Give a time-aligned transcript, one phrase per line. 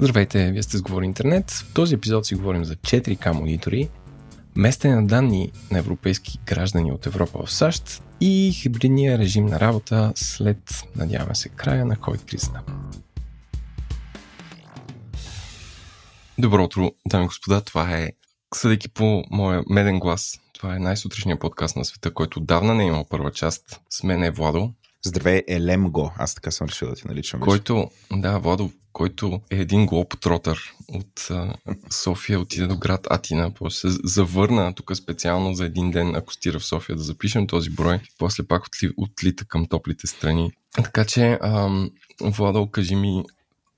[0.00, 1.50] Здравейте, вие сте с Говори Интернет.
[1.50, 3.88] В този епизод си говорим за 4K монитори,
[4.56, 10.12] местене на данни на европейски граждани от Европа в САЩ и хибридния режим на работа
[10.14, 12.62] след, надяваме се, края на COVID кризата.
[16.38, 17.60] Добро утро, дами и господа.
[17.60, 18.12] Това е,
[18.54, 22.86] съдейки по моя меден глас, това е най-сутрешния подкаст на света, който отдавна не е
[22.86, 23.80] имал първа част.
[23.90, 24.72] С мен е Владо.
[25.04, 26.12] Здравей, Елемго.
[26.16, 27.40] Аз така съм решил да ти наричам.
[27.40, 31.54] Който, да, Владо, който е един глоботротър от а,
[31.90, 36.58] София, отиде до град Атина, после се завърна тук специално за един ден, ако стира
[36.58, 40.52] в София да запишем този брой, после пак отли, отлита към топлите страни.
[40.74, 43.24] Така че, ам, Владо, кажи ми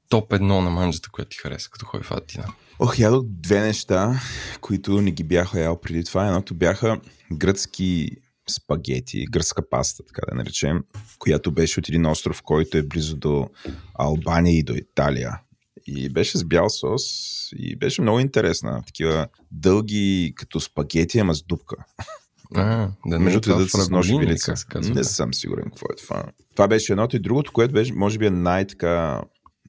[0.09, 2.45] топ едно на манджата, която ти хареса, като ходи в Атина.
[2.78, 4.20] Ох, ядох две неща,
[4.61, 6.27] които не ги бяха ял преди това.
[6.27, 7.00] Едното бяха
[7.33, 8.11] гръцки
[8.51, 10.84] спагети, гръцка паста, така да наречем,
[11.19, 13.48] която беше от един остров, който е близо до
[13.95, 15.41] Албания и до Италия.
[15.87, 17.03] И беше с бял сос
[17.56, 18.83] и беше много интересна.
[18.87, 21.77] Такива дълги като спагети, ама с дупка.
[22.55, 23.89] А, да не Между това да с
[24.56, 24.95] се казва.
[24.95, 26.25] Не съм сигурен какво е това.
[26.55, 29.23] Това беше едното и другото, което беше, може би е най-така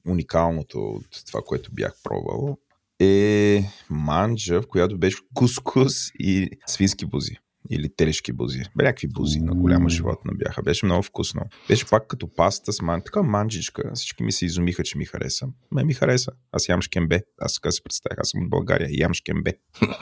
[0.08, 2.58] уникалното от това, което бях пробвал,
[3.00, 7.36] е манджа, в която беше кускус и свински бузи.
[7.70, 8.62] Или телешки бузи.
[8.76, 9.88] Някакви бузи на голямо Уу.
[9.88, 10.62] животно бяха.
[10.62, 11.42] Беше много вкусно.
[11.68, 13.02] Беше пак като паста с ман.
[13.04, 13.82] Така манджичка.
[13.94, 15.46] Всички ми се изумиха, че ми хареса.
[15.70, 16.32] Ме ми хареса.
[16.52, 17.22] Аз ям шкембе.
[17.40, 18.18] Аз така се представях.
[18.18, 18.88] Аз съм от България.
[18.92, 19.52] Ям шкембе.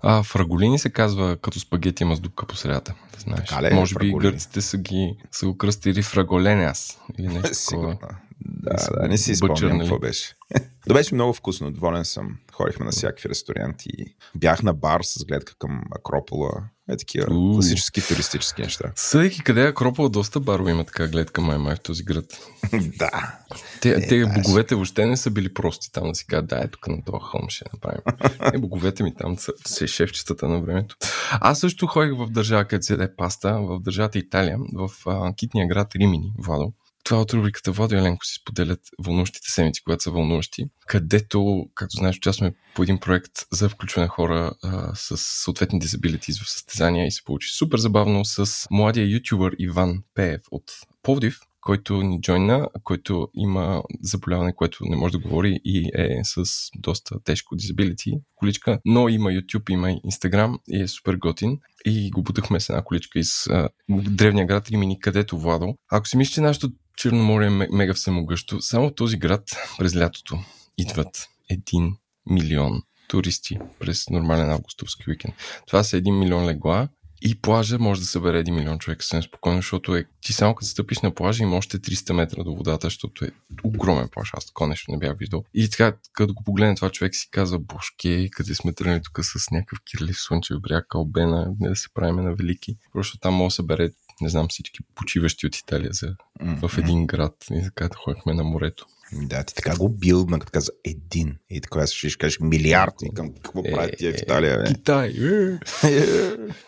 [0.00, 2.94] А, фраголини се казва като спагети, ама с дупка по средата.
[3.14, 3.48] Да знаеш.
[3.48, 4.30] Така ли е, Може би фраголини?
[4.30, 6.98] гърците са, ги, са го кръстили фраголеняс.
[7.18, 7.98] Или нещо такова.
[8.40, 10.34] Да, са да, не си спомням какво беше.
[10.88, 12.36] Но беше много вкусно, доволен съм.
[12.52, 13.90] Ходихме на всякакви ресторанти.
[14.34, 16.50] Бях на бар с гледка към Акропола.
[16.88, 17.54] Е такива Уу.
[17.54, 18.92] класически туристически неща.
[18.96, 22.24] Съдейки къде е Акропол, доста барове има така гледка май май в този град.
[22.98, 23.38] да.
[23.80, 26.58] Те, Е, те да, боговете въобще не са били прости там да си кажат, да,
[26.58, 28.02] е тук на този хълм ще направим.
[28.54, 30.96] е, боговете ми там са, са шефчетата на времето.
[31.30, 35.94] Аз също ходих в държава, където се паста, в държавата Италия, в а, китния град
[35.94, 36.72] Римини, Владо.
[37.04, 41.96] Това от рубриката Владо и Еленко си споделят вълнуващите седмици, когато са вълнуващи, където, както
[41.96, 47.06] знаеш, участваме по един проект за включване на хора а, с съответни дисабилитис в състезания
[47.06, 50.72] и се получи супер забавно с младия ютубър Иван Пеев от
[51.02, 56.44] Пловдив, който ни джойна, който има заболяване, което не може да говори и е с
[56.76, 61.58] доста тежко дизабилити количка, но има YouTube, има Instagram и е супер готин.
[61.84, 65.74] И го бутахме с една количка из а, древния град Римини, където Владо.
[65.90, 69.42] Ако си мислиш, че нашето Черноморие е ме- мега всемогъщо, само този град
[69.78, 70.38] през лятото
[70.78, 71.96] идват един
[72.30, 75.34] милион туристи през нормален августовски уикенд.
[75.66, 76.88] Това са един милион легла
[77.22, 80.68] и плажа може да събере 1 милион човека съвсем спокойно, защото е, ти само като
[80.68, 83.30] стъпиш на плажа има още 300 метра до водата, защото е
[83.64, 84.30] огромен плаж.
[84.34, 85.44] Аз такова нещо не бях виждал.
[85.54, 89.50] И така, като го погледне това човек си казва, бошке, къде сме тръгнали тук с
[89.50, 92.76] някакъв кирлив слънчев бряг, Албена, не да се правим на велики.
[92.92, 93.90] Просто там може да събере
[94.20, 97.34] не знам всички почиващи от Италия за, в един град.
[97.50, 98.86] И така ходихме на морето.
[99.12, 101.36] Да, ти така го билдна, като каза един.
[101.50, 102.94] И така ще кажеш милиард.
[103.02, 104.64] И към какво правят тия в Италия, бе?
[104.64, 105.08] Китай!
[105.08, 105.58] е!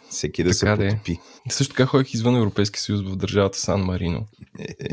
[0.10, 0.90] Всеки да се Така да е.
[0.90, 1.18] потопи.
[1.50, 4.26] Също така ходих извън Европейски съюз в държавата Сан Марино.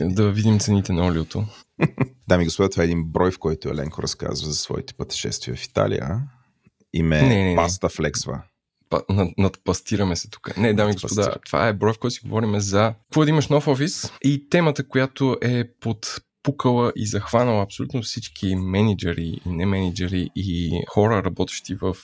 [0.01, 1.45] Да видим цените на олиото.
[2.27, 5.63] Дами и господа, това е един брой, в който Еленко разказва за своите пътешествия в
[5.63, 6.21] Италия.
[6.93, 7.55] Име Не, не, не.
[7.55, 8.41] Паста Флексва.
[9.09, 10.57] Над, надпастираме се тук.
[10.57, 13.47] Не, дами и господа, това е брой, в който си говорим за какво да имаш
[13.47, 19.65] нов офис и темата, която е под пукала и захванала абсолютно всички менеджери и не
[19.65, 21.97] менеджери и хора, работещи в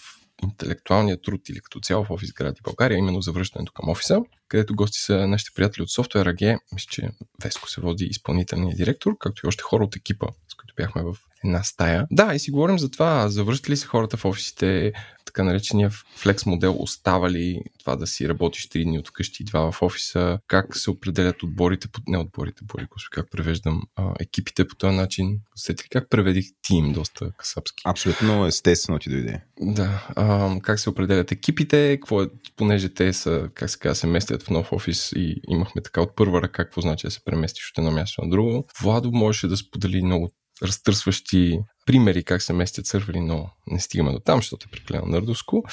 [0.44, 5.00] интелектуалния труд или като цяло в офис гради България, именно завръщането към офиса, където гости
[5.00, 7.10] са нашите приятели от Software AG, мисля, че
[7.44, 10.28] Веско се води изпълнителният директор, както и още хора от екипа,
[10.74, 12.08] с които бяхме в една стая.
[12.12, 14.94] Да, и си говорим за това, завръщат ли се хората в офисите,
[15.26, 19.46] така наречения флекс модел остава ли това да си работиш 3 дни от вкъщи и
[19.46, 24.14] 2 в офиса, как се определят отборите, по- не отборите, бори, господи, как превеждам а,
[24.20, 25.40] екипите по този начин.
[25.56, 27.82] Сети ли как преведих тим доста касапски?
[27.86, 29.42] Абсолютно естествено ти дойде.
[29.62, 34.08] Да, а, как се определят екипите, какво е, понеже те са, как се казва, се
[34.08, 37.72] местят в нов офис и имахме така от първа ръка, какво значи да се преместиш
[37.72, 38.68] от едно място на друго.
[38.82, 40.32] Владо можеше да сподели много
[40.64, 45.64] разтърсващи примери как се местят сървъри, но не стигаме до там, защото е прекалено нърдовско.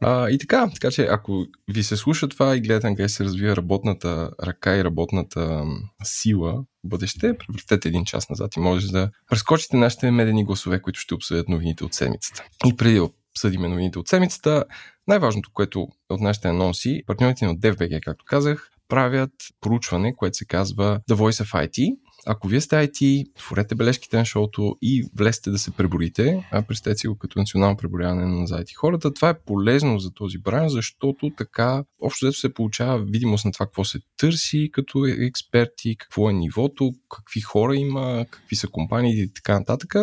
[0.00, 3.56] А, и така, така че ако ви се слуша това и гледате къде се развива
[3.56, 5.64] работната ръка и работната
[6.04, 11.00] сила в бъдеще, превъртете един час назад и може да прескочите нашите медени гласове, които
[11.00, 12.44] ще обсъдят новините от седмицата.
[12.66, 14.64] И преди да обсъдим новините от седмицата,
[15.08, 19.30] най-важното, което е от нашите анонси, партньорите ни от както казах, правят
[19.60, 21.96] проучване, което се казва The Voice of IT.
[22.28, 26.98] Ако вие сте IT, отворете бележките на шоуто и влезте да се преборите, а представете
[26.98, 29.14] си го като национално преборяване на IT хората.
[29.14, 33.66] Това е полезно за този бранд, защото така общо взето се получава видимост на това
[33.66, 39.32] какво се търси като експерти, какво е нивото, какви хора има, какви са компании и
[39.32, 39.94] така нататък.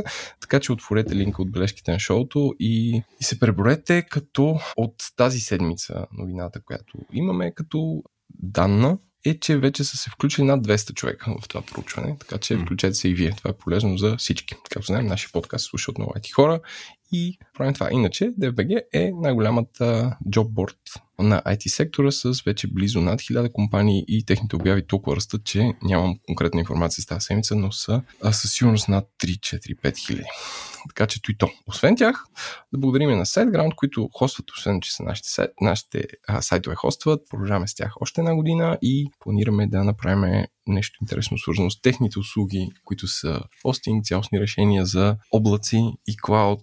[0.42, 5.40] Така че отворете линка от бележките на шоуто и, и се преборете като от тази
[5.40, 11.36] седмица новината, която имаме като данна е, че вече са се включили над 200 човека
[11.42, 13.32] в това проучване, така че включете се и вие.
[13.38, 14.56] Това е полезно за всички.
[14.70, 16.60] Както знаем, нашия подкаст се слуша от много хора
[17.12, 17.90] и правим това.
[17.92, 20.78] Иначе DFBG е най-голямата джобборд
[21.20, 25.74] на IT сектора с вече близо над 1000 компании и техните обяви толкова растат, че
[25.84, 28.02] нямам конкретна информация с тази седмица, но са
[28.32, 30.28] със сигурност над 3-4-5 хиляди.
[30.90, 31.50] Така че и то.
[31.68, 32.26] Освен тях,
[32.74, 37.22] да благодарим на SiteGround, които хостват, освен че са нашите, сайт, нашите а, сайтове хостват.
[37.30, 42.20] Продължаваме с тях още една година и планираме да направим нещо интересно свързано с техните
[42.20, 46.62] услуги, които са хостинг, цялостни решения за облаци и клауд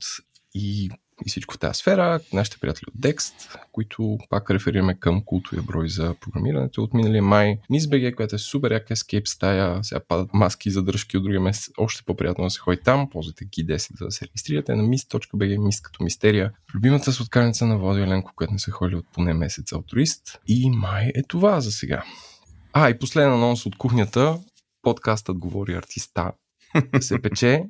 [0.54, 0.90] и
[1.26, 2.20] и всичко в тази сфера.
[2.32, 3.34] Нашите приятели от Dext,
[3.72, 7.58] които пак реферираме към култовия брой за програмирането от миналия май.
[7.70, 11.70] MissBG, която е супер яка escape стая, сега падат маски и задръжки от другия месец,
[11.78, 13.10] още по-приятно да се ходи там.
[13.10, 16.52] Ползвайте G10 за да се регистрирате на miss.bg, miss като мистерия.
[16.74, 20.40] Любимата сладкарница на Водо Еленко, която не се ходи от поне месец турист.
[20.48, 22.02] И май е това за сега.
[22.72, 24.38] А, и последен анонс от кухнята.
[24.82, 26.32] Подкастът говори артиста.
[27.00, 27.62] Се пече.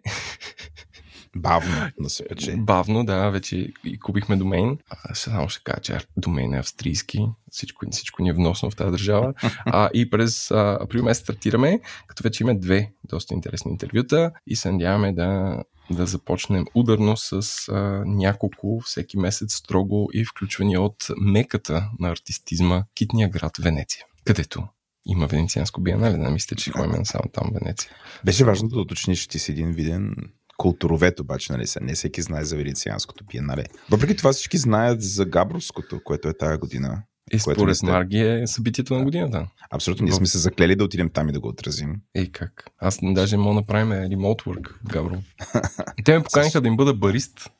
[1.37, 2.57] Бавно да се пече.
[2.57, 4.79] Бавно, да, вече и купихме домейн.
[4.91, 7.27] А, само ще кажа, че домейн е австрийски.
[7.51, 9.35] Всичко, всичко ни е вносно в тази държава.
[9.67, 14.57] А, и през а, април месец стартираме, като вече има две доста интересни интервюта и
[14.57, 17.75] се надяваме да, да започнем ударно с а,
[18.07, 24.69] няколко всеки месец строго и включвани от меката на артистизма Китния град Венеция, където
[25.07, 27.91] има венецианско биенале, да мисля, че ходим само там Венеция.
[28.25, 30.15] Беше важно да уточниш, че ти си един виден
[30.63, 33.65] културовед обаче, нали не всеки знае за Венецианското биенале.
[33.91, 37.03] Въпреки това всички знаят за Габровското, което е тая година.
[37.33, 37.87] И според сте...
[37.87, 39.47] Марги е събитието на годината.
[39.71, 41.97] Абсолютно, ние сме се заклели да отидем там и да го отразим.
[42.15, 42.65] Ей как?
[42.79, 45.23] Аз даже мога да направим remote work в Габрово.
[46.05, 47.51] Те ме поканиха да им бъда барист.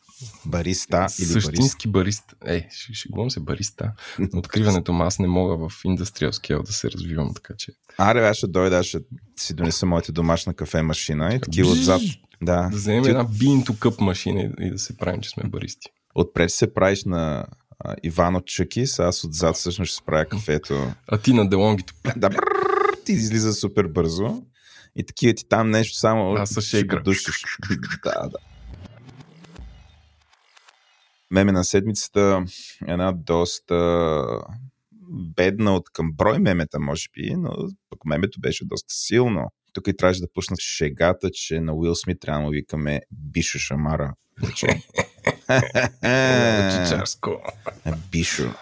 [0.47, 2.25] Бариста или Същински барист.
[2.47, 3.93] Е, ще, шегувам се бариста.
[4.19, 7.73] На откриването аз не мога в индустриал скел да се развивам, така че.
[7.99, 8.99] Аре, аз ще дойда, ще
[9.37, 12.03] си донеса моята домашна кафе машина и такива отзад.
[12.43, 12.69] Да.
[12.71, 13.11] Да вземем Ти...
[13.11, 15.89] една bean to cup машина и да се правим, че сме баристи.
[16.15, 17.47] Отпред се правиш на
[17.79, 20.93] а, Ивано Чъкис, аз отзад всъщност ще справя кафето.
[21.09, 21.95] А ти на делонгито.
[22.17, 22.31] да,
[23.05, 24.43] ти излиза супер бързо.
[24.97, 26.35] И такива ти там нещо само.
[26.35, 27.45] Аз ще душиш.
[28.05, 28.39] да, да.
[31.31, 32.45] Меме на седмицата
[32.87, 34.19] една доста
[35.11, 37.51] бедна от към брой мемета, може би, но
[37.91, 39.51] пък мемето беше доста силно.
[39.73, 43.59] Тук и трябваше да пусна шегата, че на Уил Смит трябва да му викаме Бишо
[43.59, 44.15] Шамара.
[46.71, 47.43] Чичарско.
[48.13, 48.55] Бишо.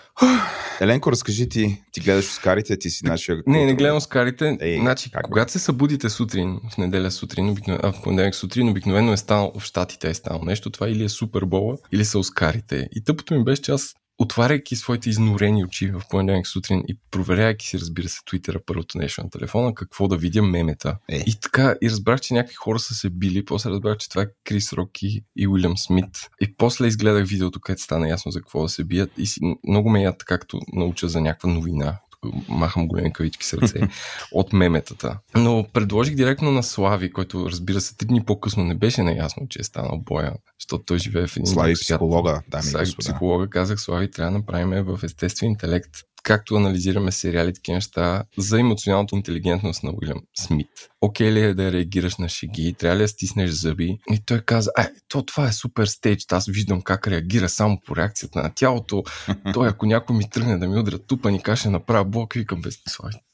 [0.80, 3.42] Еленко, разкажи ти, ти гледаш Оскарите, ти си нашия...
[3.46, 4.58] Не, не гледам Оскарите.
[4.60, 8.68] Ей, значи, как когато се събудите сутрин, в неделя сутрин, обикновено, а в понеделник сутрин,
[8.68, 12.88] обикновено е станало, в Штатите е станало нещо, това или е Супербола, или са Оскарите.
[12.92, 17.66] И тъпото ми беше, че аз отваряйки своите изнорени очи в понеделник сутрин и проверяйки
[17.66, 20.96] си, разбира се, Твитъра първото нещо на телефона, какво да видя мемета.
[21.08, 21.24] Е.
[21.26, 24.26] И така, и разбрах, че някакви хора са се били, после разбрах, че това е
[24.44, 26.30] Крис Роки и Уилям Смит.
[26.40, 29.90] И после изгледах видеото, където стана ясно за какво да се бият и си, много
[29.90, 31.98] ме яд, както науча за някаква новина,
[32.48, 33.80] махам големи кавички сърце
[34.32, 35.18] от меметата.
[35.34, 39.60] Но предложих директно на Слави, който разбира се три дни по-късно не беше наясно, че
[39.60, 44.10] е станал боя, защото той живее в един Слави психолога, да, Слави психолога, казах Слави,
[44.10, 45.90] трябва да направим в естествен интелект
[46.22, 50.68] както анализираме сериали, такива неща, за емоционалната интелигентност на Уилям Смит.
[51.00, 52.74] Окей ли е да реагираш на шеги?
[52.78, 53.98] Трябва ли да стиснеш зъби?
[54.12, 57.96] И той каза, ай, то това е супер стейдж, аз виждам как реагира само по
[57.96, 59.02] реакцията на тялото.
[59.54, 62.82] Той, ако някой ми тръгне да ми удря тупа, ни каже, направя блок, викам, без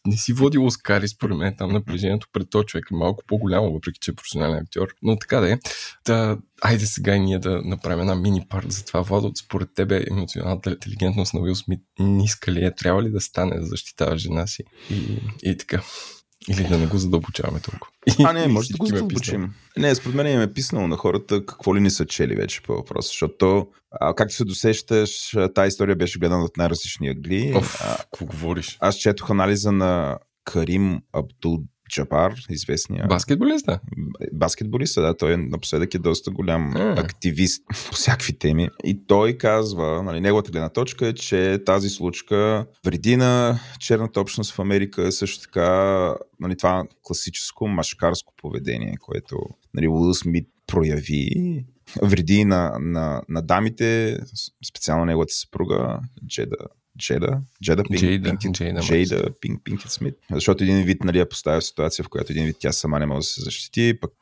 [0.07, 3.99] не си водил Оскари, според мен, там напрежението пред този човек е малко по-голямо, въпреки
[4.01, 4.89] че е професионален актьор.
[5.03, 5.59] Но така да е.
[6.05, 9.01] Та, айде сега и ние да направим една мини парт за това.
[9.01, 12.75] Владо, според тебе емоционалната интелигентност на Уил Смит ниска ли е?
[12.75, 14.65] Трябва ли да стане да защитава жена си?
[14.91, 15.83] И, и така.
[16.49, 17.93] Или да не го задълбочаваме толкова.
[18.25, 19.55] А, не, може да го задълбочим.
[19.79, 22.73] Не, според мен им е писано на хората какво ли не са чели вече по
[22.73, 27.53] въпроса, защото, а, както се досещаш, тази история беше гледана от най-различни агли.
[27.57, 28.77] Оф, какво говориш?
[28.81, 31.59] Аз четох анализа на Карим Абдул
[31.91, 33.07] Джабар, известния.
[33.07, 33.81] Баскетболиста?
[34.33, 35.17] Баскетболиста, да.
[35.17, 36.95] Той напоследък е доста голям а.
[36.99, 38.69] активист по всякакви теми.
[38.85, 44.53] И той казва, нали, неговата гледна точка е, че тази случка вреди на черната общност
[44.53, 49.39] в Америка, също така нали, това класическо машкарско поведение, което
[49.75, 51.65] нали, Уил Смит прояви
[52.03, 54.19] вреди на, на, на дамите,
[54.69, 56.57] специално неговата съпруга Джеда
[56.99, 60.15] Джеда, Джеда Пинк, Джейда, Пинк, Джейда, Джейда Пинк, Пинк Смит.
[60.33, 63.07] Защото един вид нали, я поставя в ситуация, в която един вид тя сама не
[63.07, 64.13] може да се защити, пък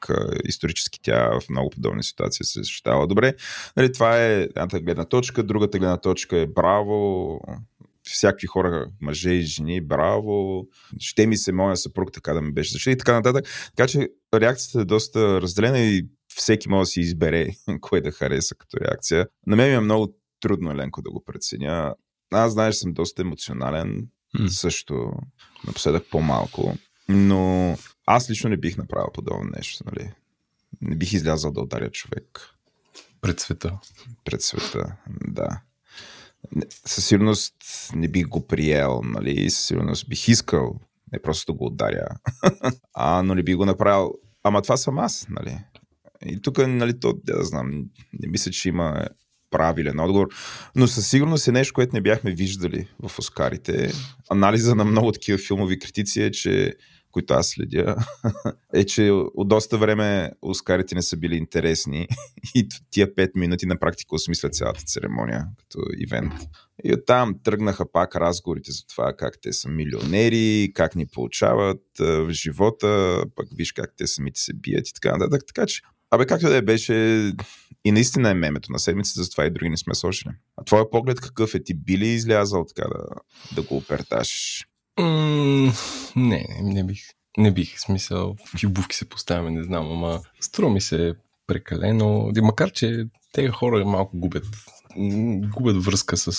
[0.44, 3.34] исторически тя в много подобни ситуации се защитава добре.
[3.76, 7.40] Нали, това е едната гледна точка, другата гледна точка е браво,
[8.02, 10.66] всякакви хора, мъже и жени, браво,
[10.98, 13.44] ще ми се моя съпруг така да ме беше защити и така нататък.
[13.76, 17.48] Така че реакцията е доста разделена и всеки може да си избере
[17.80, 19.26] кое да хареса като реакция.
[19.46, 21.94] На мен ми е много трудно, Еленко, да го преценя.
[22.30, 24.48] Аз, знаеш, съм доста емоционален, mm.
[24.48, 25.12] също
[25.66, 26.74] напоследък по-малко,
[27.08, 27.76] но
[28.06, 30.12] аз лично не бих направил подобно нещо, нали?
[30.80, 32.50] Не бих излязъл да ударя човек.
[33.20, 33.78] Пред света.
[34.24, 35.60] Пред света, да.
[36.86, 37.54] Със сигурност
[37.94, 39.50] не бих го приел, нали?
[39.50, 40.80] Със сигурност бих искал,
[41.12, 42.08] не просто да го ударя,
[42.94, 44.14] а, но не бих го направил.
[44.42, 45.58] Ама това съм аз, нали?
[46.26, 49.08] И тук, нали, то, да знам, не мисля, че има
[49.54, 50.28] правилен отговор,
[50.76, 53.92] но със сигурност е нещо, което не бяхме виждали в Оскарите.
[54.30, 56.74] Анализа на много такива филмови критици е, че
[57.10, 57.96] които аз следя,
[58.74, 62.08] е, че от доста време Оскарите не са били интересни
[62.54, 66.32] и тия 5 минути на практика осмислят цялата церемония като ивент.
[66.84, 72.30] И оттам тръгнаха пак разговорите за това как те са милионери, как ни получават в
[72.30, 75.42] живота, пък виж как те самите се бият и така нататък.
[75.46, 75.82] Така че
[76.14, 77.32] Абе, както да е, беше
[77.84, 80.30] и наистина е мемето на седмицата, затова и други не сме сложили.
[80.56, 81.62] А твоя поглед какъв е?
[81.62, 83.04] Ти би ли излязал така да,
[83.54, 84.60] да го оперташ?
[84.98, 85.72] Mm,
[86.16, 87.02] не, не бих.
[87.38, 87.80] Не бих.
[87.80, 91.14] Смисъл, в обувки се поставяме, не знам, ама струва ми се
[91.46, 92.32] прекалено.
[92.42, 94.46] Макар, че тези хора малко губят
[95.56, 96.30] губят връзка с...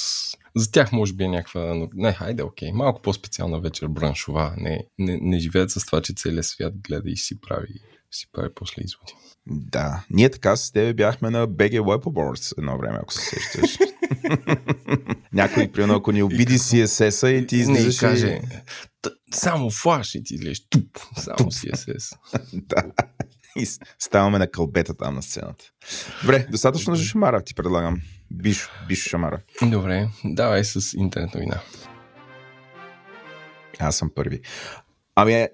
[0.56, 1.88] За тях може би е някаква...
[1.94, 2.72] Не, хайде, окей.
[2.72, 4.54] Малко по-специална вечер, браншова.
[4.58, 7.74] Не, не, не живеят с това, че целият свят гледа и си прави,
[8.16, 9.14] си прави после изводи.
[9.48, 10.06] Да.
[10.10, 13.78] Ние така с тебе бяхме на BG Web Awards едно време, ако се сещаш.
[15.34, 18.00] Някой, примерно, ако ни обиди CSS-а и ти излизаш...
[18.00, 18.42] Каже,
[19.34, 22.18] само флаш и ти излезеш туп, само CSS.
[22.54, 22.84] да.
[23.56, 23.66] И
[24.00, 25.66] ставаме на кълбета там на сцената.
[26.22, 28.02] Добре, достатъчно за шамара ти предлагам.
[28.32, 29.42] Биш, биш шамара.
[29.62, 31.62] Добре, давай с интернет новина.
[33.80, 34.42] Аз съм първи.
[35.16, 35.50] Ами, е,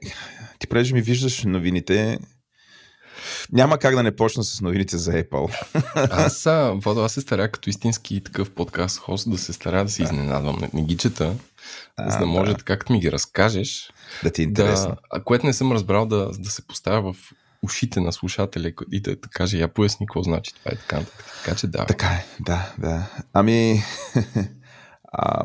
[0.59, 2.19] ти преди ми виждаш новините,
[3.51, 5.55] няма как да не почна с новините за Apple.
[5.95, 6.47] аз,
[6.83, 10.57] Водо, аз се старя като истински такъв подкаст хост да се старя да се изненадвам.
[10.61, 11.35] Не, не ги чета,
[11.97, 12.63] а, за да може, да.
[12.63, 13.91] както ми ги разкажеш,
[14.23, 14.95] да ти е интересно.
[15.13, 17.17] Да, което не съм разбрал да, да се поставя в
[17.63, 21.01] ушите на слушателя и да, да каже, я поясни какво значи това и така.
[21.43, 21.85] Така че да.
[21.85, 23.09] Така е, да, да.
[23.33, 23.83] Ами,
[25.13, 25.43] а,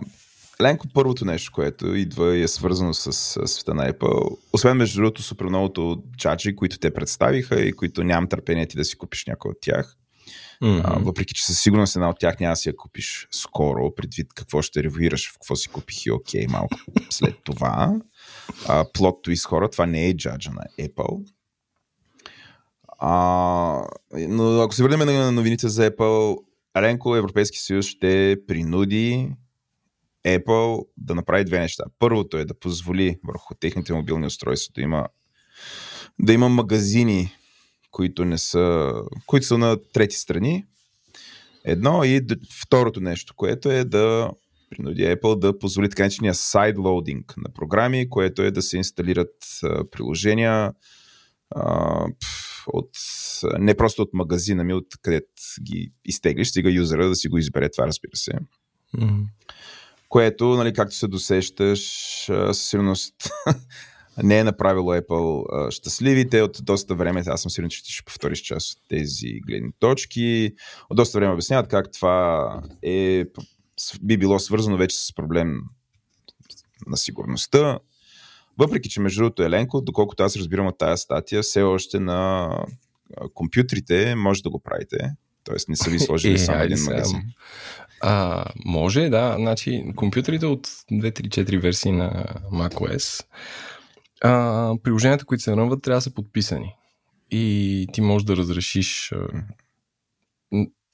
[0.63, 5.01] Ленко, първото нещо, което идва и е свързано с, с света на Apple, освен между
[5.01, 9.27] другото супер многото джаджи, които те представиха и които нямам търпение ти да си купиш
[9.27, 9.97] някой от тях.
[10.63, 10.83] Mm-hmm.
[10.85, 14.35] А, въпреки, че със сигурност една от тях няма да си я купиш скоро, предвид
[14.35, 16.77] какво ще ревюираш, в какво си купих и окей, okay, малко
[17.11, 18.01] след това.
[18.93, 21.27] плот твист хора, това не е джаджа на Apple.
[22.99, 23.83] А,
[24.29, 26.37] но ако се върнем на новините за Apple,
[26.75, 29.31] Аленко Европейски съюз ще принуди
[30.26, 31.85] Apple да направи две неща.
[31.99, 35.06] Първото е да позволи върху техните мобилни устройства да има,
[36.18, 37.35] да има магазини,
[37.90, 38.92] които, не са,
[39.26, 40.64] които са на трети страни.
[41.64, 42.26] Едно и
[42.62, 44.30] второто нещо, което е да
[44.71, 49.35] принуди Apple да позволи така наречения сайдлоудинг на програми, което е да се инсталират
[49.90, 50.73] приложения
[52.66, 52.90] от,
[53.59, 57.71] не просто от магазина ми, от където ги изтеглиш, стига юзера да си го избере
[57.71, 58.33] това, разбира се.
[58.97, 59.26] Mm-hmm
[60.09, 61.81] което, нали, както се досещаш,
[62.27, 63.15] със сигурност
[64.23, 66.43] не е направило Apple щастливите.
[66.43, 70.53] От доста време, аз съм сигурен, че ще повториш част от тези гледни точки.
[70.91, 73.25] От доста време обясняват как това е,
[74.03, 75.61] би било свързано вече с проблем
[76.87, 77.79] на сигурността.
[78.59, 82.51] Въпреки, че между другото Еленко, доколкото аз разбирам от тази статия, все още на
[83.35, 85.11] компютрите може да го правите.
[85.45, 87.23] Тоест не са ви сложили е, само един магазин.
[88.00, 89.37] А, може, да.
[89.38, 93.25] Значи, компютрите от 2-3-4 версии на macOS,
[94.23, 96.75] а, приложенията, които се рънват, трябва да са подписани.
[97.31, 99.29] И ти можеш да разрешиш а,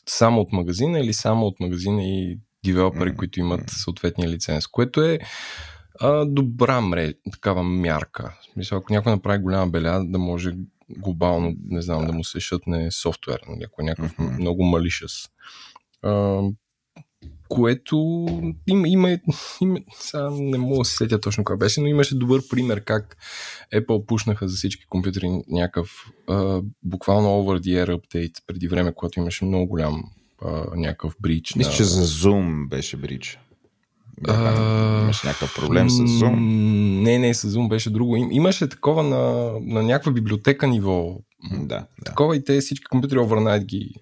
[0.07, 5.19] само от магазина или само от магазина и девелопери, които имат съответния лиценз, което е
[6.01, 8.39] а, добра мрежа, такава мярка.
[8.41, 10.53] В смисъл, ако някой направи голяма беля, да може
[10.99, 14.39] глобално, не знам, да, да му се шътне софтуер, нали, ако е някакъв mm-hmm.
[14.39, 15.29] много малишъс.
[16.03, 16.43] А,
[17.53, 18.27] което
[18.67, 19.19] има, има,
[19.61, 23.17] има сега не мога да се сетя точно как беше, но имаше добър пример как
[23.75, 25.91] Apple пушнаха за всички компютри някакъв
[26.29, 30.05] а, буквално over the air update преди време, когато имаше много голям
[30.45, 31.55] а, някакъв брич.
[31.55, 31.77] Мисля, на...
[31.77, 33.39] че за Zoom беше брич.
[34.29, 36.35] Имаш някакъв проблем с Zoom?
[37.03, 38.17] Не, не, с Zoom беше друго.
[38.17, 41.19] Имаше такова на, на някаква библиотека ниво.
[41.51, 41.87] Да, да.
[42.05, 43.95] Такова и те всички компютри overnight ги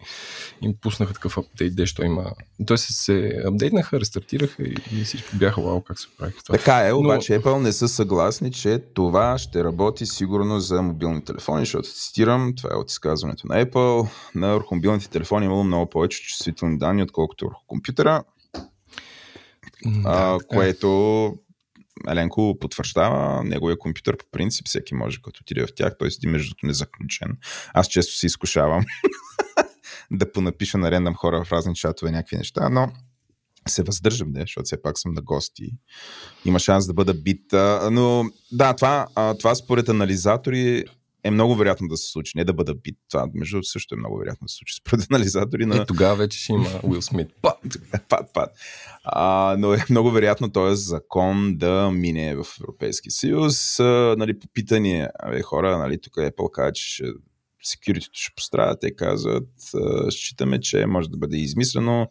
[0.62, 2.32] им пуснаха такъв апдейт, дещо има.
[2.66, 6.59] Той се, се апдейтнаха, рестартираха и, и всички бяха вау как се прави това.
[6.59, 7.40] Така е, обаче Но...
[7.40, 12.70] Apple не са съгласни, че това ще работи сигурно за мобилни телефони, защото цитирам, това
[12.73, 17.44] е от изказването на Apple, на върху мобилните телефони имало много повече чувствителни данни, отколкото
[17.44, 18.23] върху компютъра
[19.87, 20.75] да, а, е.
[22.09, 23.45] Еленко потвърждава.
[23.45, 27.37] Неговия компютър по принцип всеки може като отиде в тях, той седи между незаключен.
[27.75, 28.85] Аз често си изкушавам
[30.11, 32.92] да понапиша на рендъм хора в разни чатове някакви неща, но
[33.69, 35.71] се въздържам, да, защото все пак съм на гости.
[36.45, 37.52] Има шанс да бъда бит.
[37.90, 39.07] Но да, това,
[39.38, 40.85] това според анализатори
[41.25, 42.33] е много вероятно да се случи.
[42.37, 42.97] Не да бъда бит.
[43.11, 44.75] Това, между другото, също е много вероятно да се случи.
[44.75, 45.77] Според анализатори на...
[45.77, 47.29] И тогава вече ще има Уил Смит.
[47.43, 47.59] Пат!
[48.09, 48.50] пат, пат.
[49.05, 53.81] А, но е много вероятно този закон да мине в Европейския съюз.
[53.81, 57.05] А, нали, попитани, абе, хора, нали, тук Apple казва, че
[57.67, 58.79] security ще пострада.
[58.79, 62.11] Те казват, а, считаме, че може да бъде измислено.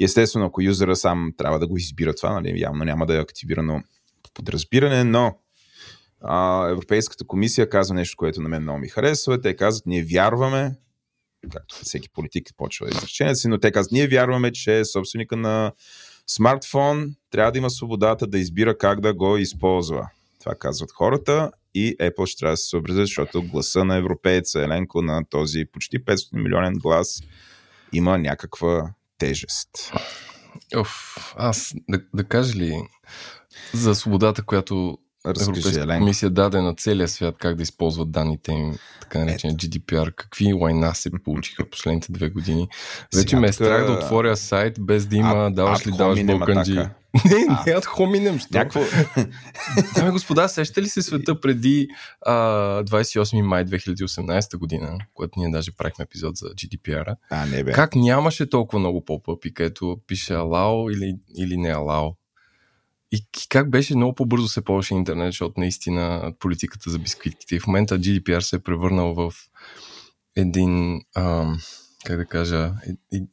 [0.00, 3.82] Естествено, ако юзера сам трябва да го избира това, нали, явно няма да е активирано
[4.22, 5.38] по подразбиране, но
[6.20, 9.40] а, Европейската комисия казва нещо, което на мен много ми харесва.
[9.40, 10.76] Те казват, ние вярваме,
[11.52, 15.72] както всеки политик почва изречението си, но те казват, ние вярваме, че собственика на
[16.26, 20.08] смартфон трябва да има свободата да избира как да го използва.
[20.40, 25.02] Това казват хората и Apple ще трябва да се съобрази, защото гласа на европейца Еленко
[25.02, 27.20] на този почти 500 милионен глас
[27.92, 29.92] има някаква тежест.
[30.76, 32.82] Оф, аз да, да кажа ли
[33.74, 34.98] за свободата, която
[35.30, 40.14] Европейска комисия даде на целия свят как да използват данните им, така наречен GDPR.
[40.14, 42.68] Какви лайна се получиха последните две години.
[43.14, 46.80] Вече ме е страх да отворя сайт без да има а, даваш ли даваш бълканджи.
[47.24, 48.38] Не, не, от хоминем.
[48.52, 48.80] Някакво...
[49.94, 51.88] Дами господа, сещате ли се света преди
[52.26, 52.34] а,
[52.84, 57.16] 28 май 2018 година, когато ние даже правихме епизод за GDPR?
[57.30, 57.72] А, не бе.
[57.72, 62.10] Как нямаше толкова много поп-ъпи, където пише алао или, или не алао?
[63.12, 67.56] И как беше много по-бързо се ползваше интернет, защото наистина политиката за бисквитките.
[67.56, 69.32] И в момента GDPR се е превърнал в
[70.36, 71.58] един, ам,
[72.04, 72.72] как да кажа,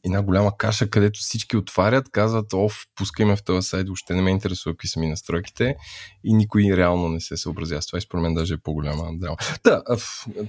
[0.04, 4.22] една голяма каша, където всички отварят, казват, оф, пускай ме в този сайт, въобще не
[4.22, 5.76] ме интересува какви са ми настройките
[6.24, 9.36] и никой реално не се съобразява с това и според мен даже е по-голяма драма.
[9.64, 9.82] Да,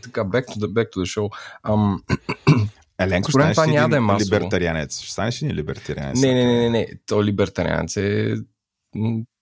[0.01, 1.29] така, back to the, back to the show.
[1.63, 2.03] Ам,
[2.99, 4.35] Еленко, според това няма да е масово.
[4.35, 5.01] Либертарианец.
[5.01, 6.21] Ще станеш ли либертарианец?
[6.21, 6.87] Не, не, не, не, не.
[7.05, 8.35] То либертарианец е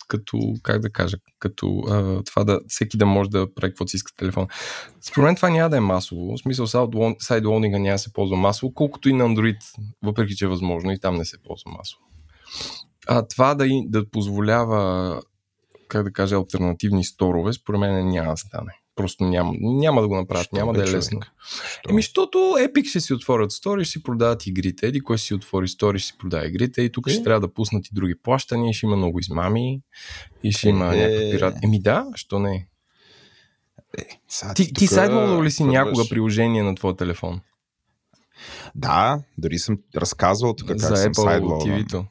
[0.08, 3.96] като, как да кажа, като а, това да всеки да може да прави каквото си
[3.96, 4.48] иска телефон.
[5.02, 6.38] Според мен това няма да е масово.
[6.38, 6.68] В смисъл
[7.20, 9.58] сайдлоудинга няма да се ползва масово, колкото и на Android,
[10.04, 12.04] въпреки че е възможно и там не се ползва масово.
[13.08, 15.22] А това да, да позволява,
[15.88, 18.80] как да кажа, альтернативни сторове, според мен няма да стане.
[18.96, 21.20] Просто няма, няма да го направят, Що няма да е лесно.
[21.48, 21.90] Що?
[21.90, 24.88] Еми, защото Epic ще си отворят стори, ще си продават игрите.
[24.88, 26.82] Еди, кой ще си отвори стори, ще си продава игрите.
[26.82, 27.10] И тук е?
[27.10, 29.82] ще трябва да пуснат и други плащания, ще има много измами
[30.44, 30.98] и ще има е...
[30.98, 31.56] някакъв пират.
[31.64, 32.68] Еми да, що не?
[33.98, 34.04] Е,
[34.56, 35.74] ти, ти сайдвал ли си първаш...
[35.74, 37.42] някога приложение на твоя телефон?
[38.76, 42.06] Да, дори съм разказвал тук как за съм Apple TV-то.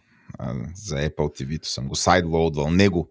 [0.75, 2.70] За Apple TV-то съм го сайдлоудвал.
[2.70, 3.11] Него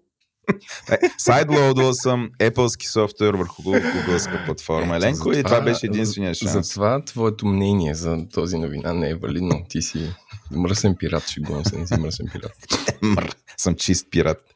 [1.18, 4.96] Сайдлоудвал съм Apple софтуер върху Google платформа.
[4.96, 6.52] Еленко и това беше единствения шанс.
[6.52, 9.66] Затова твоето мнение за този новина не е валидно.
[9.70, 10.16] Ти си
[10.52, 12.54] мръсен пират, шегувам се, не си мръсен пират.
[13.02, 14.44] Мър, съм чист пират.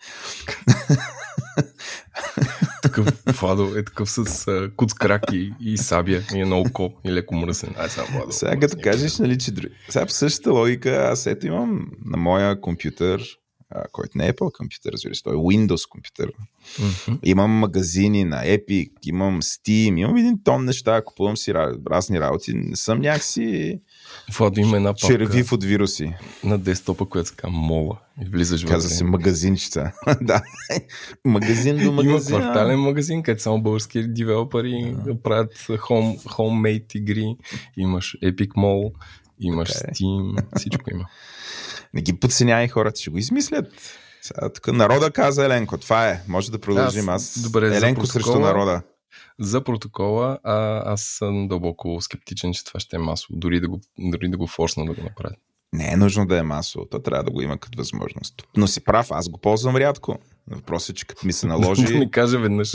[2.81, 3.07] такъв
[3.39, 7.35] Владо е такъв с uh, куц крак и, и сабия и едно око и леко
[7.35, 7.75] мръсен.
[7.77, 9.51] Ай, сега, Владо, сега като кажеш, нали, че
[9.89, 13.23] сега по същата логика, аз ето имам на моя компютър
[13.91, 16.31] който не е Apple компютър, разбира се, той е Windows компютър.
[16.79, 17.19] Mm-hmm.
[17.23, 22.53] Имам магазини на Epic, имам Steam, имам един тон неща, купувам си разни работи.
[22.53, 23.79] Не съм някакси
[24.37, 26.13] Владо има една папка червив от вируси.
[26.43, 27.97] На десктопа, която се казва Мола.
[28.21, 29.91] И влизаш в Казва се магазинчета.
[30.21, 30.41] да.
[31.25, 32.35] магазин до магазин.
[32.35, 37.37] Има квартален магазин, където само български девелопери да правят home, homemade игри.
[37.77, 38.91] Имаш Epic Mall,
[39.39, 39.89] имаш okay.
[39.89, 39.93] Е.
[39.93, 41.05] Steam, всичко има.
[41.93, 43.65] Не ги подценявай хората, ще го измислят.
[44.21, 45.77] Сега, тук народа каза Еленко.
[45.77, 46.21] Това е.
[46.27, 47.09] Може да продължим.
[47.09, 48.81] Аз, добре, Еленко срещу народа.
[49.39, 53.79] За протокола, а, аз съм дълбоко скептичен, че това ще е масово, дори да го,
[53.99, 55.39] дори да го форсна да го направят.
[55.73, 58.47] Не е нужно да е масово, то трябва да го има като възможност.
[58.57, 60.19] Но си прав, аз го ползвам рядко.
[60.47, 61.83] Въпросът е, че като ми се наложи...
[61.85, 62.71] да ми каже веднъж.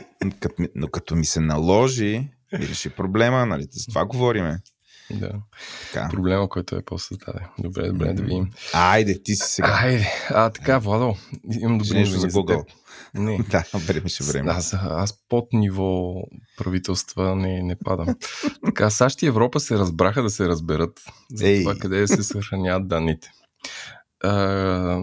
[0.74, 3.66] но като ми се наложи, ми реши проблема, нали?
[3.70, 4.58] За това говориме.
[5.10, 5.32] Да.
[5.92, 6.08] Така.
[6.08, 7.40] Проблема, който е по-създаде.
[7.58, 8.50] Добре, добре, да видим.
[8.72, 9.78] Айде, ти си сега.
[9.82, 10.06] Айде.
[10.30, 11.16] А, така, Владо,
[11.60, 12.64] имам добри нещо за Google.
[13.14, 13.38] Не.
[13.50, 14.50] да, време ще време.
[14.50, 16.14] Аз, аз под ниво
[16.56, 18.06] правителства не, не падам.
[18.64, 21.00] така, САЩ и Европа се разбраха да се разберат
[21.34, 21.62] за Ей.
[21.62, 23.30] това къде се съхраняват данните.
[24.24, 25.02] А,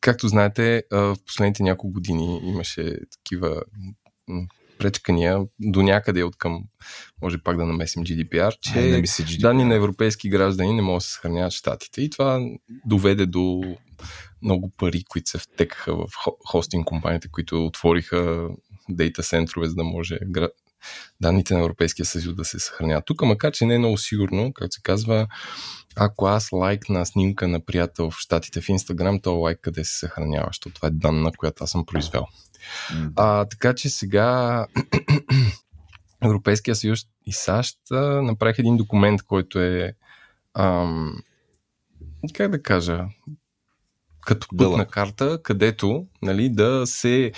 [0.00, 3.62] както знаете, в последните няколко години имаше такива
[4.78, 6.64] пречкания до някъде от към,
[7.22, 9.40] може пак да намесим GDPR, че не GDPR.
[9.40, 12.02] данни на европейски граждани не могат да се съхраняват в щатите.
[12.02, 12.40] И това
[12.86, 13.62] доведе до
[14.42, 16.06] много пари, които се втекаха в
[16.46, 18.48] хостинг компаниите, които отвориха
[18.88, 20.18] дейта центрове, за да може
[21.20, 23.04] данните на Европейския съюз да се съхраняват.
[23.06, 25.26] Тук, макар че не е много сигурно, както се казва,
[25.96, 30.46] ако аз лайкна снимка на приятел в щатите в Инстаграм, то лайк къде се съхранява,
[30.46, 32.26] защото това е данна, която аз съм произвел.
[32.92, 33.12] Mm.
[33.16, 34.66] А, така че сега
[36.24, 37.78] Европейския съюз и САЩ
[38.22, 39.94] направиха един документ, който е
[40.54, 41.22] ам,
[42.34, 43.04] как да кажа,
[44.20, 47.32] като пътна карта, където нали, да се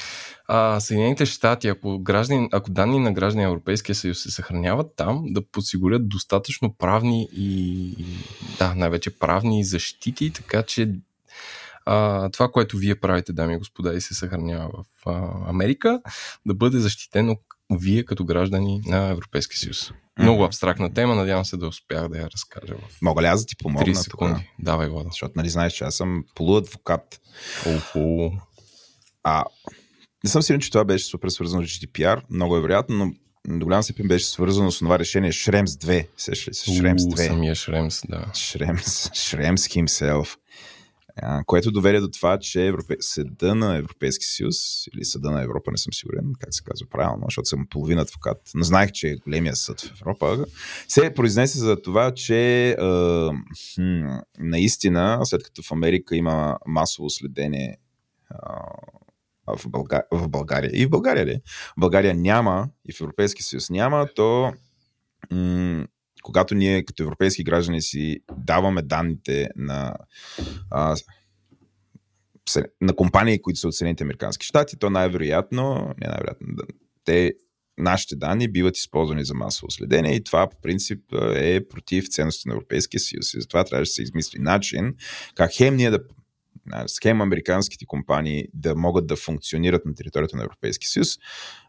[0.48, 5.24] а, Съединените щати, ако, граждани, ако данни на граждани на Европейския съюз се съхраняват там,
[5.26, 7.94] да подсигурят достатъчно правни и
[8.58, 10.94] да, най-вече правни защити, така че
[11.86, 16.00] а, това, което вие правите, дами и господа, и се съхранява в а, Америка,
[16.46, 17.36] да бъде защитено
[17.70, 19.92] вие като граждани на Европейския съюз.
[20.18, 23.46] Много абстрактна тема, надявам се да успях да я разкажа в Мога ли аз да
[23.46, 23.86] ти помогна?
[23.86, 24.34] 30 секунди.
[24.34, 24.44] Тук?
[24.58, 25.08] Давай, Влада.
[25.12, 27.20] Защото нали знаеш, че аз съм полуадвокат.
[27.76, 28.32] Охо.
[29.22, 29.44] А,
[30.24, 32.22] не съм сигурен, че това беше супер свързано с GDPR.
[32.30, 36.06] Много е вероятно, но до голям степен беше свързано с това решение Шремс 2.
[36.16, 36.74] Сеш ли се?
[36.74, 37.26] Шремс 2.
[37.26, 38.26] Самия Шремс, да.
[38.34, 40.36] Шремс, Шремс himself
[41.46, 42.96] което доведе до това, че Европе...
[43.00, 44.56] съда на Европейски съюз
[44.94, 48.50] или съда на Европа, не съм сигурен как се казва правилно, защото съм половин адвокат,
[48.54, 50.46] но знаех, че е големия съд в Европа,
[50.88, 52.76] се произнесе за това, че е,
[53.74, 54.06] хм,
[54.38, 57.76] наистина, след като в Америка има масово следение
[59.56, 60.02] в, Бълга...
[60.12, 60.70] в България.
[60.74, 61.40] И в България ли?
[61.76, 64.52] В България няма, и в Европейски съюз няма, то
[65.32, 65.86] м-
[66.22, 69.94] когато ние като европейски граждани си даваме данните на,
[70.70, 70.96] а,
[72.80, 76.46] на компании, които са от Съединените Американски щати, то най-вероятно, не най-вероятно,
[77.04, 77.32] те
[77.78, 81.00] нашите данни биват използвани за масово следение и това по принцип
[81.34, 83.34] е против ценностите на Европейския съюз.
[83.34, 84.94] И затова трябваше да се измисли начин
[85.34, 86.00] как хем ние да
[86.86, 91.08] схема американските компании да могат да функционират на територията на Европейския съюз,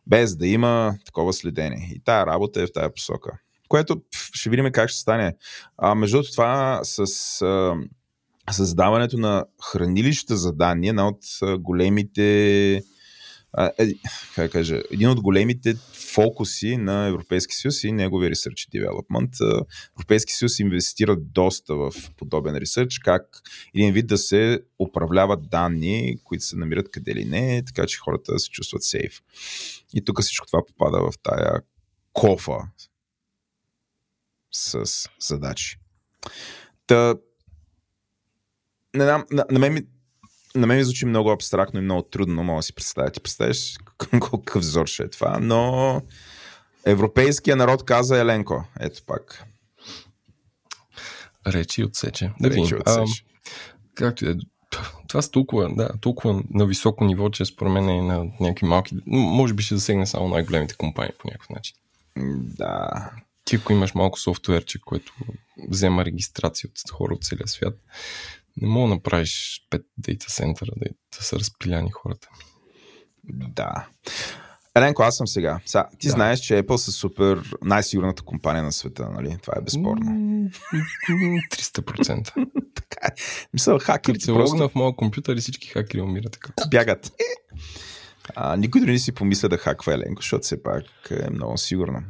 [0.08, 1.92] без да има такова следение.
[1.96, 5.36] И тая работа е в тая посока което ще видим как ще стане.
[5.78, 7.02] А, между това с
[7.42, 7.76] а,
[8.52, 11.24] създаването на хранилища за данни, една от
[11.60, 12.82] големите
[13.58, 13.94] е,
[14.36, 15.76] как кажа, един от големите
[16.14, 19.66] фокуси на Европейски съюз и неговия Research Development.
[19.98, 23.42] Европейски съюз инвестира доста в подобен ресърч, как
[23.76, 28.40] един вид да се управляват данни, които се намират къде ли не, така че хората
[28.40, 29.22] се чувстват сейф.
[29.94, 31.62] И тук всичко това попада в тая
[32.14, 32.58] кофа,
[34.52, 35.78] с задачи.
[36.88, 37.16] Та,
[38.96, 39.88] не, на, на, на, мен,
[40.56, 43.12] на мен ми звучи много абстрактно и много трудно, мога да си представя.
[43.12, 43.78] Ти представяш
[44.20, 46.02] какъв взор ще е това, но
[46.86, 48.64] европейския народ каза Еленко.
[48.80, 49.44] Ето пак.
[51.48, 52.32] Речи отсече.
[52.40, 53.24] Да Речи отсече.
[53.26, 53.50] А,
[53.96, 54.36] както е,
[55.08, 58.96] това с толкова, да, толкова на високо ниво, че според мен е на някакви малки,
[59.08, 61.76] може би ще засегне само най-големите компании по някакъв начин.
[62.58, 62.90] Да,
[63.46, 65.14] ти ако имаш малко софтуерче, което
[65.70, 67.74] взема регистрация от хора от целия свят,
[68.58, 70.86] не мога да направиш 5 дейта центъра да,
[71.18, 72.30] да са разпиляни хората.
[73.30, 73.88] Да.
[74.76, 75.60] Еленко, аз съм сега.
[75.66, 76.12] сега ти да.
[76.12, 79.38] знаеш, че Apple са супер най-сигурната компания на света, нали?
[79.42, 80.06] Това е безспорно.
[81.52, 82.34] 300%.
[82.76, 83.10] така е.
[83.54, 84.70] Мисля, хакерите се просто...
[84.70, 86.54] в моя компютър и всички хакери умират така.
[86.70, 87.12] Бягат.
[88.36, 92.04] А, никой дори не си помисля да хаква Еленко, защото все пак е много сигурно.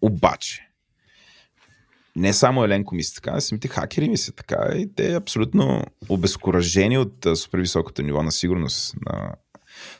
[0.00, 0.63] Обаче,
[2.16, 7.58] не само Еленко мисли така, самите хакери мисли така и те абсолютно обезкуражени от супер
[7.58, 9.34] високото ниво на сигурност на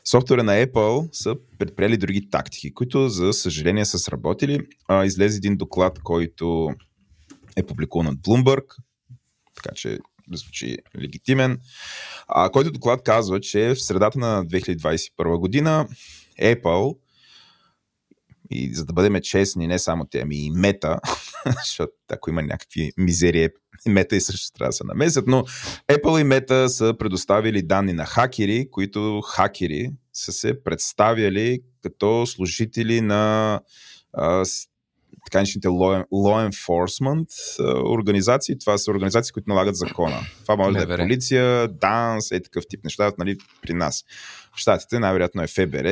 [0.05, 4.59] софтуера на Apple са предприели други тактики, които за съжаление са сработили.
[5.05, 6.69] излезе един доклад, който
[7.55, 8.63] е публикуван от Bloomberg,
[9.55, 9.99] така че
[10.33, 11.59] звучи легитимен,
[12.27, 15.87] а, който доклад казва, че в средата на 2021 година
[16.41, 16.97] Apple
[18.49, 20.99] и за да бъдем честни, не само те, ами и мета,
[21.45, 23.49] защото ако има някакви мизерии,
[23.87, 25.43] мета и също трябва да се намесят, но
[25.87, 33.01] Apple и мета са предоставили данни на хакери, които хакери са се представяли като служители
[33.01, 33.59] на
[35.25, 37.27] така наречените law, law enforcement
[37.93, 38.59] организации.
[38.59, 40.19] Това са организации, които налагат закона.
[40.41, 44.03] Това може да е полиция, ДАНС, е такъв тип неща, нали, при нас.
[44.55, 45.87] В Штатите най-вероятно е ФБР,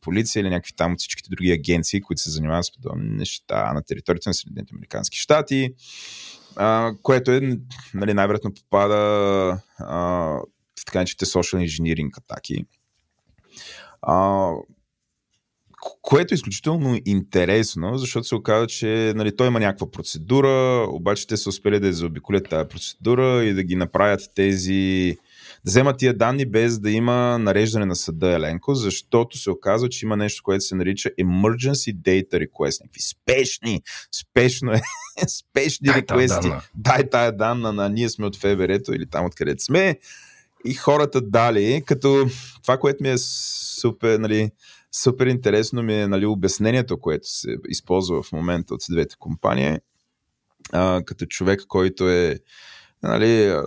[0.00, 3.82] полиция или някакви там от всичките други агенции, които се занимават с подобни неща на
[3.82, 5.74] територията на Съединените Американски щати,
[6.56, 7.58] а, което е,
[7.94, 8.96] нали, най-вероятно попада
[9.78, 9.96] а,
[10.80, 12.64] в така наречените social engineering атаки.
[14.02, 14.48] А,
[16.02, 21.36] което е изключително интересно, защото се оказа, че нали, той има някаква процедура, обаче те
[21.36, 25.16] са успели да заобиколят тази процедура и да ги направят тези
[25.64, 30.06] да вземат тия данни без да има нареждане на съда Еленко, защото се оказва, че
[30.06, 32.80] има нещо, което се нарича Emergency Data Request.
[32.80, 34.80] Някакви спешни, спешно е,
[35.28, 36.48] спешни Дай реквести.
[36.74, 39.98] Дай тая данна на ние сме от ФБР-то или там откъдето сме.
[40.64, 42.26] И хората дали, като
[42.62, 44.50] това, което ми е супер, нали,
[44.92, 49.78] супер интересно ми е нали, обяснението, което се използва в момента от двете компании.
[50.72, 52.38] А, като човек, който е
[53.02, 53.62] нали,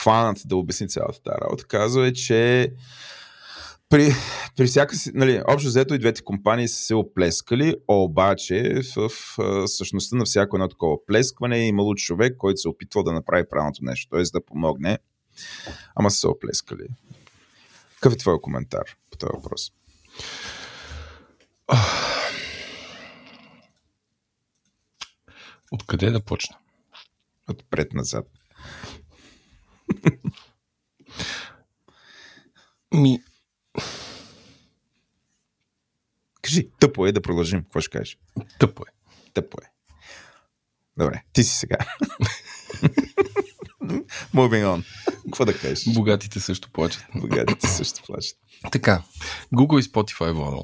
[0.00, 2.72] хванат да обясни цялата тази работа, казва е, че
[3.88, 4.12] при,
[4.56, 9.68] при всяка си, нали, общо взето и двете компании са се оплескали, обаче в, в
[9.68, 13.48] същността на всяко едно такова плескване е имало човек, който се е опитвал да направи
[13.50, 14.22] правилното нещо, т.е.
[14.22, 14.98] да помогне,
[15.94, 16.86] ама са се оплескали.
[17.94, 19.72] Какъв е твой коментар по този въпрос?
[25.72, 26.56] Откъде да почна?
[27.48, 28.26] Отпред назад.
[32.94, 33.22] Ми.
[36.42, 37.62] Кажи, тъпо е да продължим.
[37.62, 38.18] Какво ще кажеш?
[38.58, 38.92] Тъпо е.
[39.34, 39.66] Тъпо е.
[40.96, 41.76] Добре, ти си сега.
[44.34, 44.84] Moving on.
[45.30, 45.94] Какво да кажеш?
[45.94, 47.04] Богатите също плачат.
[47.14, 48.36] Богатите също плачат.
[48.72, 49.02] Така,
[49.54, 50.62] Google и Spotify, Владо,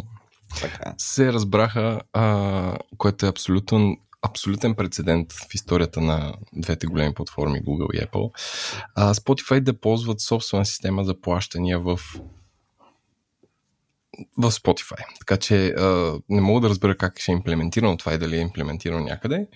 [0.60, 0.94] така.
[0.98, 7.94] се разбраха, а, което е абсолютен, абсолютен прецедент в историята на двете големи платформи Google
[7.94, 8.30] и Apple.
[8.94, 12.00] А, Spotify да ползват собствена система за плащания в
[14.38, 15.04] в Spotify.
[15.18, 18.40] Така че а, не мога да разбера как ще е имплементирано това и дали е
[18.40, 19.46] имплементирано някъде.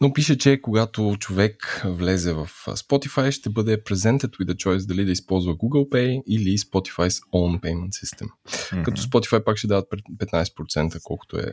[0.00, 5.04] Но пише, че когато човек влезе в Spotify, ще бъде presented with a choice дали
[5.04, 8.26] да използва Google Pay или Spotify's own payment system.
[8.48, 8.82] Mm-hmm.
[8.82, 11.52] Като Spotify пак ще дадат 15%, колкото е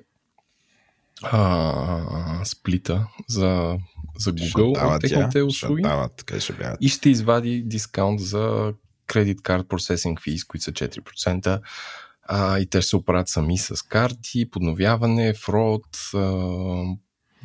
[1.23, 3.77] а, сплита за,
[4.19, 5.83] за Google от техните тя, услуги.
[5.83, 8.73] Ще дават, ще и ще извади дискаунт за
[9.07, 11.61] Credit Card Processing Fees, които са 4%.
[12.27, 16.19] А, и те ще се оправят сами с карти, подновяване, фрод, а,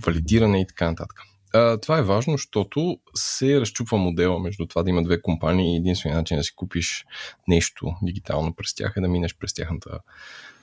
[0.06, 1.20] валидиране и така нататък.
[1.52, 5.76] А, това е важно, защото се разчупва модела между това да има две компании и
[5.76, 7.04] единственият начин да си купиш
[7.48, 9.98] нещо дигитално през тях е да минеш през тяхната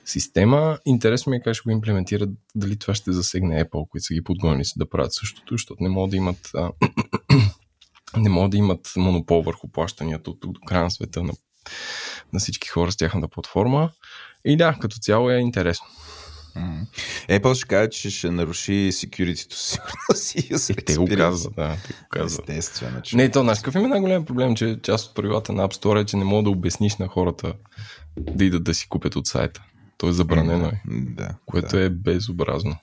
[0.04, 0.78] система.
[0.86, 4.24] Интересно ми е как ще го имплементират, дали това ще засегне Apple, които са ги
[4.24, 6.70] подгонили да правят същото, защото не могат да имат а,
[8.16, 11.32] не могат да имат монопол върху плащанията от тук до края на света на,
[12.32, 13.90] на всички хора с тяхната платформа.
[14.44, 15.86] И да, като цяло е интересно.
[17.28, 19.56] Apple ще каже, че ще наруши security-то
[20.16, 20.48] си.
[20.72, 21.76] Е, те го казват, да.
[21.86, 22.50] Те го казват.
[22.50, 23.02] Естествено.
[23.02, 23.16] Че...
[23.16, 26.04] Не, то, знаеш, какъв има най-голям проблем, че част от правилата на App Store е,
[26.04, 27.52] че не мога да обясниш на хората
[28.16, 29.62] да идат да си купят от сайта.
[29.98, 30.80] То е забранено е.
[30.88, 31.82] Да, което да.
[31.82, 32.76] е безобразно.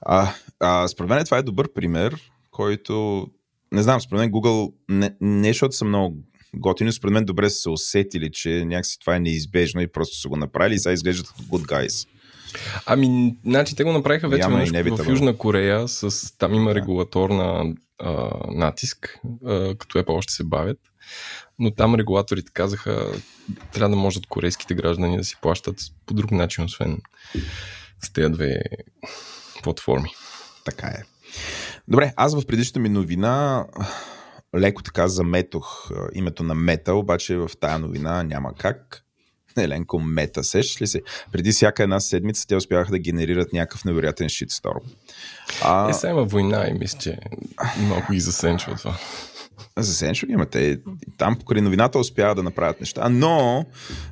[0.00, 3.26] А, а, според мен това е добър пример, който
[3.72, 6.16] не знам, според мен Google не, не защото са много
[6.54, 10.28] готини, според мен добре са се усетили, че някакси това е неизбежно и просто са
[10.28, 12.08] го направили и сега изглеждат като good guys.
[12.86, 19.18] Ами, значи те го направиха вече в Южна Корея, с, там има регулаторна а, натиск,
[19.46, 20.78] а, като Apple още се бавят,
[21.58, 23.12] но там регулаторите казаха,
[23.72, 26.98] трябва да можат корейските граждани да си плащат по друг начин, освен
[28.04, 28.60] с тези две
[29.62, 30.10] платформи.
[30.64, 31.02] Така е.
[31.88, 33.66] Добре, аз в предишната ми новина
[34.56, 39.04] леко така заметох името на Мета, обаче в тая новина няма как.
[39.62, 41.02] Еленко Мета, сещаш ли се?
[41.32, 44.80] Преди всяка една седмица те успяха да генерират някакъв невероятен шитсторм.
[45.62, 45.90] А...
[45.90, 47.18] Е, сега има война и мисля, че
[47.78, 48.98] малко ги засенчва това.
[49.78, 50.78] Засенчва ги, те
[51.18, 53.08] там покрай новината успяват да направят неща.
[53.08, 53.64] Но,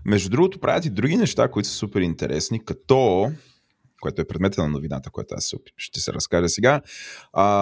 [0.04, 3.32] между другото, правят и други неща, които са супер интересни, като
[4.00, 6.80] което е предмета на новината, която аз ще се разкажа сега.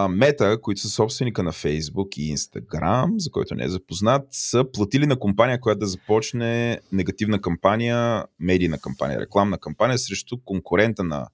[0.08, 5.06] Мета, които са собственика на Facebook и Instagram, за който не е запознат, са платили
[5.06, 11.28] на компания, която да започне негативна кампания, медийна кампания, рекламна кампания срещу конкурента на,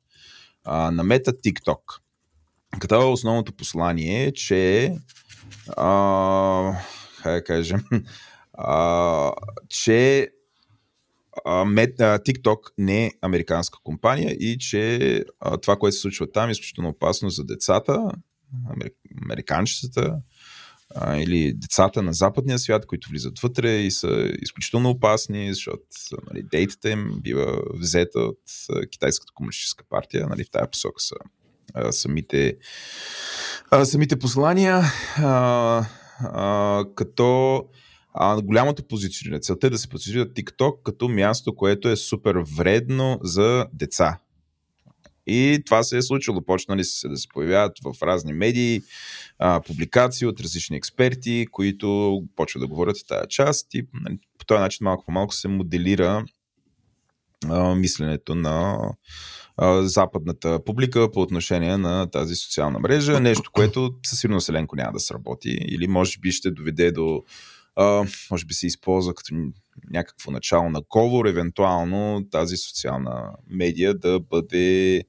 [0.64, 1.80] а, на Мета TikTok.
[2.78, 4.94] Като основното послание е, че
[5.76, 6.74] а,
[7.16, 7.84] хай да кажем,
[8.52, 9.32] а,
[9.68, 10.28] че
[11.46, 15.24] TikTok не е американска компания и че
[15.62, 18.10] това, което се случва там е изключително опасно за децата,
[19.24, 20.16] американчетата
[21.16, 25.82] или децата на западния свят, които влизат вътре и са изключително опасни, защото
[26.30, 28.38] нали, дейтата им бива взета от
[28.90, 30.26] Китайската комунистическа партия.
[30.26, 31.14] Нали, в тази посока са
[31.90, 32.56] самите,
[33.84, 34.82] самите послания.
[35.16, 35.84] А,
[36.20, 37.64] а, като
[38.14, 39.40] а, голямото позициониране.
[39.40, 44.18] Целта е да се позиционира TikTok като място, което е супер вредно за деца.
[45.26, 46.42] И това се е случило.
[46.42, 48.82] Почнали се да се появяват в разни медии,
[49.38, 54.44] а, публикации от различни експерти, които почват да говорят в тази част и нали, по
[54.44, 56.24] този начин малко по малко се моделира
[57.48, 58.78] а, мисленето на
[59.56, 63.20] а, западната публика по отношение на тази социална мрежа.
[63.20, 67.22] Нещо, което със сигурност Еленко няма да сработи или може би ще доведе до
[67.80, 69.34] а, може би се използва като
[69.90, 75.04] някакво начало на говор, евентуално тази социална медия да бъде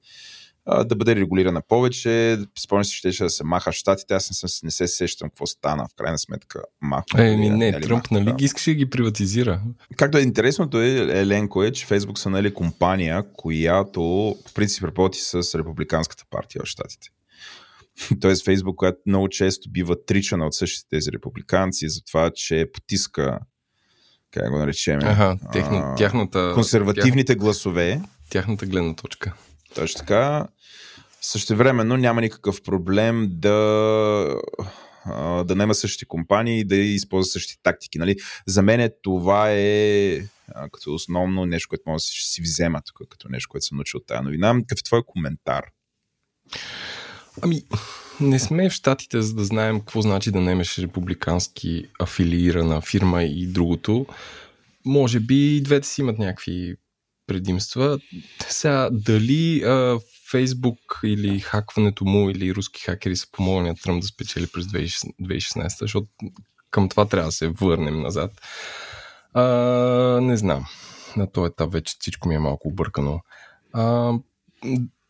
[0.86, 2.38] да бъде регулирана повече.
[2.60, 4.14] Спомням си, ще, ще да се маха в щатите.
[4.14, 5.88] Аз не, съм, не се сещам какво стана.
[5.88, 7.06] В крайна сметка маха.
[7.18, 9.62] Еми, не, нали, Тръмп, нали ги искаше да ги приватизира.
[9.98, 14.02] Както е интересното е, Еленко е, че Фейсбук са нали компания, която
[14.48, 17.10] в принцип работи с републиканската партия в щатите.
[18.22, 23.40] Тоест Фейсбук, която много често бива тричана от същите тези републиканци за това, че потиска
[24.32, 28.02] как го наречем, ага, техни, тяхната, консервативните тях, гласове.
[28.30, 29.34] Тяхната гледна точка.
[29.76, 30.48] Точно така.
[31.22, 34.36] Същевременно няма никакъв проблем да
[35.46, 38.00] да нема същите компании и да използва същите тактики.
[38.00, 38.16] Нали?
[38.48, 40.16] За мен това е
[40.48, 43.98] а, като основно нещо, което може да си взема тук, като нещо, което съм научил
[43.98, 44.56] от тази новина.
[44.60, 45.66] Какъв е твой коментар?
[47.42, 47.64] Ами,
[48.22, 53.48] не сме в Штатите, за да знаем какво значи да немеш републикански афилиирана фирма и
[53.48, 54.06] другото.
[54.86, 56.76] Може би и двете си имат някакви
[57.28, 58.00] предимства.
[58.50, 60.00] Сега, дали а,
[60.32, 65.80] Фейсбук или хакването му или руски хакери са помогнали на Тръмп да спечели през 2016,
[65.80, 66.08] защото
[66.72, 68.32] към това трябва да се върнем назад.
[69.34, 69.44] А,
[70.22, 70.66] не знам.
[71.18, 73.22] На този етап вече всичко ми е малко объркано.
[73.74, 74.14] А,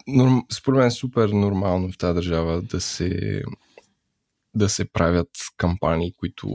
[0.08, 3.42] норм, според мен е супер нормално в тази държава да се,
[4.56, 6.48] да се правят кампании, които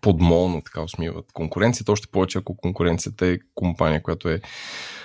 [0.00, 4.40] подмолно така усмиват конкуренцията, още повече ако конкуренцията е компания, която е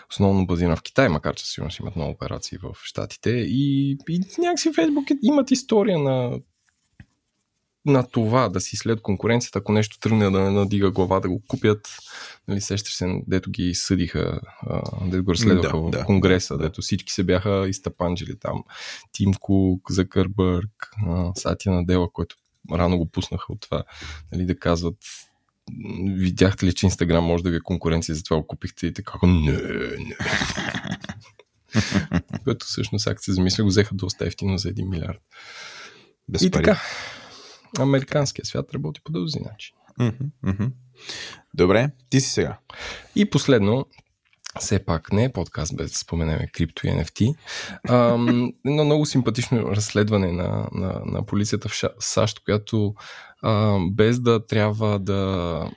[0.10, 4.22] основно базирана в Китай, макар че сигурно си имат много операции в Штатите и, и
[4.38, 6.40] някакси Фейсбук имат история на
[7.88, 11.90] на това да си след конкуренцията, ако нещо тръгне да надига глава да го купят,
[12.48, 14.40] нали, сещаш се, дето ги съдиха,
[15.06, 18.64] дето го разследваха да, в да, Конгреса, дето всички се бяха изтъпанджили там.
[19.12, 20.90] Тим Кук, Закърбърг,
[21.36, 22.36] Сатия Надела, който
[22.72, 23.84] рано го пуснаха от това,
[24.32, 24.98] нали, да казват
[26.08, 29.52] видяхте ли, че Инстаграм може да ви е конкуренция, затова го купихте и така, не,
[29.52, 30.18] не.
[32.44, 35.22] Което всъщност, ако се замисля, го взеха доста ефтино за 1 милиард.
[36.30, 36.64] Без и пари.
[36.64, 36.82] така,
[37.80, 39.76] американския свят работи по този начин.
[41.54, 42.58] Добре, ти си сега.
[43.16, 43.86] И последно,
[44.60, 47.36] все пак не е подкаст без да споменеме крипто и NFT.
[47.90, 52.96] Ам, едно много симпатично разследване на, на, на полицията в САЩ, която
[53.42, 55.72] а, без да трябва да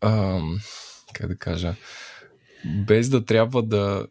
[0.00, 0.40] а,
[1.14, 1.74] как да кажа
[2.66, 4.06] без да трябва да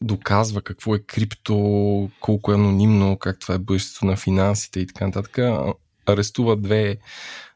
[0.00, 5.06] доказва какво е крипто, колко е анонимно, как това е бъдещето на финансите и така
[5.06, 5.38] нататък
[6.06, 6.98] арестува две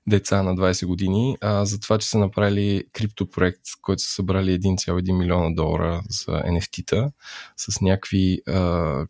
[0.06, 5.18] деца на 20 години а, за това, че са направили криптопроект, който са събрали 1,1
[5.18, 7.10] милиона долара за NFT-та
[7.56, 9.06] с някакви, а,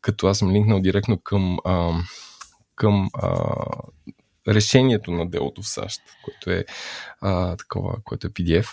[0.00, 1.92] като аз съм линкнал директно към, а,
[2.74, 3.54] към а,
[4.48, 6.64] решението на делото в САЩ, което е
[7.20, 8.66] а, такова, което е PDF,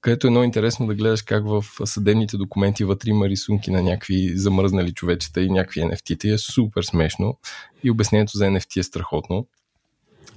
[0.00, 4.32] където е много интересно да гледаш как в съдебните документи вътре има рисунки на някакви
[4.36, 7.38] замръзнали човечета и някакви NFT-та и е супер смешно
[7.82, 9.46] и обяснението за NFT е страхотно.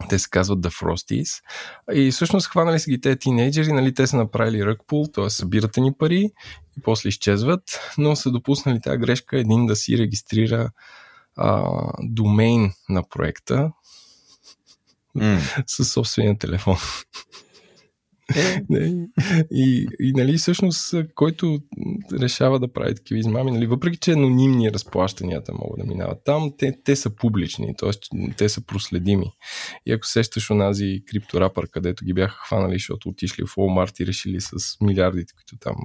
[0.10, 1.44] Те се казват The Frosties.
[1.94, 5.30] И всъщност хванали са ги те тинейджери, нали, те са направили ръкпул, т.е.
[5.30, 6.32] събирате ни пари
[6.78, 7.62] и после изчезват,
[7.98, 10.70] но са допуснали тази грешка един да си регистрира
[11.36, 11.72] а,
[12.04, 13.72] домейн на проекта,
[15.18, 15.64] mm.
[15.68, 16.78] със собствения телефон.
[18.70, 19.08] не,
[19.52, 21.60] и, и, нали, всъщност, който
[22.14, 26.74] решава да прави такива измами, нали, въпреки, че анонимни разплащанията могат да минават там, те,
[26.84, 27.92] те са публични, т.е.
[28.38, 29.32] те са проследими.
[29.86, 34.42] И ако сещаш онази крипторапър, където ги бяха хванали, защото отишли в Walmart и решили
[34.42, 35.76] с милиардите, които там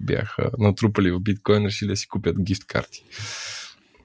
[0.00, 3.04] бяха натрупали в биткоин, решили да си купят гифт карти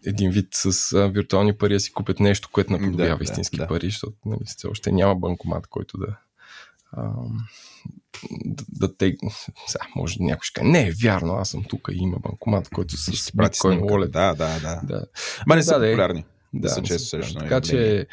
[0.05, 3.67] един вид с а, виртуални пари да си купят нещо, което наподобява да, истински да,
[3.67, 6.17] пари, защото нали, все още няма банкомат, който да,
[8.45, 9.15] да, да те...
[9.67, 12.97] Сега, може някой ще каже, не е вярно, аз съм тук и има банкомат, който
[12.97, 14.09] с биткоин wallet.
[14.09, 14.81] Да, да, да.
[14.83, 15.05] да.
[15.47, 16.25] Ма не са да, популярни.
[16.53, 17.39] Да, да са често също.
[17.39, 18.07] Така че,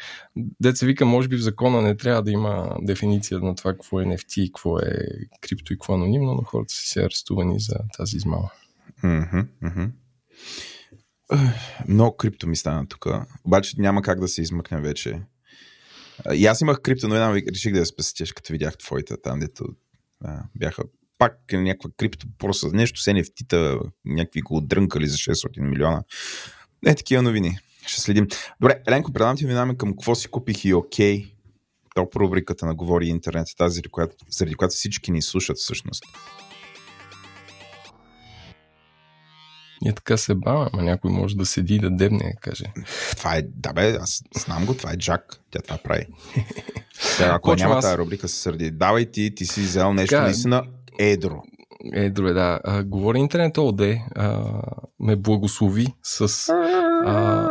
[0.59, 4.05] деца вика, може би в закона не трябва да има дефиниция на това какво е
[4.05, 5.07] NFT, какво е
[5.41, 8.49] крипто и какво е анонимно, но хората си се арестувани за тази измама.
[9.03, 9.89] Mm-hmm, mm-hmm.
[11.87, 13.05] Много крипто ми стана тук.
[13.43, 15.21] Обаче няма как да се измъкне вече.
[16.33, 19.65] И аз имах крипто, но една реших да я спестиш, като видях твоите там, дето
[20.23, 20.83] а, бяха
[21.17, 26.03] пак някаква крипто, просто нещо с NFT-та, някакви го дрънкали за 600 милиона.
[26.83, 27.57] Не, такива новини.
[27.87, 28.27] Ще следим.
[28.61, 31.17] Добре, Еленко, предавам ти минаваме към какво си купих и окей.
[31.17, 31.31] Okay.
[31.95, 36.03] То рубриката на Говори интернет, тази, заради която, заради която всички ни слушат всъщност.
[39.81, 42.65] Ние така се баваме, ама някой може да седи и да дебне, каже.
[43.17, 46.05] Това е, да бе, аз знам го, това е Джак, тя това прави.
[47.17, 47.85] Тя, ако Почва няма аз...
[47.85, 48.71] тази рубрика, се сърди.
[48.71, 50.63] Давай ти, ти си взел нещо така, наистина
[50.99, 51.43] едро.
[51.93, 52.59] Едро е, да.
[52.63, 53.81] А, говори интернет ОД,
[54.15, 54.43] а,
[54.99, 56.49] ме благослови с,
[57.05, 57.49] а,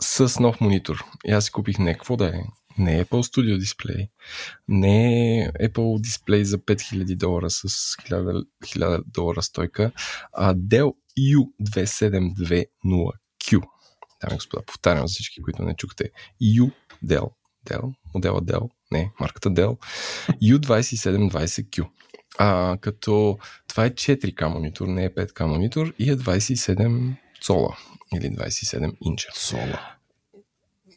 [0.00, 1.04] с нов монитор.
[1.24, 2.40] И аз си купих не какво да е.
[2.78, 4.08] Не е Apple Studio дисплей,
[4.68, 9.92] не е Apple дисплей за 5000 долара с 1000, 1000 долара стойка,
[10.32, 13.62] а Dell U2720Q.
[14.22, 16.10] Дами господа, повтарям за всички, които не чухте.
[16.42, 16.72] U
[17.04, 17.30] Dell,
[17.66, 19.78] Dell, модела Dell, не, марката Dell,
[20.42, 21.88] U2720Q.
[22.38, 27.76] А, като това е 4К монитор, не е 5К монитор и е 27 цола
[28.14, 29.28] или 27 инча.
[29.34, 29.99] Цола.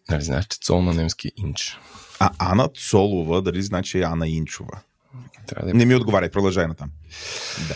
[0.10, 1.80] Нали знаеш, че цол на немски инч.
[2.20, 4.80] А Ана Цолова, дали значи Ана Инчова?
[5.48, 5.72] Трябва да...
[5.72, 6.90] Е Не ми отговаряй, продължай на там.
[7.68, 7.76] Да.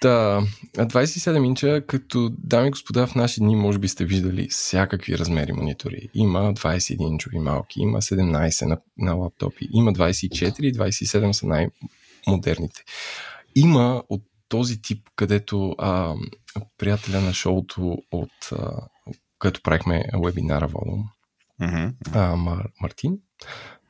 [0.00, 0.42] Та,
[0.76, 5.52] 27 инча, като дами и господа, в наши дни може би сте виждали всякакви размери
[5.52, 6.08] монитори.
[6.14, 12.84] Има 21 инчови малки, има 17 на, на лаптопи, има 24 и 27 са най-модерните.
[13.54, 16.14] Има от този тип, където а,
[16.78, 18.88] приятеля на шоуто от а,
[19.38, 21.04] където правихме вебинара Волум,
[21.62, 21.92] mm-hmm.
[22.12, 23.18] а, Мар, Мартин,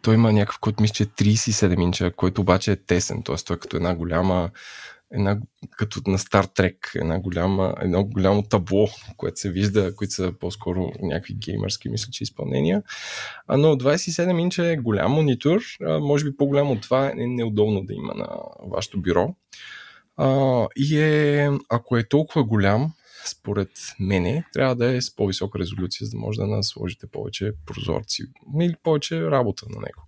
[0.03, 3.37] той има някакъв, който мисля, че е 37 инча, който обаче е тесен, т.е.
[3.37, 4.51] той е като една голяма
[5.15, 5.39] една,
[5.71, 10.93] като на Star Trek, една голяма, едно голямо табло, което се вижда, които са по-скоро
[11.03, 12.83] някакви геймърски, мисля, че изпълнения.
[13.47, 17.85] А, но 27 инча е голям монитор, а, може би по-голям от това е неудобно
[17.85, 18.29] да има на
[18.71, 19.35] вашето бюро.
[20.17, 22.93] А, и е, ако е толкова голям,
[23.29, 23.71] според
[24.01, 28.23] мене, трябва да е с по-висока резолюция, за да може да насложите повече прозорци
[28.61, 30.03] или повече работа на него.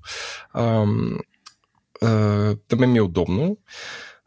[0.53, 0.87] А,
[2.73, 3.57] а, ми е удобно.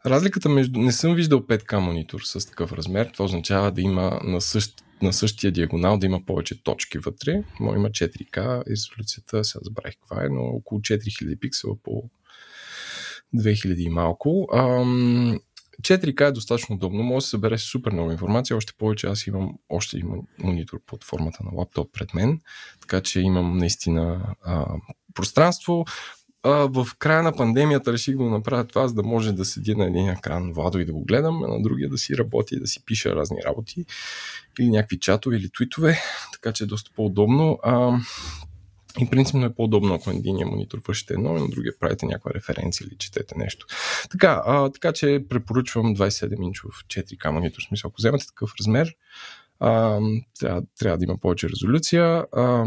[0.06, 0.80] Разликата между...
[0.80, 3.10] Не съм виждал 5К монитор с такъв размер.
[3.12, 4.84] Това означава да има на, същ...
[5.02, 7.42] на същия диагонал да има повече точки вътре.
[7.60, 12.10] Може има 4К резолюцията, сега забравих каква е, но около 4000 пиксела по
[13.36, 14.48] 2000 и малко.
[14.54, 15.40] Ам...
[15.80, 19.58] 4K е достатъчно удобно, може да се събере супер много информация, още повече аз имам
[19.68, 22.40] още един монитор под формата на лаптоп пред мен,
[22.80, 24.66] така че имам наистина а,
[25.14, 25.84] пространство
[26.42, 29.86] а, в края на пандемията реших да направя това, за да може да седя на
[29.86, 32.66] един екран Владо и да го гледам, а на другия да си работи и да
[32.66, 33.84] си пиша разни работи
[34.60, 35.98] или някакви чатове или твитове,
[36.32, 37.58] така че е доста по-удобно.
[37.62, 37.98] А,
[39.00, 42.86] и принципно е по-удобно, ако единия монитор вършите едно и на другия правите някаква референция
[42.86, 43.66] или четете нещо.
[44.10, 47.62] Така, а, така че препоръчвам 27-инчов 4К монитор.
[47.62, 48.94] В смисъл, ако вземете такъв размер,
[49.60, 50.00] а,
[50.40, 52.24] трябва, трябва да има повече резолюция.
[52.32, 52.64] А,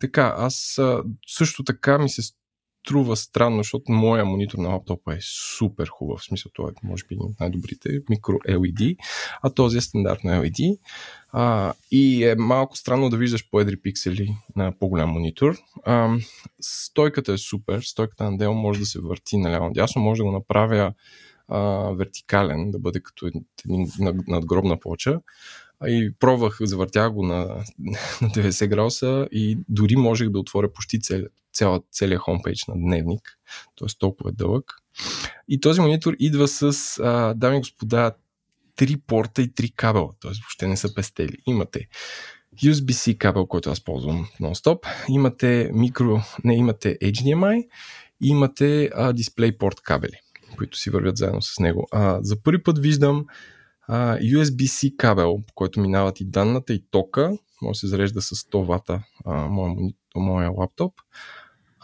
[0.00, 0.80] така, аз
[1.26, 2.22] също така ми се
[2.82, 5.18] струва странно, защото моя монитор на лаптопа е
[5.58, 6.20] супер хубав.
[6.20, 8.96] В смисъл, това е, може би, от най-добрите микро LED,
[9.42, 10.78] а този е стандартно LED.
[11.32, 15.56] А, и е малко странно да виждаш по-едри пиксели на по-голям монитор.
[15.84, 16.16] А,
[16.60, 17.80] стойката е супер.
[17.80, 20.02] Стойката на Dell може да се върти наляво-дясно.
[20.02, 20.92] Може да го направя
[21.48, 21.60] а,
[21.92, 23.46] вертикален, да бъде като един
[24.28, 25.20] надгробна плоча.
[25.86, 27.36] И пробвах, завъртях го на,
[28.22, 31.22] на 90 градуса и дори можех да отворя почти цел,
[31.52, 33.38] цяла, целият хомпейдж на дневник,
[33.78, 33.88] т.е.
[33.98, 34.72] толкова е дълъг.
[35.48, 36.72] И този монитор идва с,
[37.02, 38.12] а, дами и господа,
[38.76, 40.30] три порта и три кабела, т.е.
[40.30, 41.36] въобще не са пестели.
[41.46, 41.88] Имате
[42.56, 47.68] USB-C кабел, който аз ползвам нон-стоп, имате микро, не, имате HDMI
[48.22, 50.16] и имате а, DisplayPort кабели.
[50.56, 51.88] които си вървят заедно с него.
[51.92, 53.26] А, за първи път виждам
[53.88, 57.32] а, USB-C кабел, по който минават и данната и тока.
[57.62, 59.76] Може да се зарежда с 100 вата моя,
[60.16, 60.94] моя лаптоп.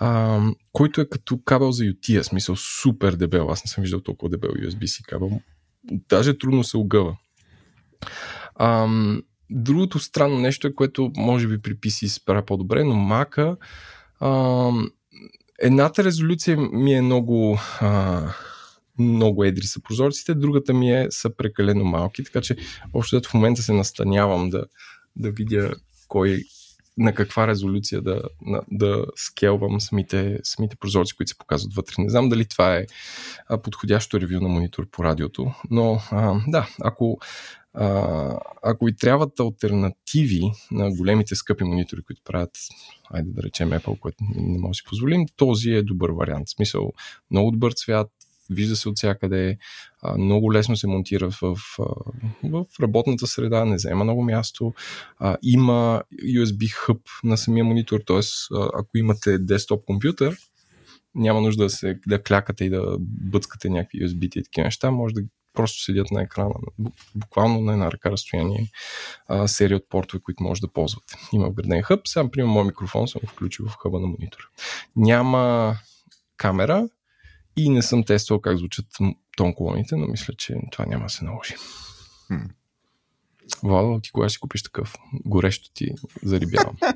[0.01, 0.41] А,
[0.73, 3.51] който е като кабел за UTS, смисъл супер дебел.
[3.51, 5.41] Аз не съм виждал толкова дебел USB-C кабел.
[5.85, 7.17] Даже трудно се огъва.
[8.55, 8.89] А,
[9.51, 13.57] другото странно нещо е, което може би при PC се по-добре, но Mac
[15.59, 18.23] едната резолюция ми е много а,
[18.99, 22.57] много едри са прозорците, другата ми е са прекалено малки, така че
[22.93, 24.65] общо в момента се настанявам да,
[25.17, 25.75] да видя
[26.09, 26.43] кой
[26.99, 31.95] на каква резолюция да, на, да скелвам самите, самите прозорци, които се показват вътре.
[31.99, 32.87] Не знам дали това е
[33.63, 37.19] подходящо ревю на монитор по радиото, но а, да, ако,
[37.75, 42.59] а, ако ви трябват альтернативи на големите скъпи монитори, които правят,
[43.11, 46.49] айде да речем Apple, което не може да си позволим, този е добър вариант.
[46.49, 46.93] В смисъл,
[47.31, 48.11] много добър цвят,
[48.51, 49.59] вижда се от всякъде,
[50.19, 51.57] много лесно се монтира в, в,
[52.45, 54.75] в работната среда, не взема много място.
[55.43, 58.21] Има USB хъб на самия монитор, т.е.
[58.75, 60.37] ако имате десктоп компютър,
[61.15, 65.15] няма нужда да, се, да клякате и да бъцкате някакви USB и такива неща, може
[65.15, 65.21] да
[65.53, 66.55] просто седят на екрана,
[67.15, 68.71] буквално на една ръка разстояние,
[69.29, 71.15] а, серия от портове, които може да ползвате.
[71.33, 74.45] Има вграден хъб, сега, например, моят микрофон съм включил в хъба на монитора.
[74.97, 75.75] Няма
[76.37, 76.89] камера,
[77.59, 78.87] и не съм тествал как звучат
[79.37, 81.55] тон колоните, но мисля, че това няма да се наложи.
[82.31, 82.49] Hmm.
[83.63, 84.95] Владо, ти кога ще купиш такъв?
[85.27, 86.77] Горещо ти зарибявам.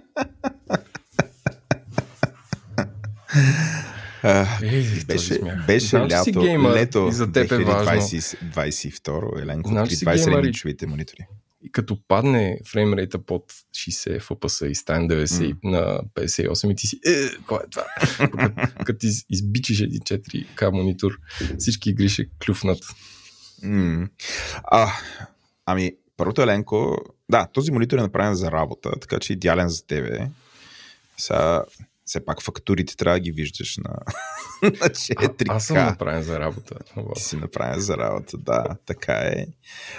[4.25, 10.87] Uh, беше беше лято, геймър, лето и за теб е 2022, Еленко, Знам, 20 инчовите
[10.87, 11.27] монитори
[11.63, 15.57] и като падне фреймрейта под 60 FPS и стане 90 mm.
[15.65, 17.85] на 58 и ти си, е, кой е това?
[18.85, 21.19] като ти избичиш един 4К монитор,
[21.59, 22.79] всички игри ще клюфнат.
[23.65, 24.09] Mm.
[24.65, 24.93] А,
[25.67, 26.97] ами, първото Еленко,
[27.31, 30.29] да, този монитор е направен за работа, така че идеален за тебе.
[31.19, 31.65] Сега
[32.13, 33.91] все пак фактурите трябва да ги виждаш на,
[34.63, 35.45] на 4K.
[35.49, 36.79] А, аз съм направен за работа.
[37.15, 39.47] Ти си направен за работа, да, така е.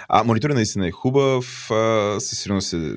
[0.08, 1.70] А мониторът наистина е хубав,
[2.18, 2.96] със сигурност е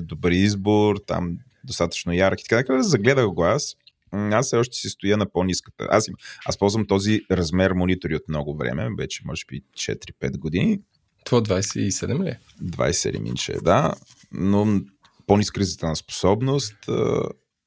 [0.00, 2.44] добър избор, там достатъчно ярки.
[2.48, 3.76] Така да загледах го аз.
[4.12, 5.86] Аз все още си стоя на по-низката.
[5.90, 6.14] Аз, им,
[6.46, 10.80] аз ползвам този размер монитори от много време, вече може би 4-5 години.
[11.24, 12.36] Това 27 ли?
[12.62, 13.94] 27 инче, да.
[14.32, 14.80] Но
[15.26, 16.76] по-ниска на способност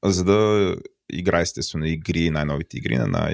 [0.04, 0.76] за да
[1.12, 3.30] игра естествено игри, най-новите игри на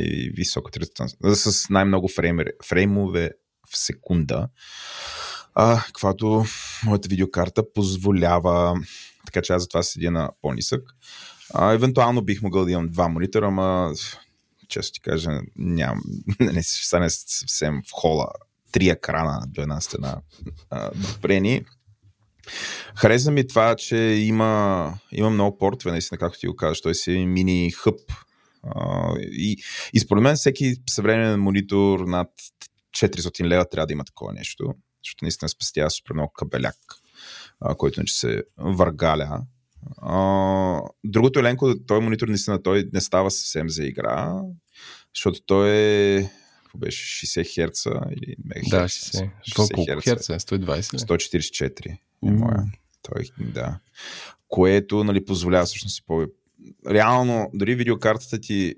[0.77, 3.31] резултатност, с най-много фреймер, фреймове
[3.73, 4.49] в секунда,
[5.55, 6.45] а, каквато
[6.85, 8.81] моята видеокарта позволява,
[9.27, 10.83] така че аз затова седя на по-нисък.
[11.55, 13.93] А, евентуално бих могъл да имам два монитора, ама
[14.69, 16.03] често ти кажа, ням,
[16.41, 18.27] не ще стане съвсем в хола
[18.73, 20.21] три екрана до една стена
[20.95, 21.65] допрени.
[22.95, 26.81] Хареса ми това, че има, има много портове, наистина, както ти го казваш.
[26.81, 28.01] Той си е мини хъб.
[29.21, 32.29] и, и според мен всеки съвременен монитор над
[32.97, 34.75] 400 лева трябва да има такова нещо,
[35.05, 36.77] защото наистина спестява супер много кабеляк,
[37.77, 39.43] който не се въргаля.
[41.05, 44.41] Другото Еленко, той монитор наистина той не става съвсем за игра,
[45.15, 46.31] защото той е
[46.77, 48.71] беше 60 херца или МГц.
[48.71, 49.31] Да, 60.
[49.49, 50.39] 60 колко херца е?
[50.39, 52.65] 120 144 е моя.
[53.03, 53.79] Той, да.
[54.49, 56.27] Което нали, позволява всъщност си по...
[56.91, 58.75] Реално, дори видеокартата ти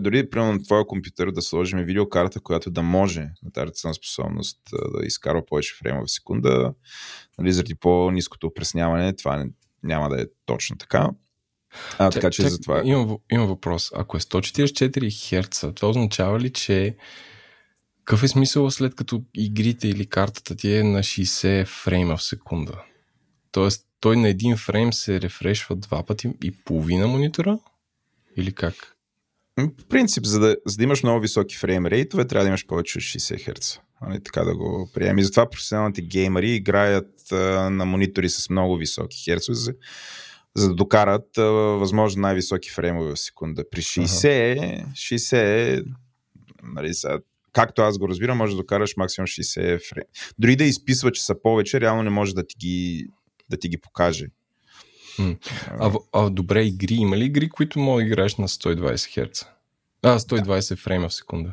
[0.00, 4.58] дори, примерно, на твоя компютър да сложим видеокарта, която да може на тази ръцена способност
[4.72, 6.74] да изкарва повече фрейма в секунда,
[7.38, 9.46] нали, заради по-низкото опресняване, това
[9.82, 11.10] няма да е точно така.
[11.98, 12.82] А, така че за това.
[12.84, 13.92] Имам, имам въпрос.
[13.94, 16.96] Ако е 144 Hz, това означава ли, че
[18.04, 22.82] какъв е смисъл след като игрите или картата ти е на 60 фрейма в секунда?
[23.52, 27.58] Тоест, той на един фрейм се рефрешва два пъти и половина монитора?
[28.36, 28.74] Или как?
[29.58, 32.98] В принцип, за да, за да имаш много високи фрейм рейтове, трябва да имаш повече
[32.98, 33.80] от 60 Hz.
[34.02, 35.18] Нали, така да го приемем.
[35.18, 39.74] И затова професионалните геймери играят а, на монитори с много високи херцове, за,
[40.54, 43.70] за да докарат а, възможно най-високи фреймове в секунда.
[43.70, 44.86] При 60, ага.
[44.92, 45.84] 60
[46.62, 47.18] нали, сега,
[47.54, 50.06] както аз го разбирам, може да докараш максимум 60 фрейм.
[50.38, 53.06] Дори да изписва, че са повече, реално не може да ти ги,
[53.50, 54.26] да ти ги покаже.
[55.18, 55.36] А,
[55.80, 59.46] а, а добре, игри, има ли игри, които мога да играеш на 120 Hz?
[60.02, 60.76] А, 120 да.
[60.76, 61.52] фрейма в секунда.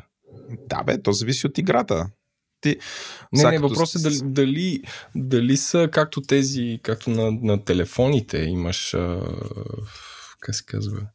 [0.68, 2.10] Да, бе, то зависи от играта.
[2.60, 2.76] Ти,
[3.32, 4.82] не, не, въпросът е дали, дали,
[5.14, 9.20] дали са както тези, както на, на телефоните имаш, а,
[10.40, 11.06] как се казва,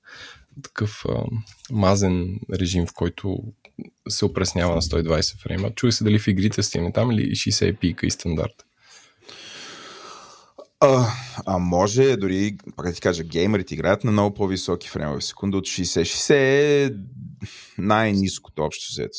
[0.64, 1.24] такъв а,
[1.72, 3.38] мазен режим, в който
[4.10, 5.72] се опреснява на 120 фрейма.
[5.72, 8.66] Чуй се дали в игрите стигне там или 60 пика и стандарт.
[10.80, 11.08] А,
[11.46, 15.66] а може дори, пак да ти кажа, геймерите играят на много по-високи фреймове секунда от
[15.66, 16.02] 60.
[16.02, 16.96] 60 е
[17.78, 19.18] най-низкото общо взето.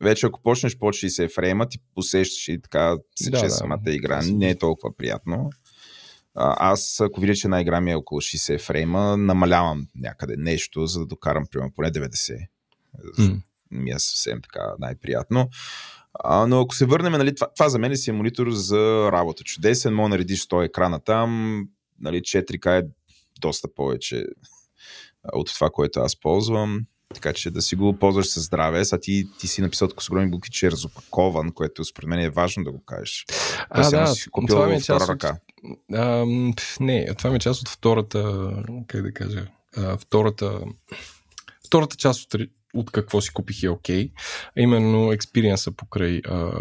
[0.00, 4.22] Вече ако почнеш под 60 фрейма, ти посещаш и така сече да, да, самата игра.
[4.22, 5.50] Не е толкова приятно.
[6.34, 10.86] А, аз, ако видя, че една игра ми е около 60 фрейма, намалявам някъде нещо,
[10.86, 12.46] за да докарам, примерно, поне 90.
[13.18, 13.40] Mm.
[13.70, 15.48] Ми е съвсем така най-приятно.
[16.14, 19.44] А, но ако се върнем, нали, това, това за мен си е монитор за работа.
[19.44, 21.62] Чудесен, мога наредиш 100 екрана там.
[22.00, 22.88] Нали, 4K е
[23.40, 24.24] доста повече
[25.32, 26.80] от това, което аз ползвам.
[27.14, 28.84] Така че да си го ползваш със здраве.
[28.84, 32.30] Сега ти, ти си написал с огромни букви, че е разопакован, което според мен е
[32.30, 33.26] важно да го кажеш.
[33.70, 35.38] А, да, си купил това ми е част ръка.
[35.64, 36.26] От, а,
[36.80, 38.50] не, това ми е част от втората,
[38.86, 39.46] как да кажа,
[39.76, 40.60] а, втората,
[41.66, 42.40] втората част от,
[42.78, 44.12] от какво си купих е окей, okay,
[44.58, 46.52] а именно експириенса покрай, а,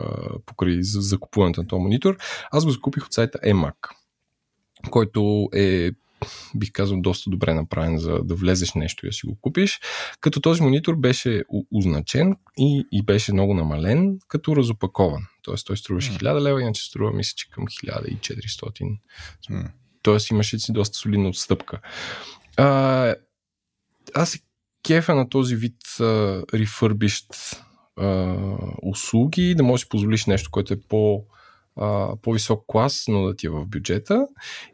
[0.45, 2.17] покрай закупуването на този монитор.
[2.51, 3.75] Аз го закупих от сайта EMAC,
[4.91, 5.91] който е
[6.55, 9.79] бих казал, доста добре направен за да влезеш нещо и да си го купиш.
[10.21, 15.21] Като този монитор беше означен и, и беше много намален, като разопакован.
[15.41, 18.97] Тоест той струваше 1000 лева, иначе струва мисля, че към 1400.
[19.51, 19.71] Mm.
[20.01, 21.79] Тоест имаше си доста солидна отстъпка.
[22.57, 23.15] А,
[24.15, 24.37] аз
[24.87, 25.77] кефа на този вид
[26.53, 27.25] рефърбищ
[28.83, 31.23] услуги, да можеш да си позволиш нещо, което е по,
[31.75, 34.27] а, по-висок клас, но да ти е в бюджета.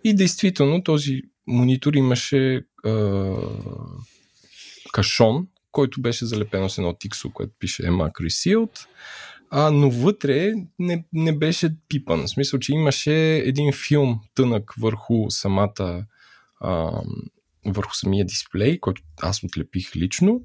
[0.03, 3.33] И действително този монитор имаше а,
[4.91, 8.85] кашон, който беше залепено с едно тиксо, което пише Mac Resealed,
[9.49, 12.23] а, но вътре не, не беше пипан.
[12.23, 16.05] В смисъл, че имаше един филм тънък върху самата
[16.59, 17.01] а,
[17.65, 20.41] върху самия дисплей, който аз отлепих лично.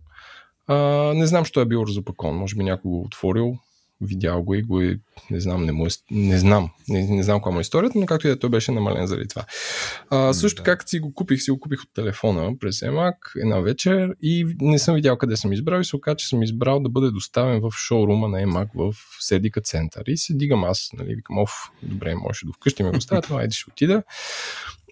[0.66, 0.76] А,
[1.14, 2.36] не знам, що е бил разопакован.
[2.36, 3.58] Може би някой го отворил,
[4.00, 4.98] видял го и го е,
[5.30, 8.06] не знам, не, му е, не знам, не, не знам коя му е историята, но
[8.06, 9.44] както и да е, той беше намален заради това.
[10.10, 13.60] А, също така, като си го купих, си го купих от телефона през EMAC една
[13.60, 16.88] вечер и не съм видял къде съм избрал и се оказа, че съм избрал да
[16.88, 20.04] бъде доставен в шоурума на EMAC в Седика център.
[20.06, 21.52] И се дигам аз, нали, викам, оф,
[21.82, 24.02] добре, може до вкъщи ме го ставят, но айде ще отида.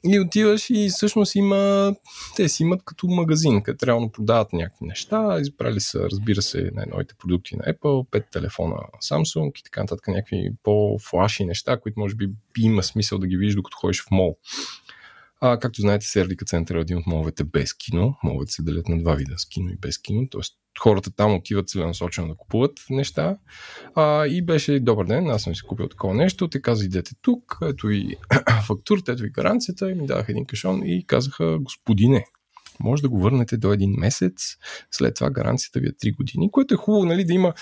[0.08, 1.94] И отиваш и всъщност има,
[2.36, 5.38] те си имат като магазин, където реално продават някакви неща.
[5.40, 10.50] Избрали са, разбира се, най-новите продукти на Apple, пет телефона Samsung и така нататък, някакви
[10.62, 12.28] по-флаши неща, които може би
[12.58, 14.36] има смисъл да ги видиш докато ходиш в мол.
[15.40, 18.16] А, както знаете, Сердика център е един от моловете без кино.
[18.24, 20.28] Моловете се делят на два вида, с кино и без кино.
[20.30, 23.36] Тоест, хората там отиват целенасочено да купуват неща.
[23.94, 26.48] А, и беше добър ден, аз съм си купил такова нещо.
[26.48, 28.16] Те каза, идете тук, ето и
[28.66, 29.90] фактурата, ето и гаранцията.
[29.90, 32.24] И ми даваха един кашон и казаха, господине,
[32.80, 34.56] може да го върнете до един месец,
[34.90, 37.54] след това гаранцията ви е 3 години, което е хубаво, нали, да има,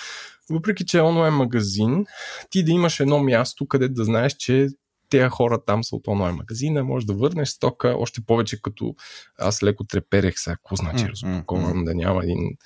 [0.51, 2.07] въпреки че е онлайн магазин,
[2.51, 4.69] ти да имаш едно място, където да знаеш, че
[5.11, 8.95] тези хора там са от онлайн магазина, може да върнеш стока, още повече като
[9.39, 12.57] аз леко треперех сега, какво значи разопакован, да няма един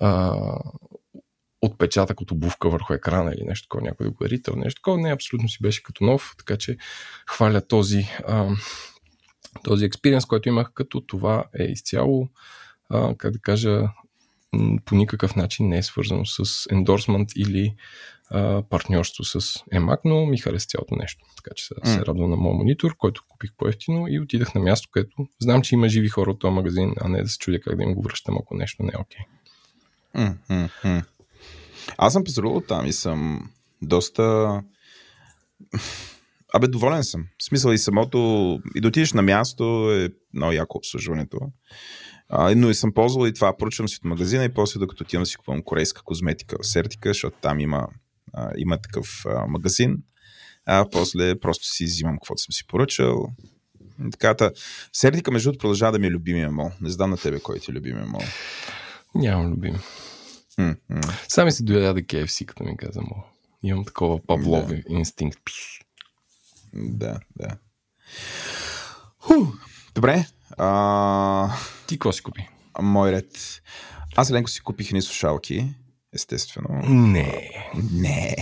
[0.00, 0.34] а,
[1.62, 5.00] отпечатък от обувка върху екрана или нещо такова, някой да го е рител, нещо такова.
[5.00, 6.76] Не, абсолютно си беше като нов, така че
[7.26, 8.48] хваля този, а,
[9.64, 12.28] този експириенс, който имах, като това е изцяло,
[12.88, 13.88] а, как да кажа,
[14.84, 17.74] по никакъв начин не е свързано с ендорсмент или
[18.30, 19.40] а, партньорство с
[19.74, 21.24] EMAC, но ми хареса цялото нещо.
[21.36, 21.94] Така че mm.
[21.94, 25.74] се радвам на моят монитор, който купих по-ефтино и отидах на място, където знам, че
[25.74, 28.02] има живи хора от този магазин, а не да се чудя как да им го
[28.02, 29.20] връщам, ако нещо не е окей.
[30.14, 30.36] Okay.
[30.48, 31.04] Mm-hmm.
[31.96, 33.50] Аз съм пазарувал там и съм
[33.82, 34.62] доста...
[36.54, 37.26] Абе, доволен съм.
[37.38, 38.60] В смисъл и самото...
[38.74, 41.38] И да отидеш на място е много яко обслужването.
[42.34, 43.56] А, но и съм ползвал и това.
[43.56, 47.36] Поръчвам си от магазина и после докато отивам си купувам корейска козметика в Сертика, защото
[47.40, 47.88] там има
[48.32, 49.98] а, има такъв а, магазин,
[50.66, 53.26] а после просто си взимам каквото съм си поръчал.
[54.12, 54.52] Таката.
[54.92, 56.70] Сердика, между другото, продължава да ми е любимия мол.
[56.80, 58.22] Не знам на тебе кой ти е любимия мол.
[59.14, 59.78] Нямам любим.
[60.58, 61.28] Mm-hmm.
[61.28, 63.22] Сами се дояда KFC, като ми каза мол.
[63.62, 64.96] Имам такова павлови да.
[64.96, 65.42] инстинкт.
[66.74, 67.56] Да, да.
[69.18, 69.34] Ху,
[69.94, 70.26] добре.
[70.58, 71.56] А...
[71.86, 72.48] Ти какво си купи?
[72.82, 73.62] Мой ред.
[74.16, 75.74] Аз ленко си купих едни слушалки
[76.14, 76.68] естествено.
[76.88, 77.50] Не.
[77.92, 78.36] Не.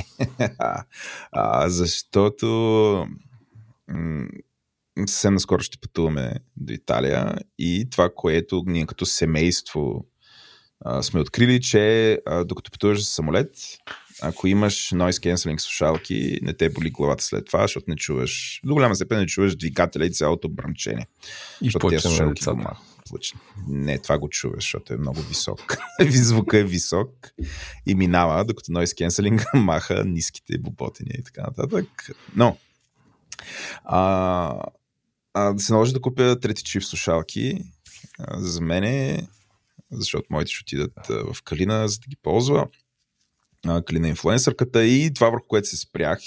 [1.33, 2.47] а, защото
[3.89, 4.29] м-
[5.07, 10.07] съвсем наскоро ще пътуваме до Италия и това, което ние като семейство
[10.85, 13.51] а, сме открили, че а, докато пътуваш за самолет,
[14.23, 18.75] ако имаш noise cancelling слушалки, не те боли главата след това, защото не чуваш, до
[18.75, 21.07] голяма степен не чуваш двигателя и цялото бръмчение.
[21.63, 22.77] И почваме децата.
[23.69, 25.77] Не, това го чуваш, защото е много висок.
[26.09, 27.33] Звука е висок
[27.87, 32.11] и минава, докато noise cancelling маха ниските боботини и така нататък.
[32.37, 32.57] Но,
[33.85, 34.63] а,
[35.35, 37.65] а, да се наложи да купя трети чиф слушалки,
[38.19, 39.29] а, за мен е,
[39.93, 42.69] защото моите ще отидат в Калина, за да ги ползва.
[43.67, 46.19] А, Калина е инфлуенсърката и това върху което се спрях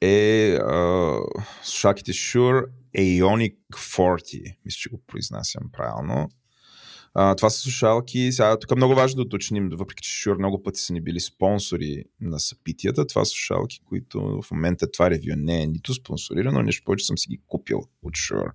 [0.00, 1.18] е а,
[1.62, 2.64] слушалките Shure
[2.98, 4.56] Aeonic 40.
[4.64, 6.28] Мисля, че го произнасям правилно.
[7.18, 8.32] А, това са слушалки.
[8.32, 11.20] Сега, тук е много важно да уточним, въпреки че Shure много пъти са ни били
[11.20, 13.06] спонсори на събитията.
[13.06, 17.18] Това са слушалки, които в момента това ревю не е нито спонсорирано, нещо повече съм
[17.18, 18.50] си ги купил от Shure,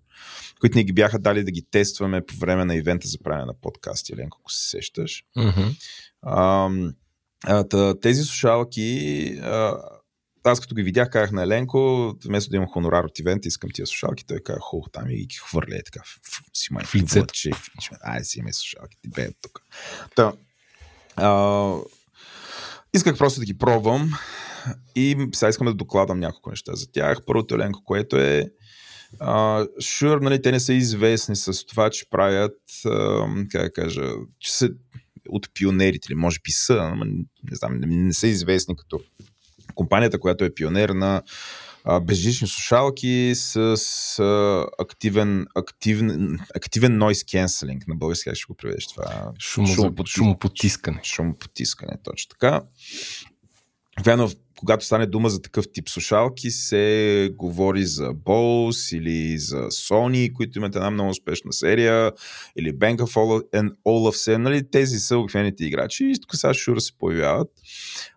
[0.59, 3.53] които ни ги бяха дали да ги тестваме по време на ивента за правене на
[3.53, 5.23] подкасти, Еленко, ако се сещаш.
[5.37, 5.75] Mm-hmm.
[6.21, 6.69] А,
[7.47, 9.77] а, тези слушалки а,
[10.43, 13.87] аз като ги видях, казах на Еленко, вместо да имам хонорар от ивент, искам тия
[13.87, 16.01] слушалки, той каза, хубаво, там и ги хвърля е така,
[16.53, 17.33] си май в лицето.
[18.03, 19.61] Ай, си имай слушалки, ти бе тук.
[20.15, 20.33] Та,
[21.15, 21.75] а,
[22.93, 24.13] исках просто да ги пробвам
[24.95, 27.17] и сега искам да докладам няколко неща за тях.
[27.25, 28.51] Първото Еленко, което е
[29.81, 34.11] Шур, uh, нали, те не са известни с това, че правят, uh, как да кажа,
[34.39, 34.69] че са
[35.30, 36.93] от пионерите, или може би са,
[37.49, 39.01] не знам, не, са известни като
[39.76, 41.24] компанията, която е пионер на
[42.01, 44.19] безжични слушалки с, с
[44.80, 47.88] активен, активен, активен noise cancelling.
[47.88, 49.32] На български как ще го преведеш това?
[50.05, 50.99] Шумопотискане.
[51.03, 51.97] Шумопотискане.
[52.03, 52.61] Точно така.
[54.03, 54.30] Вено,
[54.62, 60.59] когато стане дума за такъв тип слушалки, се говори за Bose или за Sony, които
[60.59, 62.12] имат една много успешна серия,
[62.57, 63.43] или Bank of
[63.86, 67.49] Olufsen, нали, тези са обикновените играчи и тук сега Shure се появяват.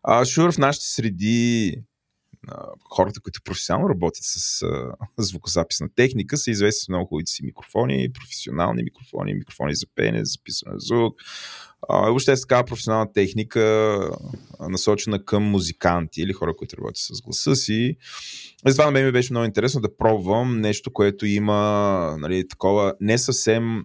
[0.02, 1.76] А Shure в нашите среди
[2.90, 4.66] хората, които професионално работят с
[5.18, 10.30] звукозаписна техника, са известни с много хубавите си микрофони, професионални микрофони, микрофони за пене, за
[10.30, 11.14] записване на звук.
[11.88, 13.60] А, въобще е такава професионална техника,
[14.60, 17.96] насочена към музиканти или хора, които работят с гласа си.
[18.66, 23.18] Затова на мен ми беше много интересно да пробвам нещо, което има нали, такова не
[23.18, 23.82] съвсем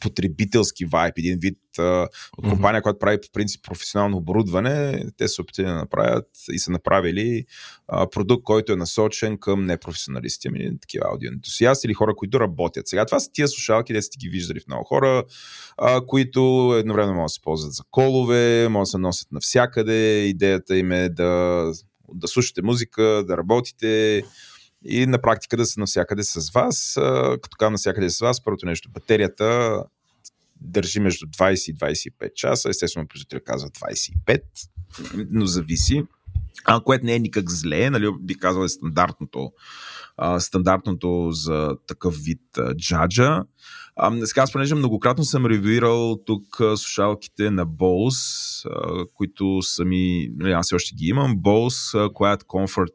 [0.00, 2.08] потребителски вайп, един вид а,
[2.42, 2.82] компания, mm-hmm.
[2.82, 7.44] която прави по принцип професионално оборудване, те се опитали да направят и са направили
[7.88, 12.88] а, продукт, който е насочен към непрофесионалисти, ами такива аудиоентусиасти или хора, които работят.
[12.88, 15.24] Сега това са тия слушалки, де сте ги виждали в много хора,
[15.78, 20.24] а, които едновременно могат да се ползват за колове, могат да се носят навсякъде.
[20.24, 21.72] Идеята им е да,
[22.14, 24.22] да слушате музика, да работите,
[24.84, 26.92] и на практика да са навсякъде с вас.
[27.42, 29.78] Като казвам навсякъде с вас, първото нещо, батерията
[30.60, 32.68] държи между 20 и 25 часа.
[32.68, 34.40] Естествено, производителя казва 25,
[35.30, 36.04] но зависи.
[36.64, 39.52] А, което не е никак зле, нали, би казал е стандартното,
[40.16, 43.42] а, стандартното за такъв вид а, джаджа.
[43.96, 50.30] А, сега, аз понеже многократно съм ревюирал тук а, слушалките на Bose, а, които сами,
[50.36, 52.94] нали, аз още ги имам, Bose Quiet Comfort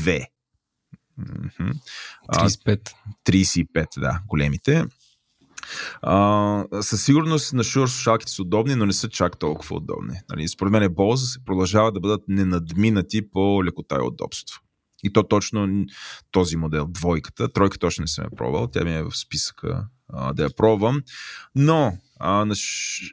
[0.00, 0.26] 2.
[2.32, 2.90] 35.
[3.26, 4.84] 35, да, големите.
[6.02, 10.14] А, със сигурност на Shure слушалките са удобни, но не са чак толкова удобни.
[10.30, 14.60] Нали, според мен Bose продължава да бъдат ненадминати по лекота и удобство.
[15.04, 15.84] И то точно
[16.30, 17.52] този модел, двойката.
[17.52, 18.66] Тройка точно не съм я пробвал.
[18.66, 21.02] Тя ми е в списъка а, да я пробвам.
[21.54, 22.54] Но а, на,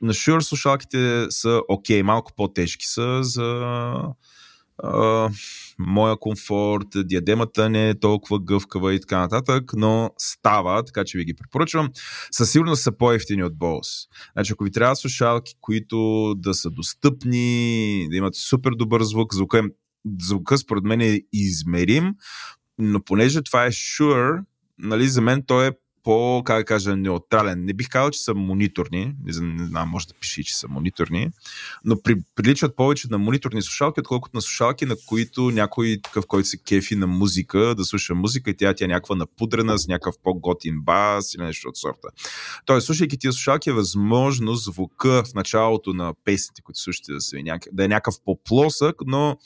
[0.01, 3.93] на Shure слушалките са окей, okay, малко по-тежки са за
[5.79, 11.25] моя комфорт, диадемата не е толкова гъвкава и така нататък, но става, така че ви
[11.25, 11.89] ги препоръчвам.
[12.31, 14.07] Със сигурност са по-ефтини от Bose.
[14.33, 19.59] Значи, ако ви трябва слушалки, които да са достъпни, да имат супер добър звук, звука,
[19.59, 19.61] е,
[20.21, 22.13] звука според мен е измерим,
[22.77, 24.43] но понеже това е Shure,
[24.79, 25.71] нали, за мен той е
[26.03, 27.65] по, как да кажа, неутрален.
[27.65, 31.29] Не бих казал, че са мониторни, не знам, може да пише, че са мониторни,
[31.85, 36.47] но при, приличат повече на мониторни слушалки, отколкото на слушалки, на които някой такъв, който
[36.47, 40.15] се кефи на музика, да слуша музика и тя, тя е някаква напудрена с някакъв
[40.23, 42.07] по-готин бас или нещо от сорта.
[42.65, 47.37] Тоест, слушайки тия слушалки е възможно звука в началото на песните, които слушате да, са
[47.71, 49.37] да е някакъв по-плосък, но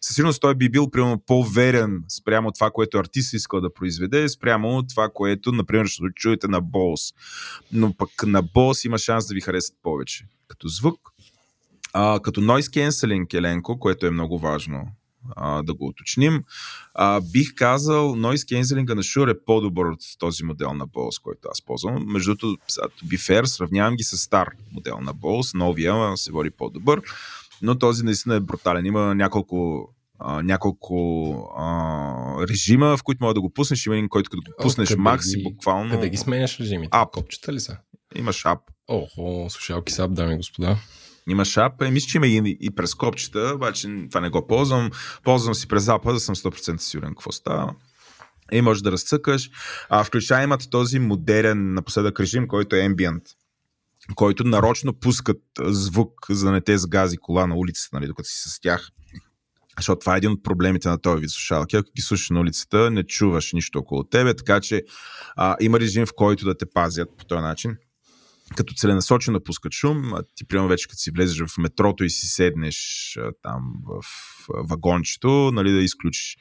[0.00, 4.82] със сигурност той би бил примерно по-верен спрямо това, което артист искал да произведе, спрямо
[4.86, 7.14] това, което, например, ще чуете на Bose.
[7.72, 10.26] Но пък на Bose има шанс да ви харесат повече.
[10.48, 10.98] Като звук,
[11.92, 14.86] а, като noise cancelling, Еленко, което е много важно
[15.36, 16.44] а, да го уточним.
[16.94, 21.48] А, бих казал, noise cancelling на Shure е по-добър от този модел на Bose, който
[21.50, 22.04] аз ползвам.
[22.06, 22.62] Между другото,
[23.04, 27.02] be fair, сравнявам ги с стар модел на Bose, новия се води по-добър,
[27.62, 28.86] но този наистина е брутален.
[28.86, 29.88] Има няколко
[30.26, 33.86] а, няколко а, режима, в които мога да го пуснеш.
[33.86, 35.90] Има един, който като го пуснеш къде макс ги- и буквално...
[35.90, 36.88] Къде ги сменяш режимите?
[36.92, 37.10] Ап.
[37.10, 37.76] Копчета ли са?
[38.14, 38.58] Имаш ап.
[38.88, 40.76] Охо, слушалки са, дами и господа.
[41.28, 41.82] Имаш ап.
[41.82, 44.90] Е, мисля, че има и, и през копчета, обаче това не го ползвам.
[45.22, 47.74] Ползвам си през апа, да съм 100% сигурен какво става.
[48.52, 49.50] И можеш да разцъкаш.
[49.88, 53.22] А, включая имат този модерен напоследък режим, който е ambient
[54.14, 58.28] който нарочно пускат а, звук, за да не те сгази кола на улицата, нали, докато
[58.28, 58.90] си с тях.
[59.78, 61.76] Защото това е един от проблемите на този вид слушалки.
[61.76, 64.82] Ако ги слушаш на улицата, не чуваш нищо около тебе, така че
[65.36, 67.76] а, има режим, в който да те пазят по този начин.
[68.56, 72.26] Като целенасочено пускат шум, а ти примерно вече като си влезеш в метрото и си
[72.26, 74.04] седнеш там в
[74.70, 76.36] вагончето, нали, да изключиш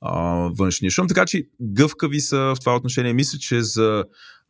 [0.00, 0.22] а,
[0.58, 1.08] външния шум.
[1.08, 3.12] Така че гъвкави са в това отношение.
[3.12, 4.04] Мисля, че за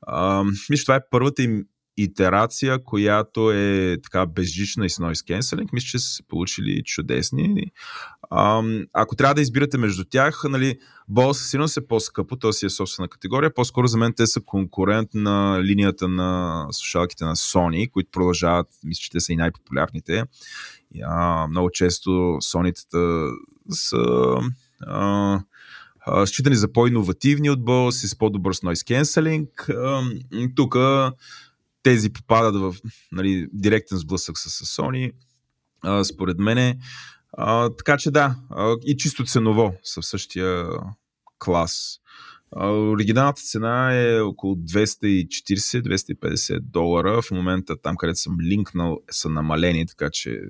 [0.07, 1.65] а, мисля, това е първата им
[1.97, 5.69] итерация, която е така безжична и с noise cancelling.
[5.73, 7.73] Мисля, че са получили чудесни.
[8.93, 10.79] Ако трябва да избирате между тях, нали,
[11.11, 13.55] Bose със сигурност е по-скъпо, то си е собствена категория.
[13.55, 19.01] По-скоро за мен те са конкурент на линията на слушалките на Sony, които продължават, мисля,
[19.01, 20.25] че те са и най-популярните.
[21.05, 22.11] А, много често
[22.43, 23.31] Sony-тата
[23.71, 23.97] са
[24.81, 25.41] а,
[26.27, 30.55] считани за по-инновативни от Bose с по-добър с noise cancelling.
[30.57, 30.77] Тук
[31.87, 32.75] тези попадат в
[33.13, 35.13] нали, директен сблъсък с, с Sony,
[35.83, 36.79] а, според мене.
[37.33, 40.69] А, така че да, а, и чисто ценово са в същия
[41.39, 41.99] клас.
[42.57, 47.23] А, оригиналната цена е около 240-250 долара.
[47.23, 50.41] В момента там, където съм линкнал, са намалени, така че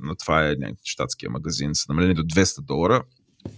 [0.00, 3.02] но това е някакъв щатския магазин, са намалени до 200 долара.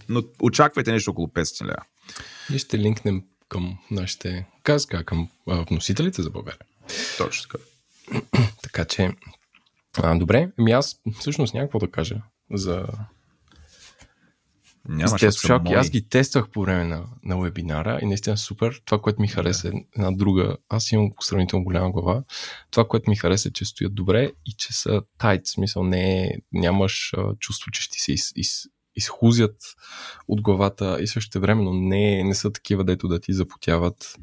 [0.09, 1.83] Но очаквайте нещо около 500 лева.
[2.49, 6.65] Ние ще линкнем към нашите казка, към а, вносителите за България.
[7.17, 7.63] Точно така.
[8.61, 9.11] Така че,
[9.97, 12.21] а, добре, ами аз всъщност няма какво да кажа
[12.53, 12.85] за
[14.89, 15.73] Няма, са слушалки.
[15.73, 18.81] Аз ги тествах по време на, на вебинара и наистина супер.
[18.85, 20.57] Това, което ми хареса е една друга.
[20.69, 22.23] Аз имам сравнително голяма глава.
[22.71, 25.47] Това, което ми хареса е, че стоят добре и че са тайт.
[25.47, 28.63] Смисъл, не е, нямаш а, чувство, че ще се из, из,
[28.95, 29.55] изхузят
[30.27, 34.15] от главата и също времено не, не са такива, дето да ти запотяват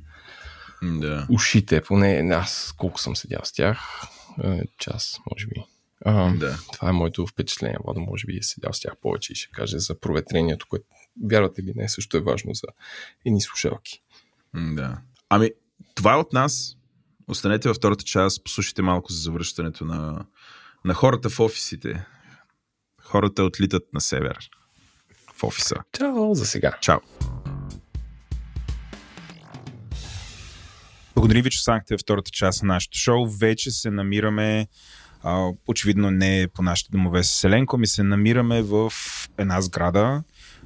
[0.82, 1.26] Да.
[1.30, 1.80] ушите.
[1.80, 4.02] Поне аз колко съм седял с тях.
[4.44, 5.64] Е, час, може би.
[6.04, 6.58] А, да.
[6.72, 7.78] това е моето впечатление.
[7.84, 10.86] Владо може би е седял с тях повече и ще каже за проветрението, което
[11.30, 12.66] вярвате ли не, също е важно за
[13.24, 14.02] едни слушалки.
[14.54, 14.98] Да.
[15.28, 15.50] Ами,
[15.94, 16.76] това е от нас.
[17.28, 20.26] Останете във втората част, послушайте малко за завръщането на,
[20.84, 22.06] на хората в офисите.
[23.02, 24.50] Хората отлитат на север.
[25.32, 25.76] В офиса.
[25.92, 26.78] Чао за сега.
[26.80, 26.98] Чао.
[31.16, 33.26] Благодарим ви, че останахте във втората част на нашето шоу.
[33.26, 34.66] Вече се намираме,
[35.22, 38.92] а, очевидно не по нашите домове с Селенко, ми се намираме в
[39.38, 40.22] една сграда,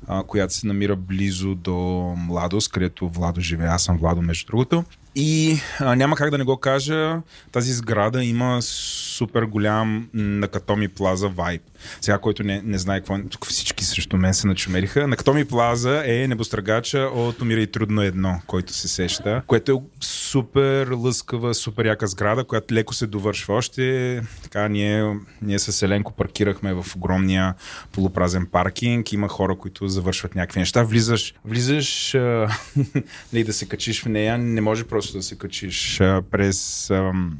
[0.06, 1.74] а, която се намира близо до
[2.16, 3.66] Младост, където Владо живее.
[3.66, 4.84] Аз съм Владо, между другото.
[5.14, 11.28] И а, няма как да не го кажа, тази сграда има супер голям Накатоми Плаза
[11.28, 11.62] вайб.
[12.00, 15.08] Сега, който не, не знае какво е, тук всички срещу мен се начумериха.
[15.08, 20.88] Накатоми Плаза е небострагача от Умира и трудно едно, който се сеща, което е супер
[20.90, 24.22] лъскава, супер яка сграда, която леко се довършва още.
[24.42, 27.54] Така, ние, ние с Еленко паркирахме в огромния
[27.92, 29.12] полупразен паркинг.
[29.12, 30.82] Има хора, които завършват някакви неща.
[30.82, 32.48] Влизаш, влизаш а,
[33.32, 36.90] нали, да се качиш в нея, не може просто да се качиш а, през...
[36.90, 37.38] Ам,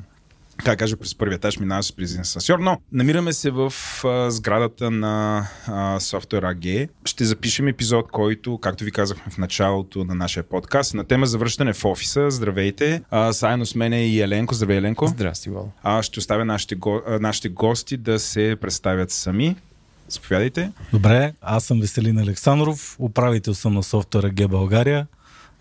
[0.64, 3.72] как кажа, през първия етаж минаваш през един асансьор, но намираме се в
[4.04, 6.88] а, сградата на а, Software AG.
[7.04, 11.72] Ще запишем епизод, който, както ви казахме в началото на нашия подкаст, на тема завръщане
[11.72, 12.30] в офиса.
[12.30, 13.02] Здравейте!
[13.10, 14.54] А, заедно с мен е и Еленко.
[14.54, 15.06] Здравей, Еленко!
[15.06, 15.68] Здрасти, Владо.
[15.82, 19.56] А, ще оставя нашите, го, а, нашите гости да се представят сами.
[20.08, 20.72] Заповядайте.
[20.92, 25.06] Добре, аз съм Веселин Александров, управител съм на Software AG България.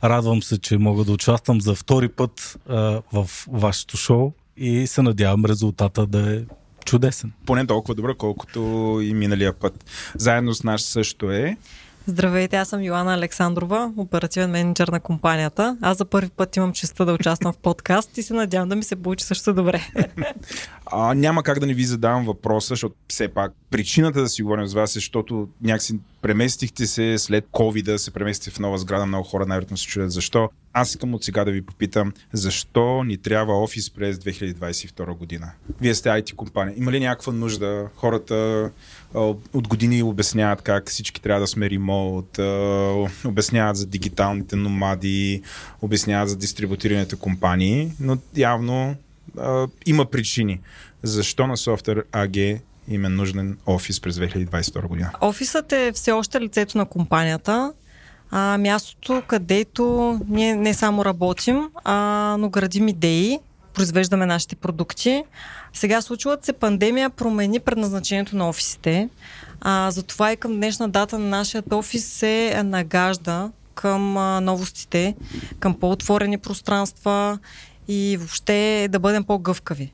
[0.04, 5.02] Радвам се, че мога да участвам за втори път а, в вашето шоу и се
[5.02, 6.42] надявам резултата да е
[6.86, 7.32] чудесен.
[7.46, 8.60] Поне толкова добра, колкото
[9.04, 9.86] и миналия път.
[10.16, 11.58] Заедно с нас също е
[12.10, 15.78] Здравейте, аз съм Йоана Александрова, оперативен менеджер на компанията.
[15.82, 18.84] Аз за първи път имам честа да участвам в подкаст и се надявам да ми
[18.84, 19.82] се получи също добре.
[20.92, 24.68] А, няма как да не ви задавам въпроса, защото все пак причината да си говорим
[24.68, 29.24] с вас е, защото някакси преместихте се след covid се преместихте в нова сграда, много
[29.24, 30.50] хора най-вероятно се чудят защо.
[30.74, 35.52] Аз искам от сега да ви попитам, защо ни трябва офис през 2022 година?
[35.82, 36.74] Вие сте IT компания.
[36.78, 37.88] Има ли някаква нужда?
[37.96, 38.72] Хората
[39.54, 42.40] от години обясняват как всички трябва да сме ремонт,
[43.26, 45.42] обясняват за дигиталните номади,
[45.82, 48.96] обясняват за дистрибутираните компании, но явно
[49.86, 50.60] има причини.
[51.04, 52.60] Защо на Software AG
[52.90, 55.12] им е нужен офис през 2022 година?
[55.22, 57.74] Офисът е все още лицето на компанията.
[58.32, 63.40] А, мястото, където ние не само работим, а, но градим идеи,
[63.74, 65.24] произвеждаме нашите продукти.
[65.74, 69.10] Сега случват се пандемия, промени предназначението на офисите.
[69.62, 75.16] А, затова и към днешна дата на нашия офис се нагажда към а, новостите,
[75.60, 77.40] към по-отворени пространства
[77.88, 79.94] и въобще да бъдем по-гъвкави.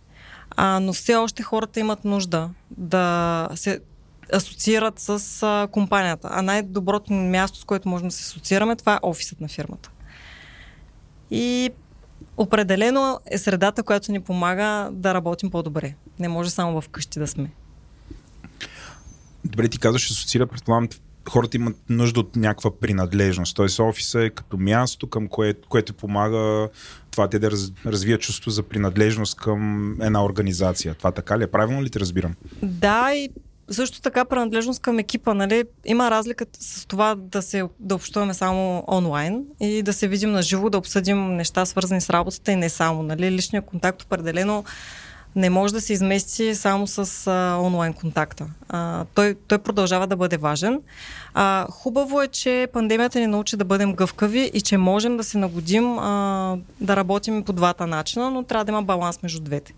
[0.56, 3.80] А, но все още хората имат нужда да се
[4.34, 6.28] асоциират с а, компанията.
[6.32, 9.92] А най-доброто място, с което можем да се асоциираме, това е офисът на фирмата.
[11.32, 11.70] И
[12.38, 15.96] определено е средата, която ни помага да работим по-добре.
[16.20, 17.52] Не може само в къщи да сме.
[19.46, 20.90] Добре, ти казваш асоциира, предполагам,
[21.30, 23.56] хората имат нужда от някаква принадлежност.
[23.56, 26.70] Тоест офиса е като място, към кое, което помага
[27.12, 30.96] това те да раз, развият чувство за принадлежност към една организация.
[30.96, 31.48] Това така ли е?
[31.48, 32.36] Правилно ли те разбирам?
[32.64, 33.30] Да, и
[33.72, 35.64] също така принадлежност към екипа, нали?
[35.86, 40.42] Има разлика с това да се да общуваме само онлайн и да се видим на
[40.42, 43.32] живо, да обсъдим неща свързани с работата и не само, нали?
[43.32, 44.64] Личният контакт определено
[45.36, 48.48] не може да се измести само с а, онлайн контакта.
[48.70, 50.82] А, той, той продължава да бъде важен.
[51.34, 55.38] А, хубаво е, че пандемията ни научи да бъдем гъвкави и че можем да се
[55.38, 59.74] нагодим а, да работим по двата начина, но трябва да има баланс между двете.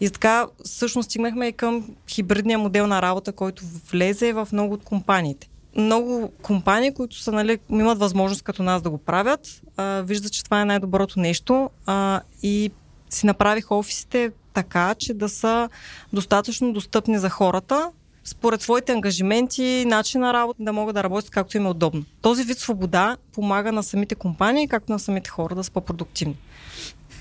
[0.00, 4.84] И така, всъщност стигнахме и към хибридния модел на работа, който влезе в много от
[4.84, 10.32] компаниите много компании, които са, нали, имат възможност като нас да го правят, а, виждат,
[10.32, 12.70] че това е най-доброто нещо а, и
[13.10, 14.32] си направих офисите
[14.62, 15.68] така, че да са
[16.12, 17.90] достатъчно достъпни за хората,
[18.24, 22.04] според своите ангажименти и начин на работа да могат да работят както им е удобно.
[22.22, 26.36] Този вид свобода помага на самите компании, както на самите хора да са по-продуктивни.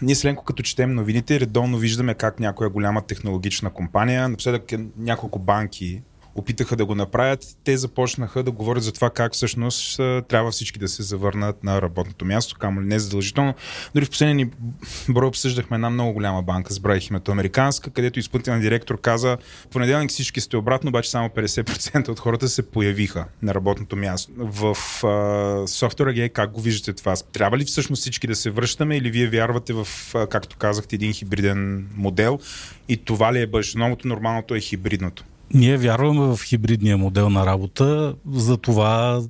[0.01, 4.79] Ние с Ленко, като четем новините, редовно виждаме как някоя голяма технологична компания, напоследък е
[4.97, 6.01] няколко банки
[6.39, 10.87] опитаха да го направят, те започнаха да говорят за това как всъщност трябва всички да
[10.87, 13.53] се завърнат на работното място, камо ли не задължително.
[13.95, 14.51] Дори в последния ни
[15.09, 19.37] брой обсъждахме една много голяма банка, забравих името американска, където изпълнителният директор каза,
[19.71, 24.31] понеделник всички сте обратно, обаче само 50% от хората се появиха на работното място.
[24.37, 24.77] В
[25.67, 27.15] софтуера uh, как го виждате това?
[27.31, 31.13] Трябва ли всъщност всички да се връщаме или вие вярвате в, uh, както казахте, един
[31.13, 32.39] хибриден модел
[32.89, 33.79] и това ли е бъдещето?
[33.79, 35.23] Новото нормалното е хибридното.
[35.53, 39.21] Ние вярваме в хибридния модел на работа, за това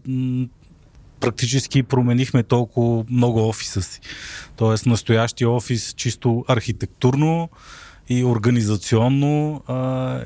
[1.19, 4.01] практически променихме толкова много офиса си.
[4.55, 7.49] Тоест настоящия офис чисто архитектурно
[8.09, 9.61] и организационно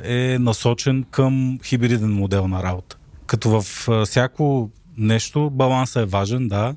[0.03, 2.97] е насочен към хибриден модел на работа.
[3.25, 6.75] Като в всяко нещо балансът е важен, да,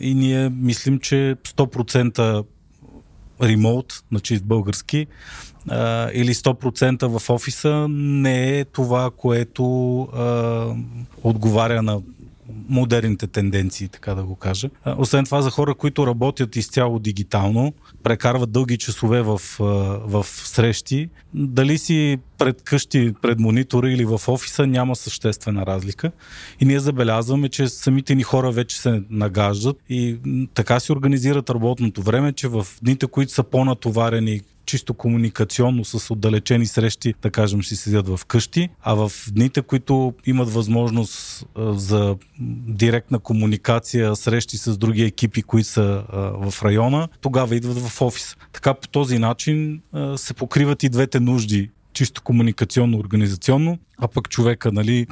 [0.00, 2.44] и ние мислим, че 100%
[3.42, 5.06] ремоут, на чист български,
[5.68, 10.66] а, или 100% в офиса не е това, което а,
[11.22, 12.00] отговаря на
[12.68, 14.70] модерните тенденции, така да го кажа.
[14.96, 19.40] Освен това, за хора, които работят изцяло дигитално, прекарват дълги часове в,
[20.04, 26.12] в срещи, дали си пред къщи, пред монитора или в офиса, няма съществена разлика.
[26.60, 30.18] И ние забелязваме, че самите ни хора вече се нагаждат и
[30.54, 36.66] така си организират работното време, че в дните, които са по-натоварени, чисто комуникационно с отдалечени
[36.66, 42.16] срещи, да кажем, си седят в къщи, а в дните, които имат възможност за
[42.68, 48.36] директна комуникация, срещи с други екипи, които са в района, тогава идват в офис.
[48.52, 49.80] Така по този начин
[50.16, 55.06] се покриват и двете нужди чисто комуникационно, организационно, а пък човека, нали,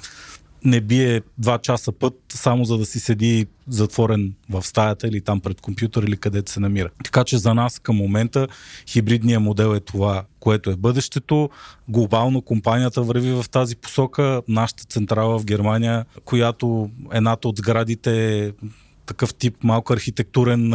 [0.65, 5.41] не бие два часа път, само за да си седи затворен в стаята или там
[5.41, 6.89] пред компютър или където се намира.
[7.05, 8.49] Така че за нас към момента
[8.89, 11.51] хибридния модел е това, което е бъдещето.
[11.89, 14.43] Глобално компанията върви в тази посока.
[14.49, 18.53] Нашата централа в Германия, която едната от сградите е
[19.07, 20.71] такъв тип малко архитектурен,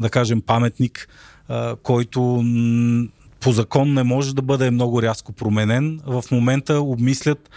[0.00, 1.08] да кажем, паметник,
[1.82, 2.44] който
[3.40, 6.00] по закон не може да бъде много рязко променен.
[6.06, 7.50] В момента обмислят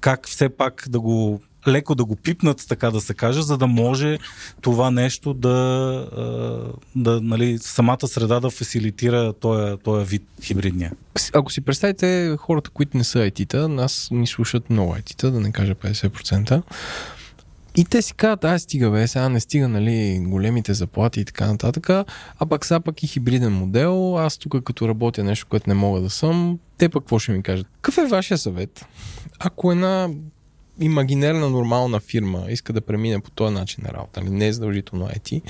[0.00, 3.66] как все пак да го леко да го пипнат, така да се каже, за да
[3.66, 4.18] може
[4.60, 5.50] това нещо да,
[6.96, 10.92] да нали, самата среда да фасилитира този, този вид хибридния.
[11.32, 15.52] Ако си представите хората, които не са IT-та, нас ни слушат много IT-та, да не
[15.52, 16.62] кажа 50%.
[17.76, 21.46] И те си казват, аз стига бе, сега не стига, нали, големите заплати и така
[21.46, 21.88] нататък,
[22.38, 26.00] а пък сега пък и хибриден модел, аз тук като работя нещо, което не мога
[26.00, 27.66] да съм, те пък какво ще ми кажат?
[27.74, 28.86] Какъв е вашия съвет?
[29.40, 30.08] Ако една
[30.80, 35.08] имагинерна нормална фирма иска да премине по този начин на работа, нали, не е задължително
[35.08, 35.42] IT,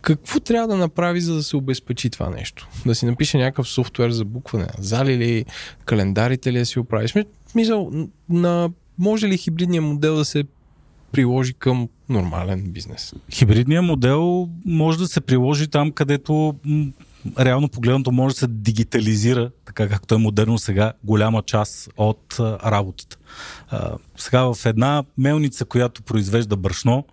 [0.00, 2.68] какво трябва да направи, за да се обезпечи това нещо?
[2.86, 5.44] Да си напише някакъв софтуер за букване зали ли,
[5.84, 7.08] календарите ли да си оправи?
[7.46, 7.90] Смисъл,
[8.28, 10.44] на, може ли хибридния модел да се
[11.12, 13.14] приложи към нормален бизнес?
[13.30, 16.54] Хибридният модел може да се приложи там, където
[17.38, 23.16] реално погледнато може да се дигитализира, така както е модерно сега, голяма част от работата.
[23.68, 27.04] А, сега в една мелница, която произвежда брашно,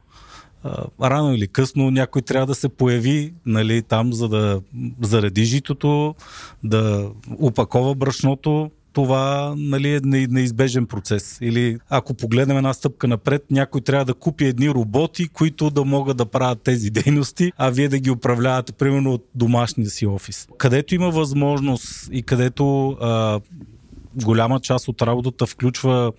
[0.64, 4.62] а, рано или късно някой трябва да се появи нали, там, за да
[5.01, 6.16] зареди житото,
[6.64, 11.38] да упакова брашното, това нали, е неизбежен процес.
[11.41, 16.18] Или ако погледнем една стъпка напред, някой трябва да купи едни роботи, които да могат
[16.18, 20.47] да правят тези дейности, а вие да ги управлявате, примерно от домашния си офис.
[20.58, 23.39] Където има възможност и където а,
[24.16, 26.11] голяма част от работата включва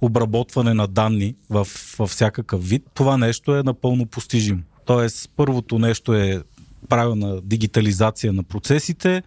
[0.00, 1.66] обработване на данни в,
[1.98, 4.62] във всякакъв вид, това нещо е напълно постижимо.
[4.84, 6.42] Тоест, първото нещо е
[6.88, 9.22] правилна дигитализация на процесите,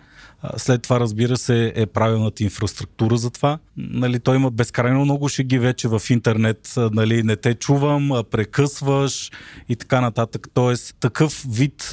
[0.57, 3.59] след това, разбира се, е правилната инфраструктура за това.
[3.77, 6.73] Нали, той има безкрайно много шеги вече в интернет.
[6.77, 9.31] Нали, не те чувам, прекъсваш
[9.69, 10.47] и така нататък.
[10.53, 11.89] Тоест, такъв вид,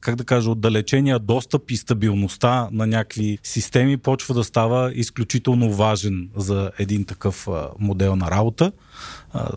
[0.00, 6.28] как да кажа, отдалечения достъп и стабилността на някакви системи почва да става изключително важен
[6.36, 8.72] за един такъв модел на работа.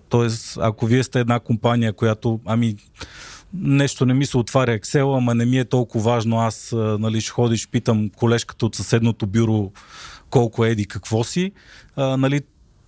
[0.09, 2.75] Тоест, ако вие сте една компания, която, ами,
[3.53, 6.39] нещо не ми се отваря Excel, ама не ми е толкова важно.
[6.39, 9.71] Аз нали, ще ходиш, питам колежката от съседното бюро
[10.29, 11.51] колко еди, какво си.
[11.95, 12.41] А, нали,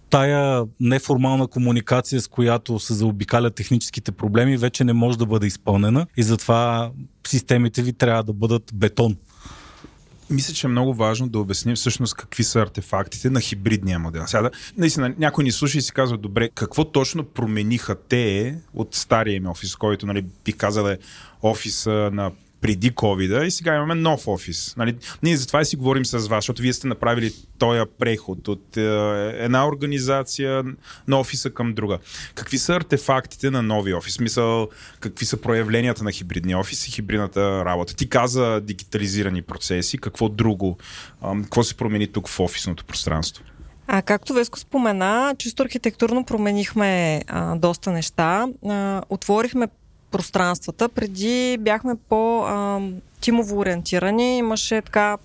[0.09, 6.05] тая неформална комуникация, с която се заобикалят техническите проблеми, вече не може да бъде изпълнена
[6.18, 6.91] и затова
[7.28, 9.18] системите ви трябва да бъдат бетон.
[10.30, 14.24] Мисля, че е много важно да обясним всъщност какви са артефактите на хибридния модел.
[14.28, 19.36] Сега, наистина, някой ни слуша и си казва, добре, какво точно промениха те от стария
[19.36, 20.97] им офис, който, нали, би казал е
[21.41, 22.32] офиса на
[22.64, 24.74] преди covid и сега имаме нов офис.
[24.78, 24.95] Нали?
[25.24, 28.82] Ние затова и си говорим с вас, защото вие сте направили този преход от е,
[29.38, 30.64] една организация
[31.07, 31.99] на офиса към друга.
[32.36, 34.20] Какви са артефактите на нови офис?
[34.20, 37.95] Мисъл, какви са проявленията на хибридния офис и хибридната работа?
[37.95, 40.78] Ти каза дигитализирани процеси, какво друго?
[41.43, 43.43] какво се промени тук в офисното пространство?
[43.88, 48.47] А, както Веско спомена, чисто архитектурно променихме а, доста неща.
[48.66, 49.68] А, отворихме
[50.14, 50.89] пространствата.
[50.89, 55.18] Преди бяхме по-тимово ориентирани, имаше така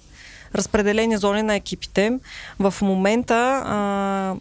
[0.54, 2.18] разпределени зони на екипите.
[2.58, 4.34] В момента а,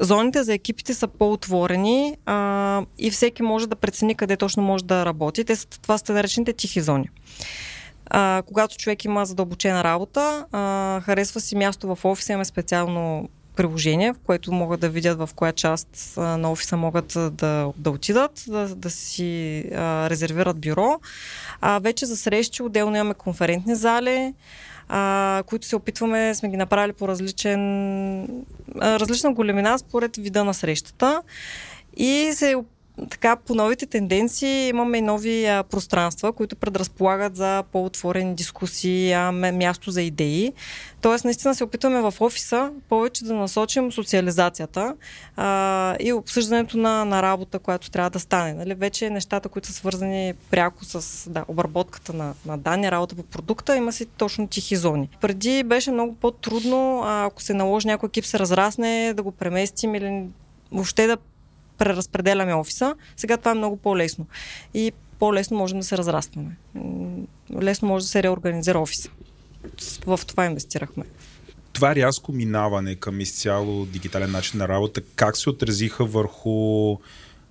[0.00, 5.06] зоните за екипите са по-отворени а, и всеки може да прецени къде точно може да
[5.06, 5.44] работи.
[5.44, 7.08] Те са, това са наречените тихи зони.
[8.10, 14.12] А, когато човек има задълбочена работа, а, харесва си място в офиса, имаме специално приложение,
[14.12, 18.68] в което могат да видят в коя част на офиса могат да, да отидат, да,
[18.68, 21.00] да си а, резервират бюро.
[21.60, 24.34] А вече за срещи отделно имаме конферентни зали,
[24.88, 28.24] а, които се опитваме, сме ги направили по различен,
[28.80, 31.22] а, различна големина според вида на срещата.
[31.96, 32.56] И се
[33.10, 39.32] така, по новите тенденции имаме и нови а, пространства, които предразполагат за по-отворени дискусии, а,
[39.32, 40.52] място за идеи.
[41.00, 44.94] Тоест, наистина се опитваме в офиса повече да насочим социализацията
[45.36, 48.54] а, и обсъждането на, на работа, която трябва да стане.
[48.54, 48.74] Нали?
[48.74, 53.76] Вече нещата, които са свързани пряко с да, обработката на, на данни, работа по продукта,
[53.76, 55.08] има си точно тихи зони.
[55.20, 60.24] Преди беше много по-трудно, ако се наложи някой екип се разрасне, да го преместим или
[60.72, 61.16] въобще да
[61.78, 62.94] преразпределяме офиса.
[63.16, 64.26] Сега това е много по-лесно.
[64.74, 66.56] И по-лесно можем да се разрастваме.
[67.62, 69.10] Лесно може да се реорганизира офиса.
[70.06, 71.04] В това инвестирахме.
[71.72, 76.96] Това рязко минаване към изцяло дигитален начин на работа, как се отразиха върху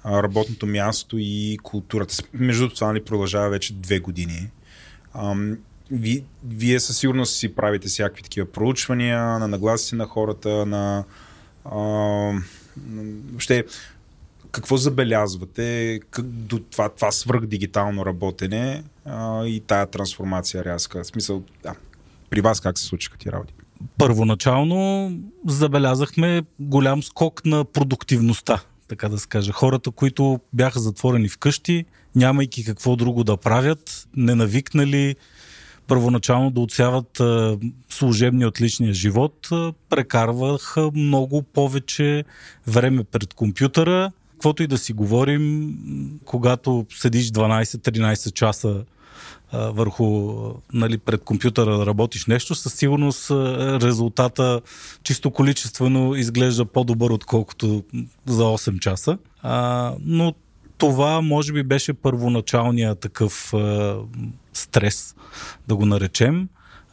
[0.06, 2.16] работното място и културата?
[2.34, 4.50] Между това нали, продължава вече две години.
[5.14, 5.58] Ам,
[5.92, 11.04] ви, вие със сигурност си правите всякакви такива проучвания на нагласите на хората, на
[11.66, 11.76] а,
[13.32, 13.66] въобще
[14.56, 21.04] какво забелязвате как, до това, това свръхдигитално работене а, и тая трансформация рязка?
[21.04, 21.76] В смисъл, да,
[22.30, 23.54] при вас как се случиха ти работи?
[23.98, 25.12] Първоначално
[25.48, 29.52] забелязахме голям скок на продуктивността, така да се каже.
[29.52, 35.16] Хората, които бяха затворени вкъщи, нямайки какво друго да правят, ненавикнали
[35.88, 37.58] първоначално да отсяват а,
[37.90, 39.50] служебния от личния живот,
[39.90, 42.24] прекарваха много повече
[42.68, 45.76] време пред компютъра, каквото и да си говорим,
[46.26, 48.84] когато седиш 12-13 часа
[49.54, 50.34] върху,
[50.74, 53.32] нали, пред компютъра да работиш нещо, със сигурност
[53.82, 54.62] резултата
[55.04, 57.84] чисто количествено изглежда по-добър, отколкото
[58.26, 59.18] за 8 часа.
[59.42, 60.34] А, но
[60.78, 63.98] това може би беше първоначалният такъв а,
[64.54, 65.16] стрес,
[65.68, 66.48] да го наречем.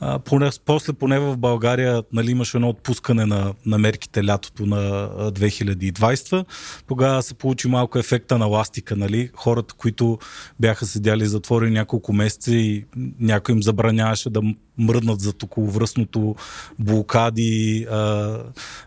[0.04, 5.08] А, поне, после поне в България нали, имаше едно отпускане на, на мерките лятото на
[5.30, 6.44] 2020.
[6.86, 8.96] Тогава се получи малко ефекта на ластика.
[8.96, 9.30] Нали?
[9.34, 10.18] Хората, които
[10.60, 12.84] бяха седяли затворени няколко месеца и
[13.20, 14.42] някой им забраняваше да
[14.78, 16.34] мръднат за околовръстното
[16.78, 17.96] блокади, а,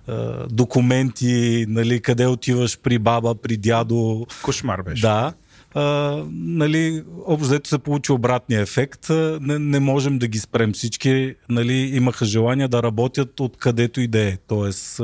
[0.08, 4.26] а, документи, нали, къде отиваш при баба, при дядо.
[4.44, 5.02] Кошмар беше.
[5.02, 5.34] Да
[5.76, 9.10] а, нали, общо се получи обратния ефект.
[9.42, 11.36] Не, не можем да ги спрем всички.
[11.50, 14.38] Нали, имаха желание да работят откъдето и да е.
[14.48, 15.02] Тоест,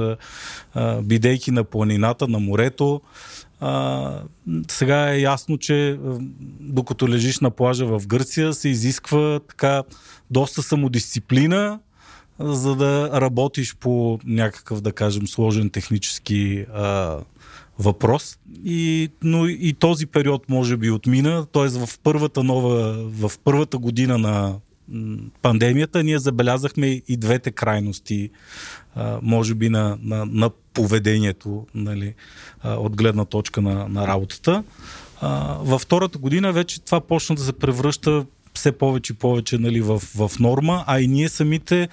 [1.04, 3.02] бидейки на планината, на морето.
[3.60, 4.22] А,
[4.72, 6.00] сега е ясно, че
[6.60, 9.84] докато лежиш на плажа в Гърция, се изисква така
[10.30, 11.80] доста самодисциплина,
[12.40, 17.18] за да работиш по някакъв, да кажем, сложен технически а,
[17.82, 18.38] въпрос.
[18.66, 21.68] И, но и този период може би отмина, т.е.
[21.68, 24.56] в първата нова, в първата година на
[25.42, 28.30] пандемията ние забелязахме и двете крайности,
[29.22, 32.14] може би на, на, на поведението нали,
[32.64, 34.64] от гледна точка на, на работата.
[35.60, 40.00] Във втората година вече това почна да се превръща все повече и повече нали, в,
[40.00, 41.90] в норма, а и ние самите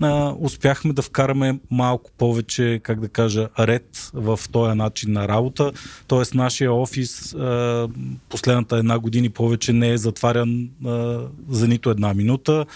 [0.00, 5.72] а, успяхме да вкараме малко повече, как да кажа, ред в този начин на работа.
[6.06, 7.88] Тоест нашия офис а,
[8.28, 12.66] последната една година повече не е затварян а, за нито една минута.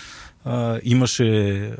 [0.44, 1.70] А, имаше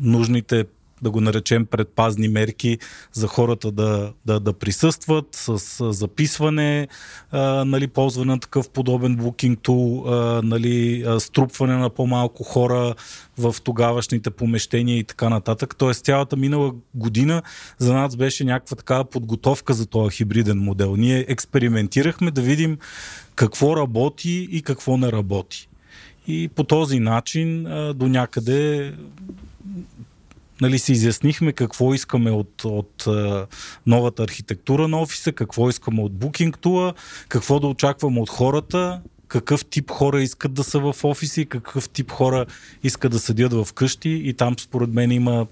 [0.00, 0.64] нужните
[1.02, 2.78] да го наречем предпазни мерки
[3.12, 6.88] за хората да, да, да присъстват с, записване,
[7.30, 12.94] а, нали, ползване на такъв подобен booking tool, а, нали, струпване на по-малко хора
[13.38, 15.74] в тогавашните помещения и така нататък.
[15.78, 17.42] Тоест цялата минала година
[17.78, 20.96] за нас беше някаква такава подготовка за този хибриден модел.
[20.96, 22.78] Ние експериментирахме да видим
[23.34, 25.68] какво работи и какво не работи.
[26.26, 27.62] И по този начин
[27.94, 28.92] до някъде
[30.60, 33.46] нали, си изяснихме какво искаме от, от uh,
[33.86, 36.94] новата архитектура на офиса, какво искаме от Booking Tool,
[37.28, 42.10] какво да очакваме от хората, какъв тип хора искат да са в офиси, какъв тип
[42.10, 42.46] хора
[42.82, 44.10] искат да седят в къщи.
[44.24, 45.46] И там според мен има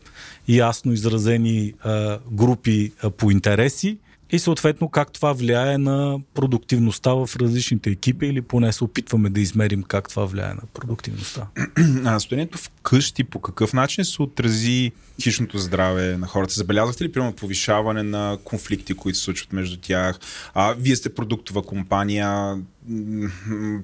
[0.48, 3.98] ясно изразени а, групи а, по интереси
[4.31, 9.40] и съответно как това влияе на продуктивността в различните екипи или поне се опитваме да
[9.40, 11.47] измерим как това влияе на продуктивността.
[12.05, 14.93] А стоянето в къщи по какъв начин се отрази
[15.23, 16.55] хищното здраве на хората?
[16.55, 20.19] Забелязахте ли, примерно, повишаване на конфликти, които се случват между тях?
[20.55, 22.57] А, вие сте продуктова компания,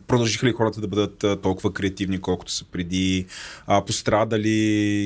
[0.06, 3.26] продължиха ли хората да бъдат толкова креативни, колкото са преди?
[3.66, 4.50] А, пострадали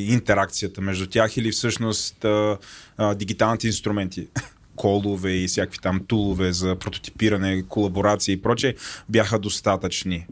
[0.08, 2.58] интеракцията между тях или всъщност а,
[2.96, 4.28] а, дигиталните инструменти
[4.76, 8.74] колове и всякакви там тулове за прототипиране, колаборация и прочее
[9.08, 10.26] бяха достатъчни?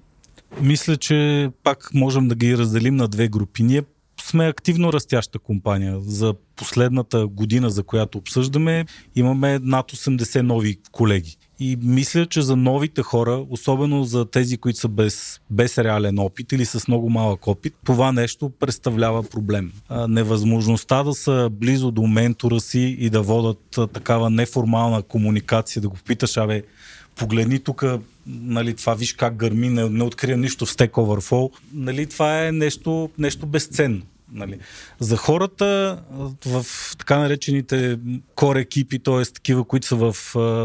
[0.60, 3.62] Мисля, че пак можем да ги разделим на две групи.
[3.62, 3.82] Ние
[4.20, 6.00] сме активно растяща компания.
[6.00, 11.36] За последната година, за която обсъждаме, имаме над 80 нови колеги.
[11.60, 16.52] И мисля, че за новите хора, особено за тези, които са без, без реален опит
[16.52, 19.72] или с много малък опит, това нещо представлява проблем.
[20.08, 25.88] Невъзможността да са близо до ментора си и да водат а, такава неформална комуникация, да
[25.88, 26.62] го питаш, абе,
[27.16, 27.84] погледни тук,
[28.26, 31.50] нали, това виж как гърми, не, не открия нищо в Stack Overflow.
[31.74, 34.02] Нали, това е нещо, нещо безценно.
[34.34, 34.58] Нали.
[34.98, 35.98] За хората
[36.46, 36.66] в
[36.98, 37.98] така наречените
[38.36, 39.24] core екипи, т.е.
[39.24, 40.16] такива, които са в,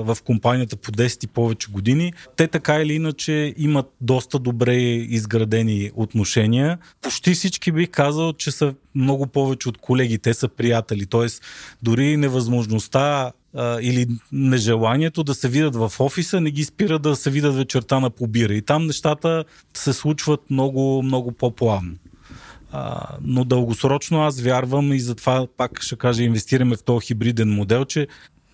[0.03, 5.91] в компанията по 10 и повече години, те така или иначе имат доста добре изградени
[5.95, 6.77] отношения.
[7.01, 11.05] Почти всички бих казал, че са много повече от колеги, те са приятели.
[11.05, 11.27] Т.е.
[11.83, 13.31] дори невъзможността
[13.81, 18.09] или нежеланието да се видят в офиса не ги спира да се видят вечерта на
[18.09, 18.53] побира.
[18.53, 19.43] И там нещата
[19.73, 21.95] се случват много, много по-плавно.
[22.71, 27.85] А, но дългосрочно аз вярвам и затова пак ще кажа, инвестираме в този хибриден модел,
[27.85, 28.07] че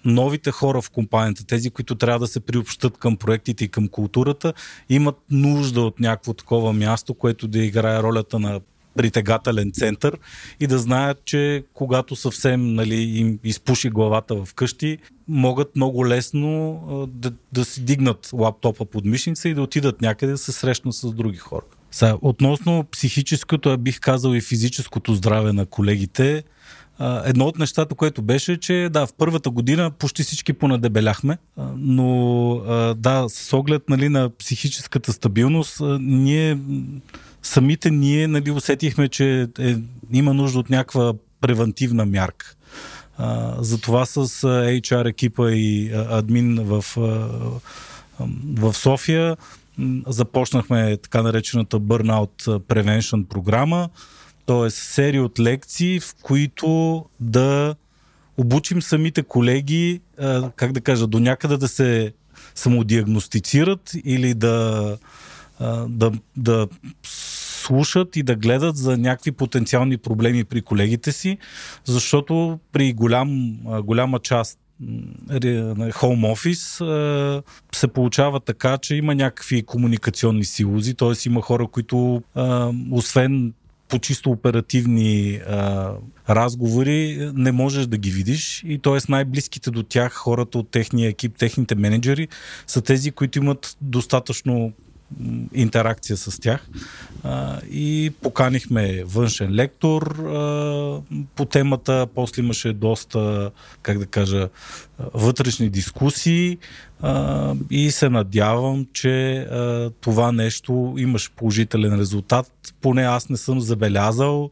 [0.06, 4.54] новите хора в компанията, тези, които трябва да се приобщат към проектите и към културата,
[4.90, 8.60] имат нужда от някакво такова място, което да играе ролята на
[8.96, 10.18] притегателен център
[10.60, 14.98] и да знаят, че когато съвсем нали, им изпуши главата в къщи,
[15.28, 16.80] могат много лесно
[17.12, 21.12] да, да си дигнат лаптопа под мишница и да отидат някъде да се срещнат с
[21.12, 21.66] други хора.
[21.96, 26.44] Са, относно психическото, бих казал и физическото здраве на колегите,
[27.00, 31.68] а, едно от нещата, което беше, че да, в първата година почти всички понадебеляхме, а,
[31.78, 36.58] но а, да, с оглед нали, на психическата стабилност, а, ние
[37.44, 39.76] самите ние нали, усетихме, че е,
[40.12, 42.56] има нужда от някаква превентивна мярка.
[43.18, 47.30] А, затова с HR екипа и а, админ в, а,
[48.56, 49.38] в София
[50.08, 53.90] започнахме така наречената Burnout Prevention програма,
[54.46, 54.70] т.е.
[54.70, 57.76] серия от лекции, в които да
[58.38, 60.02] обучим самите колеги,
[60.56, 62.14] как да кажа, до някъде да се
[62.56, 64.98] самодиагностицират или да,
[65.88, 66.68] да, да
[67.04, 71.38] слушат и да гледат за някакви потенциални проблеми при колегите си,
[71.86, 74.60] защото при голям, голяма част
[75.92, 76.82] хоум офис
[77.76, 81.14] се получава така, че има някакви комуникационни силузи, т.е.
[81.26, 82.24] има хора, които
[82.92, 83.54] освен
[83.90, 85.92] по чисто оперативни а,
[86.30, 88.98] разговори не можеш да ги видиш и т.е.
[89.10, 92.28] най-близките до тях хората от техния екип, техните менеджери
[92.68, 94.74] са тези, които имат достатъчно
[95.54, 96.68] интеракция с тях.
[97.72, 100.16] И поканихме външен лектор
[101.36, 102.08] по темата.
[102.16, 103.52] После имаше доста,
[103.82, 104.50] как да кажа,
[105.14, 106.58] вътрешни дискусии
[107.70, 109.48] и се надявам, че
[110.02, 112.52] това нещо имаш положителен резултат.
[112.82, 114.50] Поне аз не съм забелязал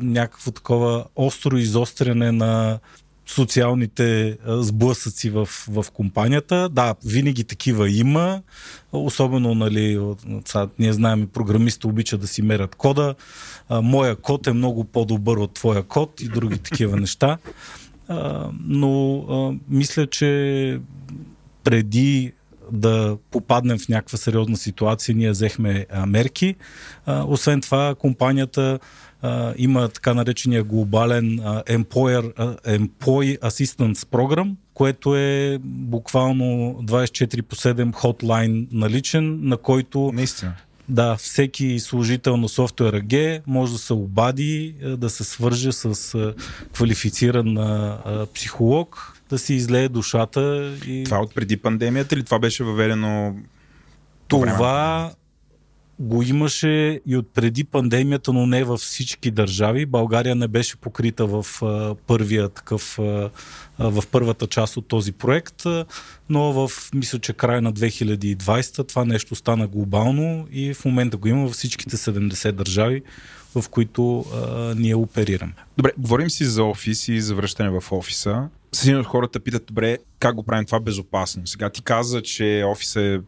[0.00, 2.78] някакво такова остро изостряне на
[3.34, 6.68] социалните сблъсъци в, в компанията.
[6.68, 8.42] Да, винаги такива има,
[8.92, 10.14] особено, нали,
[10.78, 13.14] ние знаем, програмисти обичат да си мерят кода.
[13.70, 17.38] Моя код е много по-добър от твоя код и други такива неща.
[18.64, 20.80] Но мисля, че
[21.64, 22.32] преди
[22.72, 26.54] да попаднем в някаква сериозна ситуация, ние взехме мерки.
[27.06, 28.78] Освен това, компанията
[29.22, 36.44] а, има така наречения глобален а, Employer, а, Employee Assistance Program, което е буквално
[36.82, 40.54] 24 по 7 хотлайн наличен, на който Наистина.
[40.88, 46.16] Да, всеки служител на софтуер AG може да се обади, да се свърже с
[46.72, 47.58] квалифициран
[48.34, 50.72] психолог, да си излее душата.
[50.86, 51.04] И...
[51.04, 53.34] Това от преди пандемията или това беше въведено?
[54.28, 55.12] Това
[56.00, 59.86] го имаше и от преди пандемията, но не във всички държави.
[59.86, 61.46] България не беше покрита в
[62.06, 62.98] първия такъв,
[63.78, 65.62] в първата част от този проект,
[66.28, 71.28] но в, мисля, че края на 2020 това нещо стана глобално и в момента го
[71.28, 73.02] има във всичките 70 държави,
[73.54, 75.52] в които а, ние оперираме.
[75.76, 78.48] Добре, говорим си за офис и за връщане в офиса.
[78.72, 81.46] Сигурно хората питат, добре, как го правим това безопасно?
[81.46, 83.20] Сега ти каза, че офис е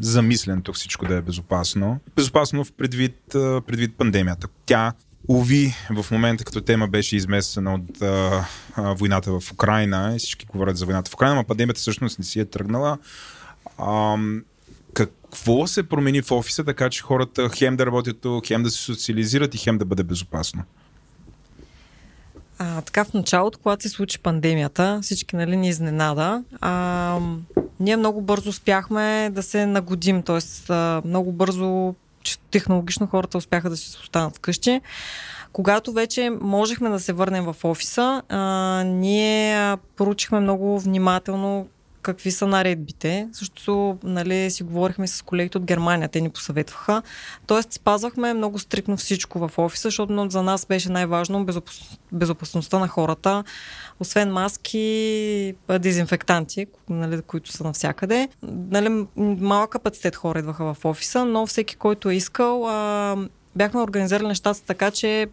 [0.00, 2.00] замислен тук всичко да е безопасно.
[2.16, 3.16] Безопасно в предвид,
[3.66, 4.48] предвид пандемията.
[4.66, 4.92] Тя
[5.28, 8.44] Уви, в момента като тема беше изместена от а,
[8.74, 12.24] а, войната в Украина и всички говорят за войната в Украина, но пандемията всъщност не
[12.24, 12.98] си е тръгнала.
[13.78, 14.16] А,
[14.94, 19.54] какво се промени в офиса, така че хората хем да работят хем да се социализират
[19.54, 20.62] и хем да бъде безопасно?
[22.62, 26.44] А, така в началото, когато се случи пандемията, всички нали, ни изненада.
[26.60, 27.18] А,
[27.80, 30.72] ние много бързо успяхме да се нагодим, т.е.
[31.04, 31.94] много бързо
[32.50, 34.80] технологично хората успяха да се останат вкъщи.
[35.52, 41.68] Когато вече можехме да се върнем в офиса, а, ние поручихме много внимателно
[42.02, 43.28] какви са наредбите.
[43.32, 47.02] Също нали, си говорихме с колегите от Германия, те ни посъветваха.
[47.46, 51.98] Тоест спазвахме много стрикно всичко в офиса, защото за нас беше най-важно безопас...
[52.12, 53.44] безопасността на хората,
[54.00, 58.28] освен маски, дезинфектанти, нали, които са навсякъде.
[58.42, 63.16] Нали, малък капацитет хора идваха в офиса, но всеки, който е искал, а,
[63.56, 65.28] бяхме организирали нещата така, че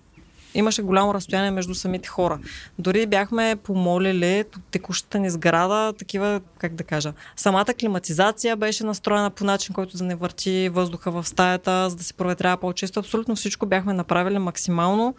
[0.57, 2.39] имаше голямо разстояние между самите хора.
[2.79, 9.43] Дори бяхме помолили текущата ни сграда, такива, как да кажа, самата климатизация беше настроена по
[9.43, 12.99] начин, който да не върти въздуха в стаята, за да се проветрява по-често.
[12.99, 15.15] Абсолютно всичко бяхме направили максимално,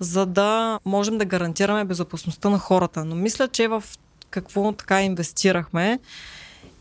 [0.00, 3.04] за да можем да гарантираме безопасността на хората.
[3.04, 3.84] Но мисля, че в
[4.30, 5.98] какво така инвестирахме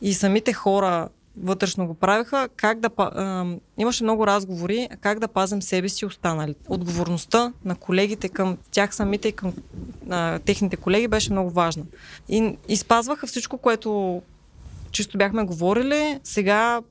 [0.02, 2.90] и самите хора вътрешно го правиха, как да...
[2.98, 3.45] А,
[3.78, 6.56] имаше много разговори как да пазим себе си останали.
[6.68, 9.53] Отговорността на колегите към тях самите и към
[10.10, 11.84] а, техните колеги беше много важна.
[12.30, 14.22] И, и спазваха всичко, което
[14.91, 16.20] чисто бяхме говорили.
[16.24, 16.82] Сега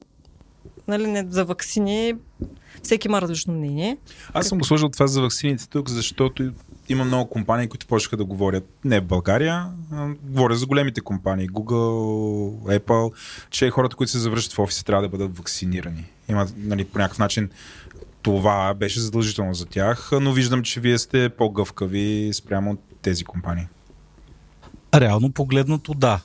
[0.89, 2.15] нали, не, за вакцини
[2.83, 3.97] всеки има различно мнение.
[4.33, 6.53] Аз съм го сложил това за вакцините тук, защото
[6.91, 11.49] има много компании, които почнаха да говорят не в България, а говоря за големите компании,
[11.49, 13.13] Google, Apple,
[13.51, 16.05] че хората, които се завръщат в офиса, трябва да бъдат вакцинирани.
[16.29, 17.51] Има нали, по някакъв начин
[18.23, 23.67] това беше задължително за тях, но виждам, че вие сте по-гъвкави спрямо тези компании?
[24.95, 26.21] Реално погледнато да.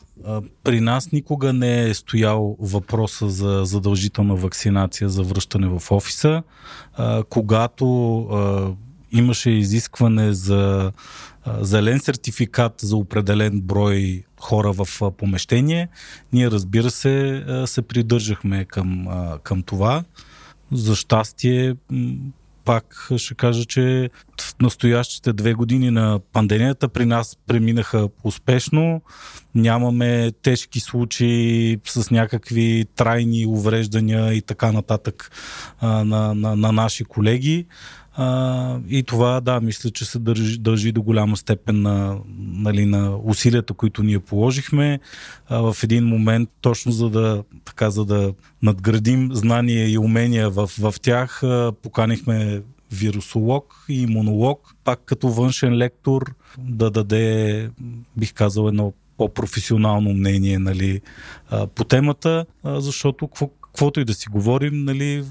[0.64, 6.44] При нас никога не е стоял въпроса за задължителна вакцинация за връщане в офиса.
[7.30, 7.86] Когато
[9.16, 10.92] имаше изискване за
[11.62, 15.88] зелен сертификат за определен брой хора в помещение,
[16.34, 19.08] ние разбира се се придържахме към,
[19.44, 20.04] към това.
[20.72, 21.76] За щастие,
[22.66, 24.10] пак ще кажа, че
[24.42, 29.02] в настоящите две години на пандемията при нас преминаха успешно.
[29.56, 35.32] Нямаме тежки случаи с някакви трайни увреждания и така нататък
[35.82, 37.66] на, на, на наши колеги.
[38.18, 43.18] А, и това, да, мисля, че се дължи, дължи до голяма степен на, нали, на
[43.24, 45.00] усилията, които ние положихме.
[45.50, 50.70] А, в един момент, точно за да, така, за да надградим знания и умения в,
[50.80, 52.62] в тях, а, поканихме
[52.92, 57.70] вирусолог и имунолог, пак като външен лектор, да даде,
[58.18, 61.02] бих казал, едно по-професионално мнение нали,
[61.76, 63.28] по темата, защото
[63.76, 65.24] каквото и да си говорим, нали,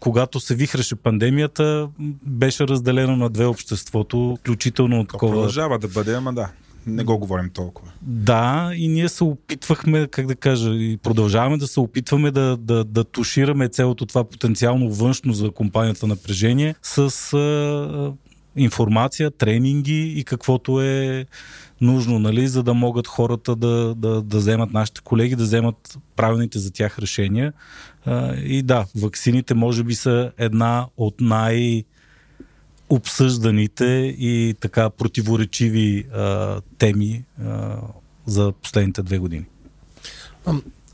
[0.00, 1.88] когато се вихреше пандемията,
[2.22, 5.32] беше разделено на две обществото, включително от такова...
[5.32, 6.48] продължава да бъде, ама да,
[6.86, 7.92] не го говорим толкова.
[8.02, 12.84] Да, и ние се опитвахме, как да кажа, и продължаваме да се опитваме да, да,
[12.84, 18.12] да тушираме цялото това потенциално външно за компанията напрежение с а,
[18.56, 21.26] информация, тренинги и каквото е
[21.80, 26.58] нужно, нали, за да могат хората да, да, да вземат, нашите колеги да вземат правилните
[26.58, 27.52] за тях решения.
[28.04, 31.84] А, и да, ваксините може би са една от най-
[32.90, 33.84] обсъжданите
[34.18, 37.76] и така противоречиви а, теми а,
[38.26, 39.44] за последните две години.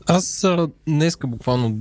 [0.07, 1.71] Аз а, днеска буквално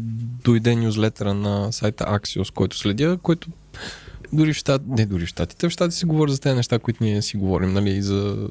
[0.44, 3.48] дойде нюзлетера на сайта Axios, който следя, който
[4.32, 7.04] дори в щат, не дори в щатите, в щатите се говори за тези неща, които
[7.04, 8.48] ние си говорим, нали, за,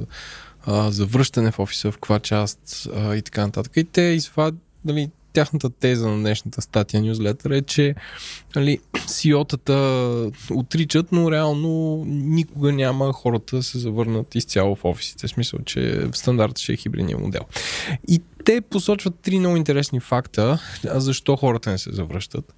[0.66, 3.72] а, за връщане в офиса, в каква част а, и така нататък.
[3.78, 4.56] И те извад,
[4.86, 7.96] нали, тяхната теза на днешната статия нюзлетър е, че
[8.56, 15.28] нали, CEO-тата отричат, но реално никога няма хората да се завърнат изцяло в офисите.
[15.28, 17.42] В смисъл, че стандартът ще е хибридния модел.
[18.08, 22.54] И те посочват три много интересни факта, защо хората не се завръщат.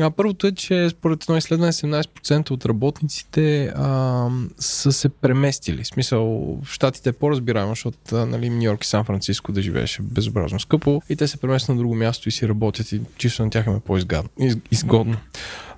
[0.00, 4.28] А, първото е, че според едно изследване 17% от работниците а,
[4.58, 5.82] са се преместили.
[5.82, 6.24] В смисъл,
[6.64, 11.02] в Штатите е по-разбираемо, защото нали, Нью Йорк и Сан Франциско да живееше безобразно скъпо
[11.08, 13.76] и те се преместят на друго място и си работят и чисто на тях им
[13.76, 15.16] е по-изгодно.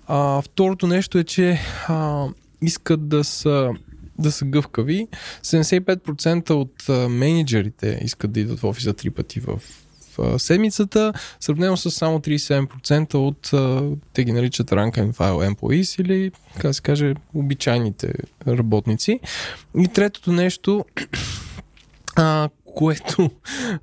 [0.07, 2.27] А, второто нещо е, че а,
[2.63, 3.71] искат да са
[4.19, 5.09] да са гъвкави.
[5.43, 9.61] 75% от менеджерите искат да идват в офиса три пъти в
[10.19, 13.83] а, седмицата, сравнено с само 37% от, а,
[14.13, 18.13] те ги наричат rank and file employees или, как се каже, обичайните
[18.49, 19.21] работници.
[19.79, 20.85] И третото нещо,
[22.17, 23.31] а, което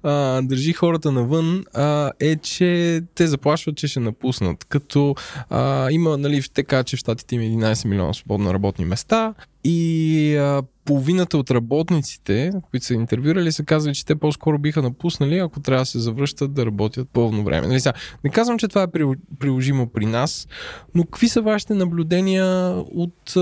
[0.03, 4.63] а, държи хората навън, а, е, че те заплашват, че ще напуснат.
[4.63, 5.15] Като
[5.49, 9.33] а, има, нали, така, че в щатите има 11 милиона свободно работни места
[9.63, 15.37] и а, половината от работниците, които са интервюрали, са казали, че те по-скоро биха напуснали,
[15.37, 17.67] ако трябва да се завръщат да работят пълно време.
[17.67, 17.93] Нали, сега,
[18.23, 20.47] не казвам, че това е при- приложимо при нас,
[20.95, 22.45] но какви са вашите наблюдения
[22.95, 23.33] от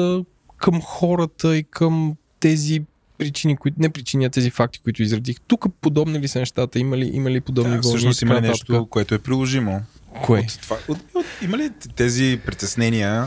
[0.57, 2.82] към хората и към тези
[3.18, 5.41] причини, които, не причини, а тези факти, които изредих.
[5.48, 6.80] Тук подобни ли са нещата?
[6.80, 7.90] Има ли, има ли подобни Да, вълни?
[7.98, 9.82] всъщност има ли нещо, което е приложимо.
[10.24, 10.40] Кое?
[10.40, 13.26] От това, от, от, има ли тези притеснения?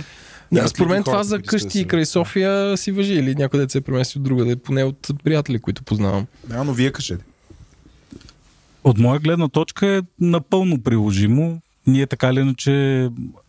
[0.52, 3.70] Да, От според мен това за къщи и край София си въжи или някой да
[3.70, 6.26] се е премести от друга, поне от приятели, които познавам.
[6.48, 7.24] Да, но вие кажете.
[8.84, 11.60] От моя гледна точка е напълно приложимо.
[11.86, 12.70] Ние така или иначе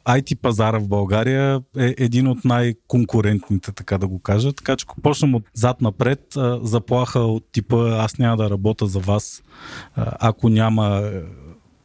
[0.05, 4.53] IT пазара в България е един от най-конкурентните, така да го кажа.
[4.53, 8.88] Така че ако почнем от зад напред, а, заплаха от типа аз няма да работя
[8.88, 9.43] за вас,
[9.95, 11.21] ако няма е,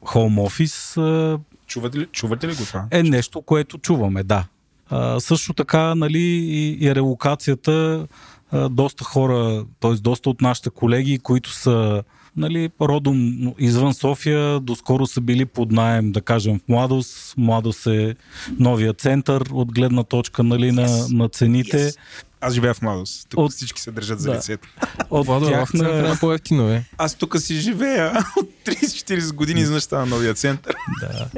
[0.06, 2.86] home office, а, Чувате ли, чувате ли го това?
[2.90, 4.44] е нещо, което чуваме, да.
[4.90, 8.06] А, също така, нали, и, и релокацията,
[8.50, 9.92] а, доста хора, т.е.
[9.92, 12.02] доста от нашите колеги, които са
[12.36, 17.34] нали, родом извън София, доскоро са били под найем, да кажем, в Младост.
[17.36, 18.14] Младост е
[18.58, 21.78] новия център от гледна точка нали, на, на цените.
[21.78, 21.98] Yes.
[22.40, 23.26] Аз живея в младост.
[23.28, 24.36] Тук От- всички се държат за Да.
[24.36, 24.68] лицето.
[25.10, 26.12] От Това да в центъра тяхна...
[26.12, 26.84] е по-ефтино, е.
[26.98, 30.74] Аз тук си живея от 30-40 години изведнъж стана новия център.
[31.00, 31.28] Да.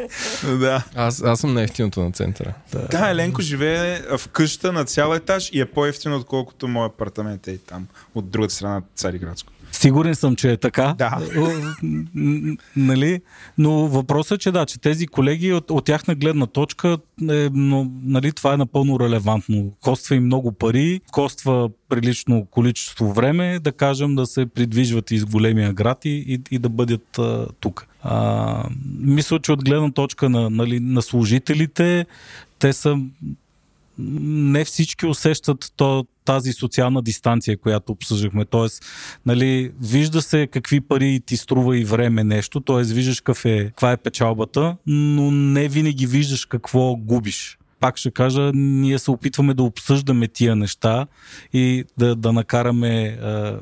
[0.57, 0.83] да.
[0.95, 2.55] Аз, аз съм на ефтиното на центъра.
[2.91, 7.51] Да, Еленко живее в къща на цял етаж и е по-ефтино, отколкото моят апартамент е
[7.51, 9.53] и там, от другата страна на Цариградско.
[9.81, 10.95] Сигурен съм, че е така.
[10.99, 11.19] Да.
[12.77, 13.21] Нали?
[13.59, 16.99] Но въпросът е, че да, че тези колеги от, от тяхна гледна точка,
[17.31, 19.73] е, но, нали, това е напълно релевантно.
[19.81, 25.73] Коства им много пари, коства прилично количество време, да кажем, да се придвижват из големия
[25.73, 27.87] град и, и, и да бъдат а, тук.
[28.03, 28.65] А,
[28.99, 32.07] мисля, че от гледна точка на, нали, на служителите,
[32.59, 32.99] те са
[33.99, 38.45] не всички усещат то, тази социална дистанция, която обсъждахме.
[38.45, 38.85] Тоест,
[39.27, 42.83] нали, вижда се какви пари ти струва и време нещо, т.е.
[42.83, 47.59] виждаш каква е, каква е печалбата, но не винаги виждаш какво губиш.
[47.81, 51.07] Пак ще кажа, ние се опитваме да обсъждаме тия неща
[51.53, 53.59] и да, да накараме а,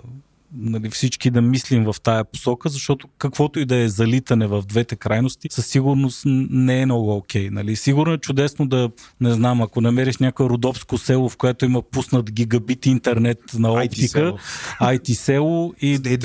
[0.57, 4.97] нали, всички да мислим в тая посока, защото каквото и да е залитане в двете
[4.97, 7.49] крайности, със сигурност не е много окей.
[7.49, 7.77] Okay, нали.
[7.77, 12.33] Сигурно е чудесно да, не знам, ако намериш някое родопско село, в което има пуснат
[12.33, 14.39] гигабит интернет на оптика, IT село.
[14.81, 16.17] IT село и да, и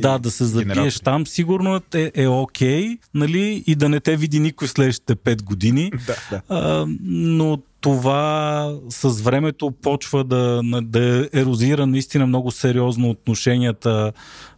[0.00, 4.16] да, да се забиеш там, сигурно е, е окей, okay, нали, и да не те
[4.16, 5.92] види никой следващите 5 години.
[6.06, 6.42] Да, да.
[6.48, 14.12] А, но това с времето почва да, да ерозира наистина много сериозно отношенията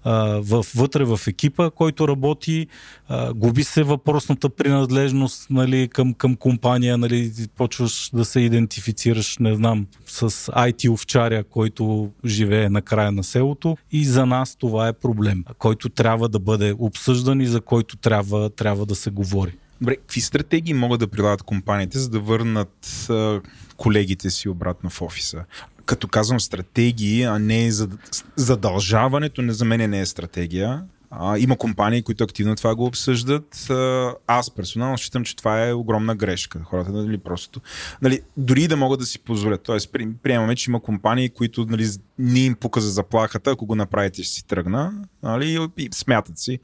[0.05, 2.67] а, в, вътре в екипа, който работи.
[3.09, 9.55] А, губи се въпросната принадлежност нали, към, към компания, нали, почваш да се идентифицираш, не
[9.55, 13.77] знам, с IT овчаря, който живее на края на селото.
[13.93, 18.51] И за нас това е проблем, който трябва да бъде обсъждан и за който трябва,
[18.51, 19.53] трябва да се говори.
[19.85, 23.41] Добре, какви стратегии могат да прилагат компаниите, за да върнат а,
[23.77, 25.45] колегите си обратно в офиса?
[25.85, 27.89] Като казвам стратегии, а не за,
[28.37, 30.83] задължаването, не за мен не е стратегия.
[31.19, 33.71] А, има компании, които активно това го обсъждат.
[33.71, 36.61] А, аз персонално считам, че това е огромна грешка.
[36.65, 37.61] Хората нали, просто.
[38.03, 39.63] Нали, дори да могат да си позволят.
[39.63, 41.89] Тоест, при- приемаме, че има компании, които нали,
[42.19, 44.93] не им пука за заплахата, ако го направите, ще си тръгна.
[45.23, 46.59] Нали, и смятат си.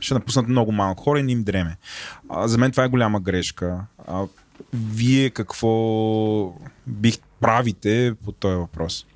[0.00, 1.76] Ще напуснат много малко хора и не им дреме.
[2.28, 3.80] А, за мен това е голяма грешка.
[4.06, 4.24] А,
[4.72, 6.54] вие какво
[6.86, 9.06] бих правите по този въпрос?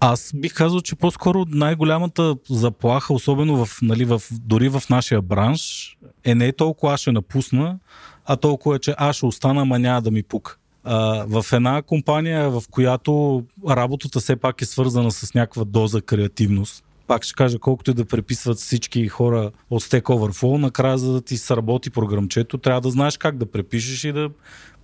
[0.00, 5.96] Аз бих казал, че по-скоро най-голямата заплаха, особено в, нали, в, дори в нашия бранш,
[6.24, 7.78] е не толкова аз ще напусна,
[8.26, 10.56] а толкова е, че аз ще остана, ама няма да ми пука.
[10.84, 16.84] А, в една компания, в която работата все пак е свързана с някаква доза креативност,
[17.06, 21.20] пак ще кажа, колкото и да преписват всички хора от Stack Overflow, накрая за да
[21.20, 24.30] ти сработи програмчето, трябва да знаеш как да препишеш и да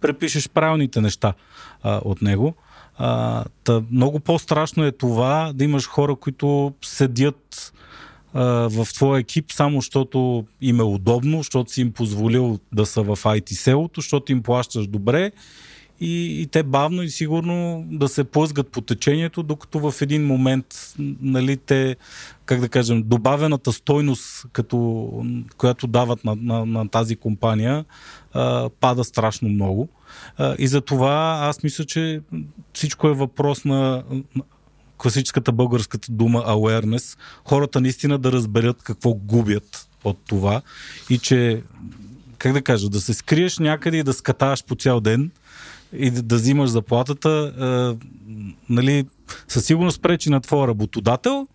[0.01, 1.35] препишеш правилните неща
[1.83, 2.55] а, от него.
[2.99, 7.73] А, та, много по-страшно е това да имаш хора, които седят
[8.35, 13.03] а, в твоя екип само защото им е удобно, защото си им позволил да са
[13.03, 15.33] в IT селото, защото им плащаш добре
[16.01, 20.67] и, и те бавно и сигурно да се плъзгат по течението, докато в един момент,
[21.21, 21.97] нали, те,
[22.45, 25.11] как да кажем, добавената стойност, като,
[25.57, 27.85] която дават на, на, на тази компания,
[28.33, 29.89] а, пада страшно много.
[30.59, 32.21] И за това аз мисля, че
[32.73, 34.03] всичко е въпрос на
[34.99, 37.19] класическата българската дума awareness.
[37.45, 40.63] Хората наистина да разберат какво губят от това
[41.11, 41.63] и че,
[42.39, 45.31] как да кажа, да се скриеш някъде и да скатаваш по цял ден
[45.93, 48.07] и да, да взимаш заплатата, е,
[48.69, 49.07] нали,
[49.49, 51.49] със сигурност пречи на твоя работодател,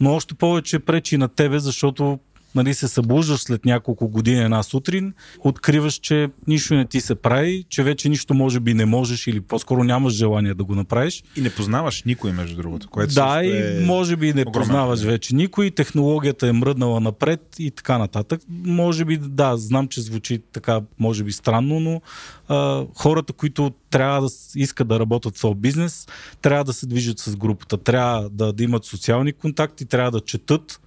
[0.00, 2.18] но още повече пречи на тебе, защото
[2.54, 7.64] нали, се събуждаш след няколко години една сутрин, откриваш, че нищо не ти се прави,
[7.68, 11.22] че вече нищо може би не можеш или по-скоро нямаш желание да го направиш.
[11.36, 12.88] И не познаваш никой, между другото.
[12.88, 13.86] Което Да, и е...
[13.86, 18.40] може би не огромен познаваш вече никой, технологията е мръднала напред и така нататък.
[18.48, 22.00] Може би, да, знам, че звучи така, може би странно, но
[22.48, 26.06] а, хората, които трябва да искат да работят в този бизнес,
[26.42, 30.80] трябва да се движат с групата, трябва да, да имат социални контакти, трябва да четат,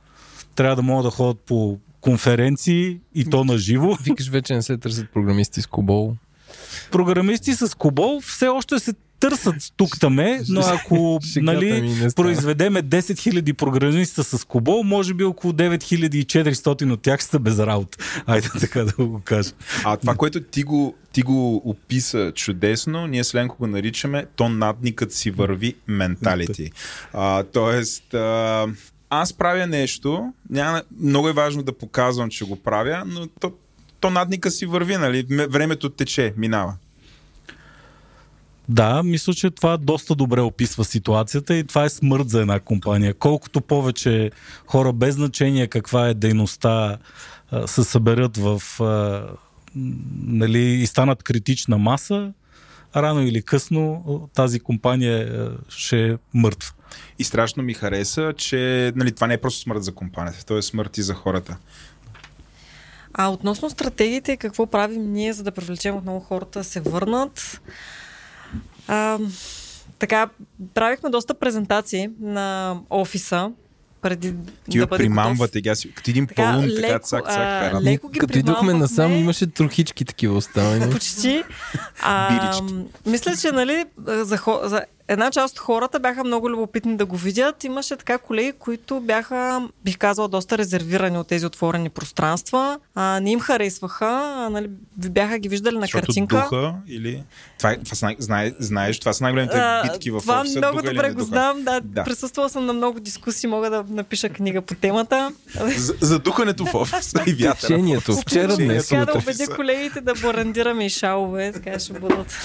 [0.56, 3.96] трябва да могат да ходят по конференции и то на живо.
[4.04, 6.16] Викаш вече не се търсят програмисти с Кобол.
[6.92, 13.54] Програмисти с Кобол все още се търсят тук таме, но ако нали, произведеме 10 000
[13.54, 17.98] програмиста с Кобол, може би около 9400 от тях са без работа.
[18.26, 19.52] Айде така да го кажа.
[19.84, 24.50] А това, което ти го, ти го описа чудесно, ние с Ленко го наричаме то
[24.50, 26.72] надникът си върви менталити.
[27.14, 28.68] А, тоест, а,
[29.14, 33.54] аз правя нещо, няма, много е важно да показвам, че го правя, но то,
[34.00, 35.26] то надника си върви, нали?
[35.50, 36.74] Времето тече, минава.
[38.70, 43.14] Да, мисля, че това доста добре описва ситуацията и това е смърт за една компания.
[43.14, 44.32] Колкото повече
[44.66, 46.98] хора без значение каква е дейността
[47.66, 48.62] се съберат в
[50.22, 52.34] нали, и станат критична маса,
[52.96, 56.74] рано или късно тази компания ще е мъртва.
[57.20, 60.62] И страшно ми хареса, че нали, това не е просто смърт за компанията, то е
[60.62, 61.58] смърт и за хората.
[63.14, 67.62] А относно стратегиите, какво правим ние, за да привлечем отново хората да се върнат?
[68.88, 69.20] А,
[70.00, 70.30] така,
[70.74, 73.52] правихме доста презентации на офиса,
[74.02, 74.34] преди
[74.66, 77.72] Такива да бъде примамвате, сега си, като един Така, пълун, така леко, цак, а, цак,
[77.72, 77.84] карат.
[77.84, 78.80] леко ги Като идохме примамвахме.
[78.80, 80.92] насам, имаше трохички такива оставени.
[80.92, 81.44] Почти.
[82.02, 82.86] А, Бирички.
[83.06, 84.82] мисля, че нали, за, за
[85.12, 87.64] една част от хората бяха много любопитни да го видят.
[87.64, 92.80] Имаше така колеги, които бяха, бих казала, доста резервирани от тези отворени пространства.
[92.96, 94.06] А, не им харесваха.
[94.38, 96.38] А, нали, бяха ги виждали на Защото картинка.
[96.38, 97.24] духа или...
[97.58, 100.58] Това, е, това знае, знаеш, това са най-големите А, битки в Това офиса.
[100.58, 101.64] много духа добре го знам.
[101.64, 102.04] Да, Да.
[102.04, 105.32] Присъствала съм на много дискусии, мога да напиша книга по темата.
[105.78, 107.56] За, за духането в офиса и вятъра.
[107.56, 112.36] в Течението, вчера, днес, да убедя колегите да барандираме и шалове, така ще бъдат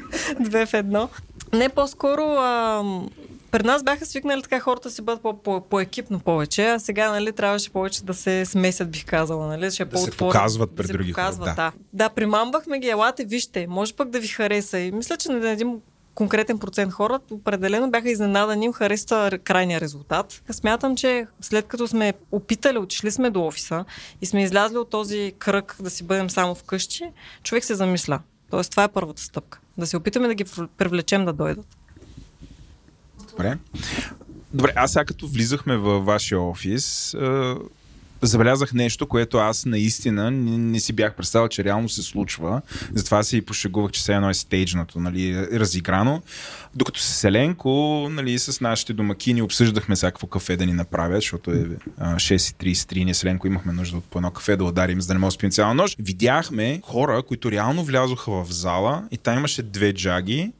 [0.40, 1.08] две в едно.
[1.52, 2.82] Не, по-скоро а,
[3.50, 7.32] при нас бяха свикнали така хората си бъдат по- по- по-екипно повече, а сега нали,
[7.32, 9.46] трябваше повече да се смесят, бих казала.
[9.46, 11.54] Нали, ще е Да се показват пред се други хора, да.
[11.54, 11.72] да.
[11.92, 14.78] да, примамвахме ги, елате, вижте, може пък да ви хареса.
[14.78, 15.80] И мисля, че на един
[16.14, 20.42] конкретен процент хора определено бяха изненадани, им хареса крайния резултат.
[20.50, 23.84] Смятам, че след като сме опитали, отишли сме до офиса
[24.22, 27.04] и сме излязли от този кръг да си бъдем само вкъщи,
[27.42, 28.20] човек се замисля.
[28.50, 29.60] Тоест, това е първата стъпка.
[29.78, 30.44] Да се опитаме да ги
[30.78, 31.66] привлечем да дойдат.
[33.36, 33.58] Добре.
[34.54, 37.54] Добре, аз сега като влизахме във вашия офис, е,
[38.22, 42.62] забелязах нещо, което аз наистина не, не си бях представил, че реално се случва.
[42.94, 46.22] Затова си и пошегувах, че все едно е стейджнато, нали, разиграно.
[46.74, 51.66] Докато с Селенко, нали, с нашите домакини обсъждахме всякакво кафе да ни направят, защото е
[51.98, 55.20] а, 6.33, ние Селенко имахме нужда от по едно кафе да ударим, за да не
[55.20, 55.96] може спим нощ.
[55.98, 60.52] Видяхме хора, които реално влязоха в зала и там имаше две джаги,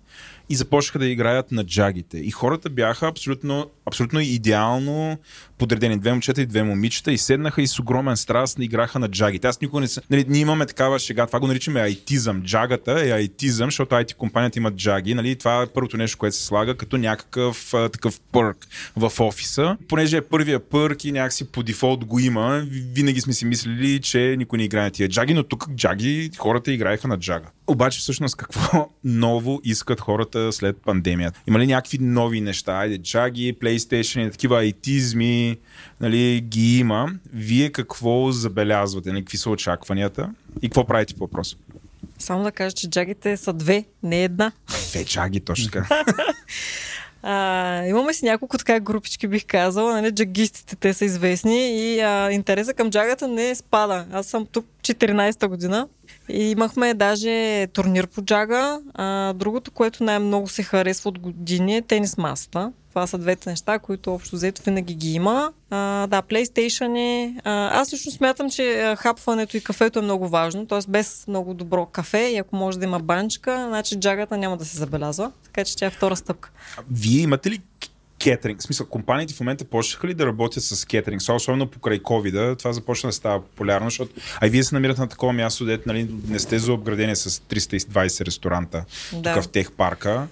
[0.49, 2.19] и започнаха да играят на джагите.
[2.19, 5.19] И хората бяха абсолютно, абсолютно идеално
[5.59, 5.99] подредени.
[5.99, 9.47] Две момчета и две момичета и седнаха и с огромен страст играха на джагите.
[9.47, 10.03] Аз никога не съм...
[10.11, 12.43] Нали, ние имаме такава шега, това го наричаме айтизъм.
[12.43, 15.15] Джагата е айтизъм, защото IT компанията имат джаги.
[15.15, 15.37] Нали?
[15.37, 18.67] Това е първото нещо, което се слага като някакъв а, такъв пърк
[18.97, 19.77] в офиса.
[19.89, 22.65] Понеже е първия пърк и някакси по дефолт го има,
[22.95, 26.73] винаги сме си мислили, че никой не играе на тия джаги, но тук джаги хората
[26.73, 27.47] играеха на джага.
[27.67, 31.41] Обаче всъщност какво ново искат хората след пандемията?
[31.49, 32.73] Има ли някакви нови неща?
[32.73, 35.46] Айде, джаги, PlayStation, такива айтизми,
[36.01, 37.09] нали, ги има.
[37.33, 39.13] Вие какво забелязвате?
[39.13, 40.31] Нали, какви са очакванията?
[40.63, 41.57] И какво правите по въпроса?
[42.19, 44.53] Само да кажа, че джагите са две, не една.
[44.91, 45.87] Две джаги, точно така.
[47.29, 49.93] А, имаме си няколко така групички, бих казала.
[49.93, 54.07] Нали, джагистите, те са известни и а, интереса към джагата не спада.
[54.13, 55.89] Аз съм тук 14-та година
[56.29, 58.81] и имахме даже турнир по джага.
[58.95, 62.73] А, другото, което най-много се харесва от години е тенис масата.
[62.89, 65.53] Това са двете неща, които общо взето винаги ги има.
[65.71, 67.41] А, да, PlayStation е...
[67.45, 70.67] А, аз лично смятам, че а, хапването и кафето е много важно.
[70.67, 70.79] Т.е.
[70.89, 74.79] без много добро кафе и ако може да има банчка, значи джагата няма да се
[74.79, 75.33] забелязва.
[75.45, 76.51] Така че тя е втора стъпка.
[76.91, 77.61] Вие имате ли
[78.31, 78.61] кетеринг?
[78.61, 81.23] В смисъл, компаниите в момента почнаха ли да работят с кетеринг?
[81.23, 85.01] Сега, Особено покрай covid това започна да става популярно, защото а и вие се намирате
[85.01, 89.35] на такова място, дето нали, не сте за обградение с 320 ресторанта Да.
[89.35, 90.27] тук в тех парка.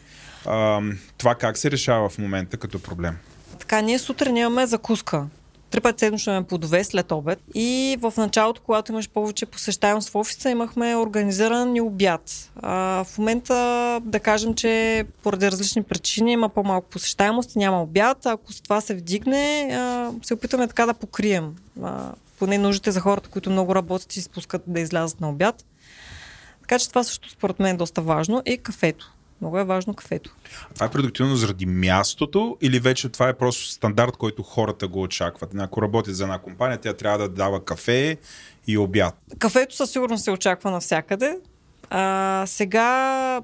[0.47, 0.81] А,
[1.19, 3.17] това как се решава в момента като проблем?
[3.59, 5.27] Така, ние сутрин имаме закуска.
[5.97, 7.39] Седмично имаме плодове след обед.
[7.55, 12.51] И в началото, когато имаш повече посещаемост в офиса, имахме организиран и обяд.
[12.57, 13.55] А, в момента,
[14.05, 18.27] да кажем, че поради различни причини има по-малко посещаемост няма обяд.
[18.27, 21.57] Ако с това се вдигне, а, се опитаме така да покрием.
[21.83, 25.65] А, поне нуждите за хората, които много работят и спускат да излязат на обяд.
[26.61, 28.43] Така че това също според мен е доста важно.
[28.47, 29.14] И кафето.
[29.41, 30.35] Много е важно кафето.
[30.75, 35.51] Това е продуктивно заради мястото или вече това е просто стандарт, който хората го очакват?
[35.59, 38.17] Ако работят за една компания, тя трябва да дава кафе
[38.67, 39.15] и обяд.
[39.39, 41.39] Кафето със сигурност се очаква навсякъде.
[41.91, 43.41] А, сега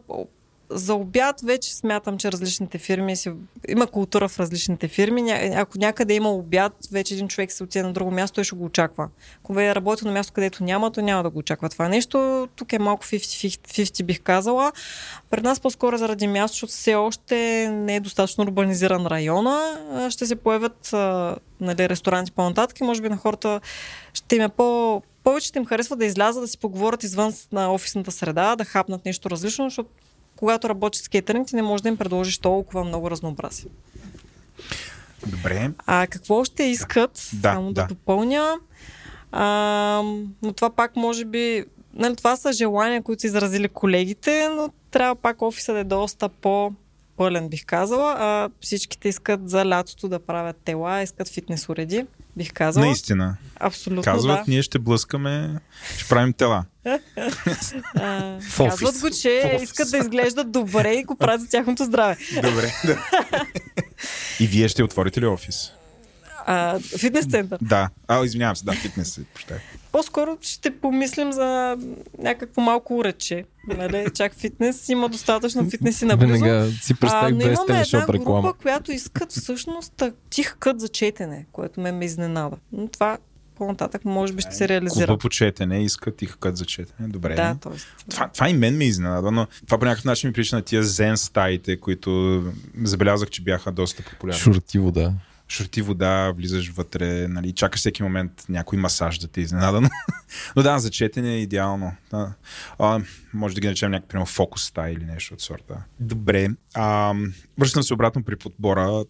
[0.70, 3.32] за обяд вече смятам, че различните фирми си...
[3.68, 5.22] има култура в различните фирми.
[5.22, 5.52] Ня...
[5.55, 8.64] Ако някъде има обяд, вече един човек се отиде на друго място и ще го
[8.64, 9.09] очаква.
[9.38, 12.48] Ако е работил на място, където няма, то няма да го очаква това нещо.
[12.56, 14.72] Тук е малко 50-50 бих казала.
[15.30, 19.78] Пред нас по-скоро заради място, защото все още не е достатъчно урбанизиран района.
[20.10, 20.90] Ще се появят
[21.60, 23.60] нали, ресторанти по-нататък и може би на хората
[24.14, 25.02] ще им е по...
[25.24, 29.05] Повече ще им харесва да излязат, да си поговорят извън на офисната среда, да хапнат
[29.05, 29.90] нещо различно, защото
[30.40, 33.70] когато работиш с кейтеринг, ти не можеш да им предложиш толкова много разнообразие.
[35.26, 35.70] Добре.
[35.86, 37.30] А какво ще искат?
[37.32, 37.86] Да, само да, да.
[37.88, 38.56] допълня.
[39.32, 40.02] А,
[40.42, 41.64] но това пак може би
[41.94, 46.28] нали, това са желания, които са изразили колегите, но трябва пак офиса да е доста
[46.28, 46.72] по
[47.16, 48.14] пълен, бих казала.
[48.18, 52.06] А всичките искат за лятото да правят тела, искат фитнес уреди,
[52.36, 52.86] бих казала.
[52.86, 53.36] Наистина.
[53.61, 54.44] Абсолютно, Казват, да.
[54.48, 55.59] ние ще блъскаме,
[55.97, 56.65] ще правим тела.
[57.94, 62.16] А, казват го, че искат да изглеждат добре и го правят за тяхното здраве.
[62.35, 62.73] Добре.
[62.86, 63.05] Да.
[64.40, 65.73] И вие ще отворите ли офис?
[66.46, 67.58] А, фитнес център.
[67.62, 67.88] Да.
[68.08, 69.20] А, извинявам се, да, фитнес.
[69.34, 69.58] Прощай.
[69.92, 71.76] По-скоро ще помислим за
[72.18, 73.44] някакво малко урече.
[73.68, 74.06] Нали?
[74.14, 74.88] Чак фитнес.
[74.88, 76.32] Има достатъчно фитнеси наблизо.
[76.32, 78.54] Веднага си А, представих но без имаме една група, реклама.
[78.54, 82.56] която искат всъщност тих кът за четене, което ме ме изненада.
[82.72, 83.18] Но това
[83.56, 85.06] по-нататък може би ще се реализира.
[85.06, 87.08] Клуба по четене, искат и кът за четене.
[87.08, 87.34] Добре.
[87.34, 87.72] Да, т.е.
[88.10, 90.82] Това, това и мен ме изненада, но това по някакъв начин ми прилича на тия
[90.84, 92.42] зен стаите, които
[92.82, 94.40] забелязах, че бяха доста популярни.
[94.40, 95.12] Шурти вода.
[95.51, 99.81] Шурти вода, влизаш вътре, нали, чакаш всеки момент някой масаж да те изненада.
[100.56, 101.93] Но, да, за четене е идеално.
[102.10, 102.32] Да.
[102.78, 103.01] А,
[103.35, 105.82] може да ги наречем някакъв, примерно, фокус стаи или нещо от сорта.
[106.01, 106.48] Добре.
[106.74, 107.14] А,
[107.59, 109.05] връщам се обратно при подбора.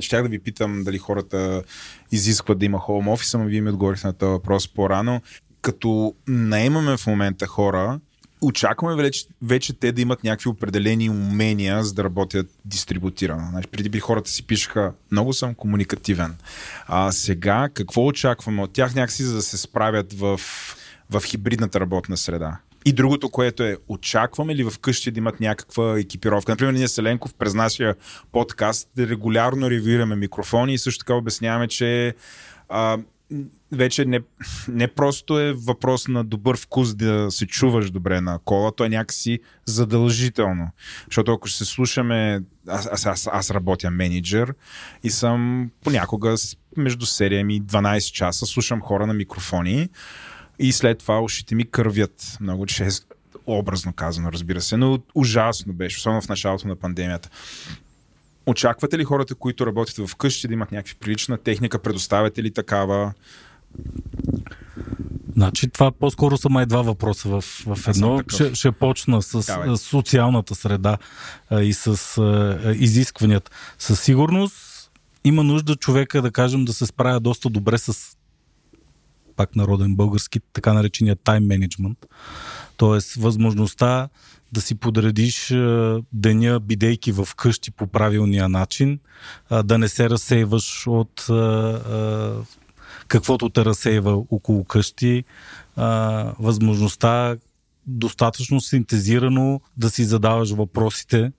[0.00, 1.62] Щях да ви питам дали хората
[2.12, 5.22] изискват да има хоум офиса, но вие ми отговорихте на този въпрос по-рано.
[5.62, 8.00] Като наемаме в момента хора,
[8.40, 13.48] очакваме вече, вече те да имат някакви определени умения, за да работят дистрибутирано.
[13.50, 16.36] Значи, преди би хората си пишеха, много съм комуникативен.
[16.86, 20.40] А сега какво очакваме от тях някакси, за да се справят в,
[21.10, 22.58] в хибридната работна среда?
[22.84, 26.52] И другото, което е, очакваме ли вкъщи да имат някаква екипировка?
[26.52, 27.94] Например, ние Селенков през нашия
[28.32, 32.14] подкаст регулярно ревюираме микрофони и също така обясняваме, че
[32.68, 32.98] а,
[33.72, 34.20] вече не,
[34.68, 38.88] не просто е въпрос на добър вкус да се чуваш добре на кола, то е
[38.88, 40.70] някакси задължително.
[41.04, 44.54] Защото ако ще се слушаме, аз, аз, аз, аз работя менеджер
[45.02, 46.34] и съм понякога
[46.76, 49.88] между 7 и 12 часа слушам хора на микрофони
[50.58, 53.06] и след това ушите ми кървят много често.
[53.46, 57.30] Образно казано, разбира се, но ужасно беше, особено в началото на пандемията.
[58.46, 61.78] Очаквате ли хората, които работят в къщи, да имат някаква прилична техника?
[61.78, 63.12] Предоставяте ли такава?
[65.36, 68.22] Значи това по-скоро са май два въпроса в, в едно.
[68.28, 69.76] Ще, ще почна с Давай.
[69.76, 70.98] социалната среда
[71.50, 73.50] а, и с а, изискванията.
[73.78, 74.90] Със сигурност
[75.24, 78.16] има нужда човека, да кажем, да се справя доста добре с
[79.36, 82.06] пак народен български, така наречения тайм менеджмент.
[82.76, 84.08] Тоест възможността
[84.52, 85.54] да си подредиш
[86.12, 88.98] деня, бидейки в къщи по правилния начин,
[89.50, 91.26] а, да не се разсейваш от
[93.10, 95.24] каквото те разсейва около къщи,
[95.76, 97.36] а, възможността
[97.86, 101.32] достатъчно синтезирано да си задаваш въпросите,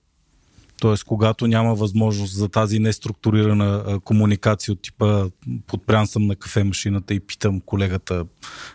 [0.81, 0.95] т.е.
[1.05, 5.25] когато няма възможност за тази неструктурирана комуникация от типа
[5.67, 8.25] подпрян съм на кафемашината и питам колегата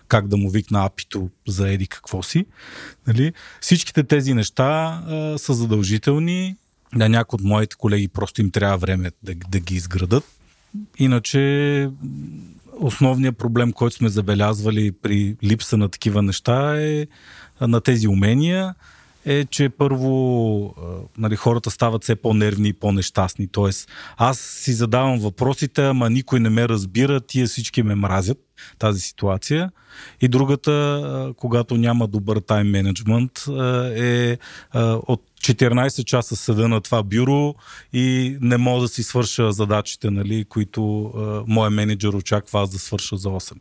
[0.09, 2.47] как да му викна апито за еди какво си.
[3.06, 3.32] Нали?
[3.60, 4.64] Всичките тези неща
[5.06, 6.56] а, са задължителни.
[6.94, 10.24] На някои от моите колеги просто им трябва време да, да ги изградат.
[10.98, 11.90] Иначе
[12.76, 17.06] основният проблем, който сме забелязвали при липса на такива неща е
[17.60, 18.74] на тези умения
[19.26, 20.74] е, че първо
[21.18, 23.48] нали, хората стават все по-нервни и по-нещастни.
[23.48, 28.38] Тоест, аз си задавам въпросите, ама никой не ме разбира, тия всички ме мразят
[28.78, 29.70] тази ситуация.
[30.20, 33.44] И другата, когато няма добър тайм менеджмент,
[33.96, 34.38] е
[34.74, 37.54] от 14 часа седа на това бюро
[37.92, 42.78] и не мога да си свърша задачите, нали, които а, моя менеджер очаква аз да
[42.78, 43.52] свърша за 8.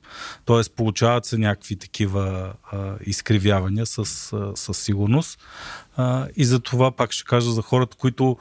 [0.45, 3.99] Тоест, получават се някакви такива а, изкривявания с,
[4.33, 5.39] а, със сигурност.
[5.97, 8.37] А, и за това пак ще кажа за хората, които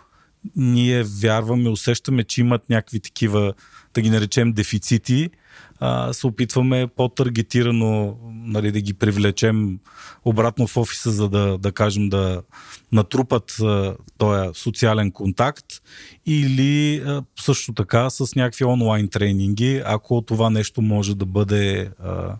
[0.56, 3.55] ние вярваме, усещаме, че имат някакви такива,
[3.94, 5.31] да ги наречем дефицити,
[5.80, 9.78] а, се опитваме по-таргетирано нали, да ги привлечем
[10.24, 12.42] обратно в офиса, за да, да кажем да
[12.92, 15.66] натрупат а, този социален контакт
[16.26, 22.36] или а, също така с някакви онлайн тренинги, ако това нещо може да бъде а,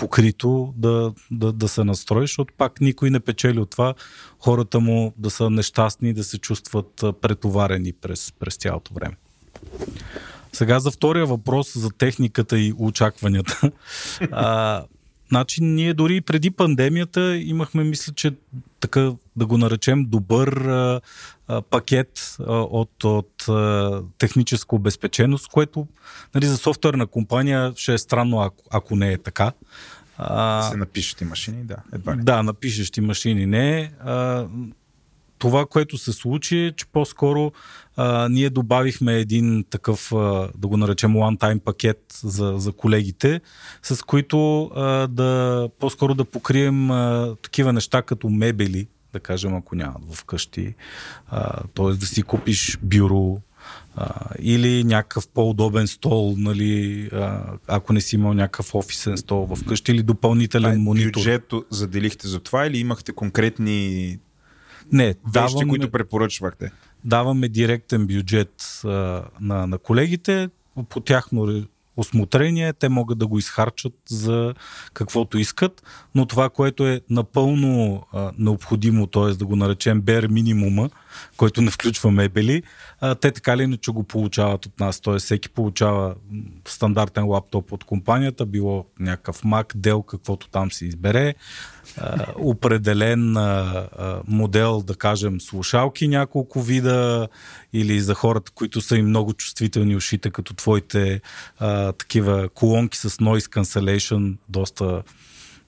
[0.00, 3.94] покрито, да, да, да се настрои, защото пак никой не печели от това
[4.38, 9.16] хората му да са нещастни, да се чувстват претоварени през, през цялото време.
[10.52, 13.70] Сега за втория въпрос за техниката и очакванията.
[14.32, 14.84] А,
[15.28, 18.32] значи ние дори преди пандемията имахме, мисля, че
[18.80, 21.00] така да го наречем добър а,
[21.48, 25.86] а, пакет а, от, от а, техническа обезпеченост, което
[26.34, 29.52] нали, за софтуерна компания ще е странно, ако, ако не е така.
[30.18, 31.76] А, Се напишете машини, да.
[31.92, 32.20] Едва ли.
[32.22, 33.92] да, на пишещи машини не.
[34.04, 34.46] А,
[35.40, 37.52] това, което се случи е, че по-скоро
[37.96, 43.40] а, ние добавихме един такъв, а, да го наречем one-time пакет за, за колегите,
[43.82, 49.74] с които а, да по-скоро да покрием а, такива неща като мебели, да кажем, ако
[49.74, 50.74] нямат вкъщи.
[51.74, 51.92] Т.е.
[51.92, 53.38] да си купиш бюро,
[53.96, 54.08] а,
[54.38, 59.92] или някакъв по-удобен стол, нали, а, ако не си имал някакъв офисен стол в къщи
[59.92, 61.20] или допълнителен А, монитор.
[61.20, 64.18] Бюджето заделихте за това или имахте конкретни
[64.92, 66.70] Не, вещи, даваме, които препоръчвахте?
[67.04, 68.88] даваме директен бюджет а,
[69.40, 70.48] на, на колегите
[70.88, 74.54] по тяхно ре- осмотрение, те могат да го изхарчат за
[74.92, 75.82] каквото искат,
[76.14, 79.34] но това, което е напълно а, необходимо, т.е.
[79.34, 80.90] да го наречем бер минимума,
[81.36, 82.62] който не включва мебели,
[83.00, 85.00] а, те така или иначе го получават от нас.
[85.00, 85.18] Т.е.
[85.18, 86.14] всеки получава
[86.68, 91.34] стандартен лаптоп от компанията, било някакъв Mac, Dell, каквото там се избере,
[92.36, 93.86] определен а,
[94.26, 97.28] модел, да кажем, слушалки, няколко вида,
[97.72, 101.20] или за хората, които са им много чувствителни ушите, като твоите
[101.58, 105.02] а, такива колонки с noise cancellation, доста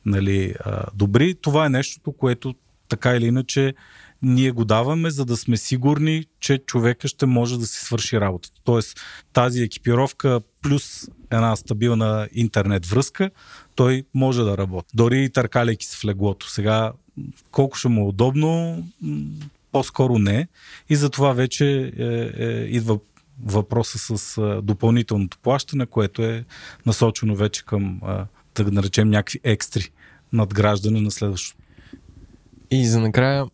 [0.07, 1.35] нали, а, добри.
[1.35, 2.55] Това е нещото, което
[2.89, 3.75] така или иначе
[4.23, 8.61] ние го даваме, за да сме сигурни, че човека ще може да си свърши работата.
[8.65, 9.01] Тоест
[9.33, 13.31] тази екипировка плюс една стабилна интернет връзка,
[13.75, 14.89] той може да работи.
[14.95, 16.51] Дори и търкаляйки се в леглото.
[16.51, 16.93] Сега,
[17.51, 18.83] колко ще му е удобно,
[19.73, 20.49] по-скоро не.
[20.89, 22.05] И затова вече е,
[22.45, 22.99] е, идва
[23.45, 26.45] въпроса с а, допълнителното плащане, което е
[26.87, 29.91] насочено вече към, а, да наречем, някакви екстри
[30.33, 31.63] надграждане на следващото.
[32.71, 33.47] И за накрая,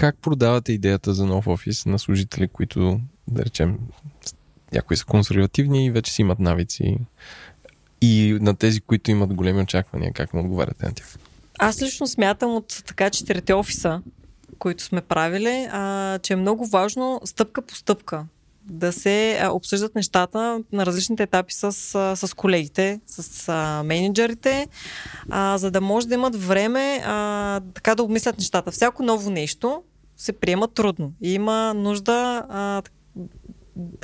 [0.00, 3.78] как продавате идеята за нов офис на служители, които, да речем,
[4.72, 6.98] някои са консервативни и вече си имат навици
[8.00, 11.16] и на тези, които имат големи очаквания, как му отговаряте на тях?
[11.58, 14.02] Аз лично смятам от така четирите офиса,
[14.58, 18.24] които сме правили, а, че е много важно стъпка по стъпка
[18.64, 21.72] да се обсъждат нещата на различните етапи с,
[22.16, 24.66] с колегите, с а, менеджерите,
[25.30, 28.70] а, за да може да имат време а, така да обмислят нещата.
[28.70, 29.82] Всяко ново нещо
[30.20, 32.82] се приема трудно има нужда а,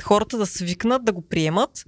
[0.03, 1.85] хората да свикнат, да го приемат.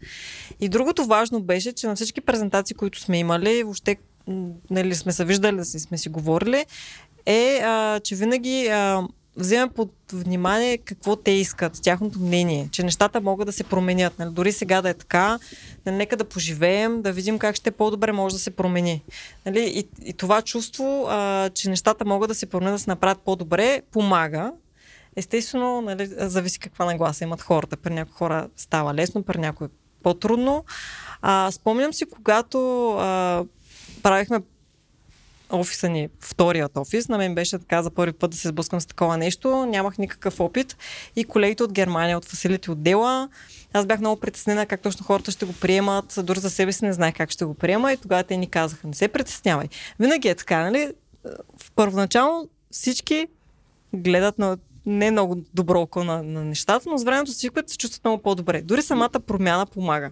[0.60, 3.98] И другото важно беше, че на всички презентации, които сме имали, въобще
[4.70, 6.66] нали, сме се виждали, сме си говорили,
[7.26, 9.08] е, а, че винаги а,
[9.38, 14.20] вземем под внимание какво те искат, тяхното мнение, че нещата могат да се променят.
[14.20, 14.30] Нали?
[14.30, 15.40] Дори сега да е така,
[15.86, 19.04] нали, нека да поживеем, да видим как ще по-добре може да се промени.
[19.46, 19.60] Нали?
[19.60, 23.82] И, и това чувство, а, че нещата могат да се променят, да се направят по-добре,
[23.92, 24.52] помага.
[25.16, 27.78] Естествено, нали, зависи каква нагласа имат хората.
[27.78, 29.68] При някои хора става лесно, при някои
[30.04, 30.66] по-трудно.
[31.22, 33.44] А, спомням си, когато а,
[34.04, 34.40] правихме
[35.52, 38.86] офиса ни, вторият офис, на мен беше така за първи път да се сблъскам с
[38.86, 39.66] такова нещо.
[39.66, 40.78] Нямах никакъв опит.
[41.16, 43.30] И колегите от Германия, от фасилите отдела,
[43.74, 46.20] аз бях много притеснена как точно хората ще го приемат.
[46.24, 48.88] Дори за себе си не знаех как ще го приема и тогава те ни казаха,
[48.88, 49.68] не се притеснявай.
[50.00, 50.94] Винаги е така, нали?
[51.58, 53.28] В първоначално всички
[53.94, 58.04] гледат на не много добро око на, на нещата, но с времето си се чувстват
[58.04, 58.62] много по-добре.
[58.62, 60.12] Дори самата промяна помага.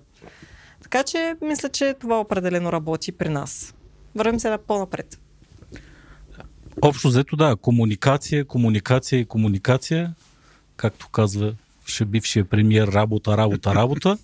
[0.84, 3.76] Така че мисля, че това определено работи при нас.
[4.16, 5.20] Вървим се по-напред.
[6.82, 10.14] Общо взето, да, комуникация, комуникация и комуникация,
[10.76, 11.54] както казва
[11.86, 14.18] ще бившия премиер, работа, работа, работа.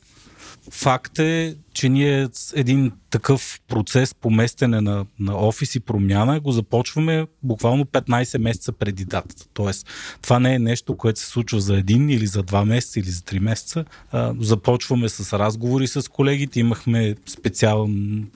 [0.71, 6.51] Факт е, че ние един такъв процес по местене на, на офис и промяна го
[6.51, 9.45] започваме буквално 15 месеца преди датата.
[9.53, 9.88] Тоест,
[10.21, 13.23] това не е нещо, което се случва за един или за два месеца или за
[13.23, 13.85] три месеца.
[14.11, 16.59] А, започваме с разговори с колегите.
[16.59, 18.27] Имахме специален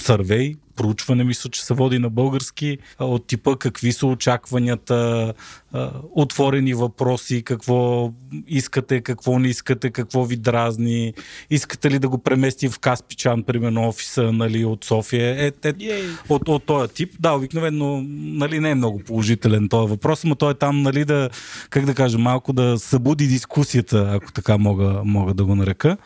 [0.00, 5.32] сървей, проучване, мисля, че се води на български, от типа какви са очакванията,
[6.14, 8.10] отворени въпроси, какво
[8.48, 11.14] искате, какво не искате, какво ви дразни,
[11.50, 15.74] искате ли да го преместим в Каспичан, примерно офиса нали, от София, е, е,
[16.28, 17.14] от, от този тип.
[17.20, 21.30] Да, обикновено нали, не е много положителен този въпрос, но той е там нали, да,
[21.70, 25.96] как да кажа, малко да събуди дискусията, ако така мога, мога да го нарека.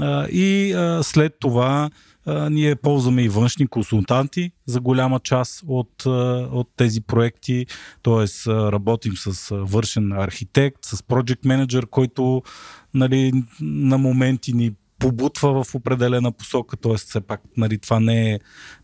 [0.00, 1.90] А, и а, след това
[2.26, 6.06] ние ползваме и външни консултанти за голяма част от,
[6.52, 7.66] от тези проекти,
[8.02, 8.50] т.е.
[8.50, 12.42] работим с вършен архитект, с project менеджер, който
[12.94, 16.94] нали, на моменти ни побутва в определена посока, т.е.
[16.96, 18.38] все пак нали, това не е,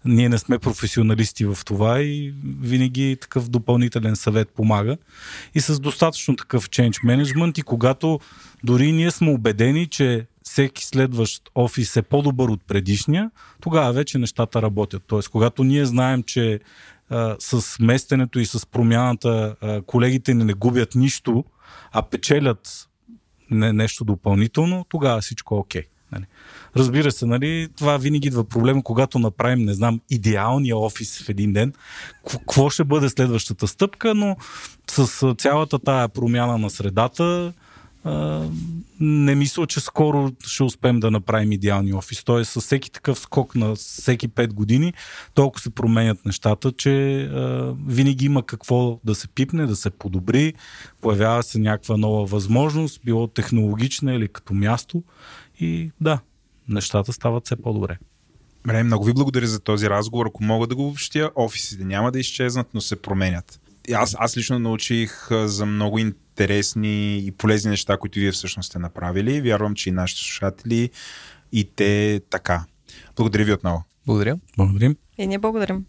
[0.05, 4.97] ние не сме професионалисти в това и винаги такъв допълнителен съвет помага.
[5.55, 8.20] И с достатъчно такъв change management и когато
[8.64, 14.62] дори ние сме убедени, че всеки следващ офис е по-добър от предишния, тогава вече нещата
[14.62, 15.02] работят.
[15.06, 16.60] Тоест, когато ние знаем, че
[17.10, 21.44] а, с местенето и с промяната а, колегите ни не губят нищо,
[21.93, 22.89] а печелят
[23.51, 25.82] не, нещо допълнително, тогава всичко е окей.
[26.12, 26.24] Нали.
[26.77, 31.52] Разбира се, нали, това винаги идва проблема, когато направим, не знам, идеалния офис в един
[31.52, 31.73] ден.
[32.31, 34.36] Какво ще бъде следващата стъпка, но
[34.90, 37.52] с цялата тая промяна на средата,
[39.00, 42.24] не мисля, че скоро ще успеем да направим идеални офис.
[42.24, 44.92] Тоест, с всеки такъв скок на всеки 5 години,
[45.34, 50.54] толкова се променят нещата, че а, винаги има какво да се пипне, да се подобри,
[51.00, 55.02] появява се някаква нова възможност, било технологична или като място.
[55.60, 56.20] И да,
[56.68, 57.98] нещата стават все по-добре.
[58.64, 60.26] Добре, много ви благодаря за този разговор.
[60.26, 63.61] Ако мога да го общия, офисите няма да изчезнат, но се променят.
[63.94, 69.40] Аз, аз лично научих за много интересни и полезни неща, които вие всъщност сте направили.
[69.40, 70.90] Вярвам, че и нашите слушатели
[71.52, 72.64] и те така.
[73.16, 73.84] Благодаря ви отново.
[74.06, 74.38] Благодаря.
[74.56, 74.96] Благодарим.
[75.18, 75.84] И ние благодарим.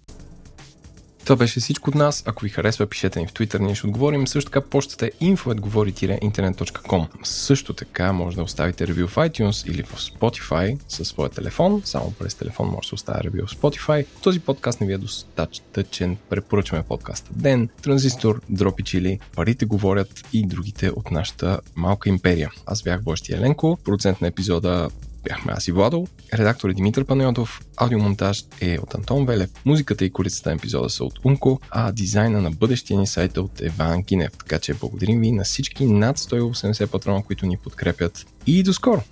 [1.26, 2.24] Това беше всичко от нас.
[2.26, 4.28] Ако ви харесва, пишете ни в Twitter, ние ще отговорим.
[4.28, 9.95] Също така почтата е info.говори-internet.com Също така може да оставите ревю в iTunes или в
[9.95, 11.82] Spotify със своя телефон.
[11.86, 14.06] Само през телефон може да се оставя ревю в Spotify.
[14.24, 16.18] Този подкаст не ви е достатъчен.
[16.30, 22.52] Препоръчваме подкаста Ден, Транзистор, Дропи Чили, Парите говорят и другите от нашата малка империя.
[22.66, 24.90] Аз бях Бощи Еленко, продуцент на епизода
[25.24, 26.08] бяхме аз и Владо.
[26.34, 27.62] Редактор е Димитър Панайотов.
[27.78, 29.50] Аудиомонтаж е от Антон Велев.
[29.66, 33.40] Музиката и корицата на епизода са от Унко, а дизайна на бъдещия ни сайт е
[33.40, 34.32] от Еван Кинев.
[34.38, 38.26] Така че благодарим ви на всички над 180 патрона, които ни подкрепят.
[38.48, 39.04] И до скоро!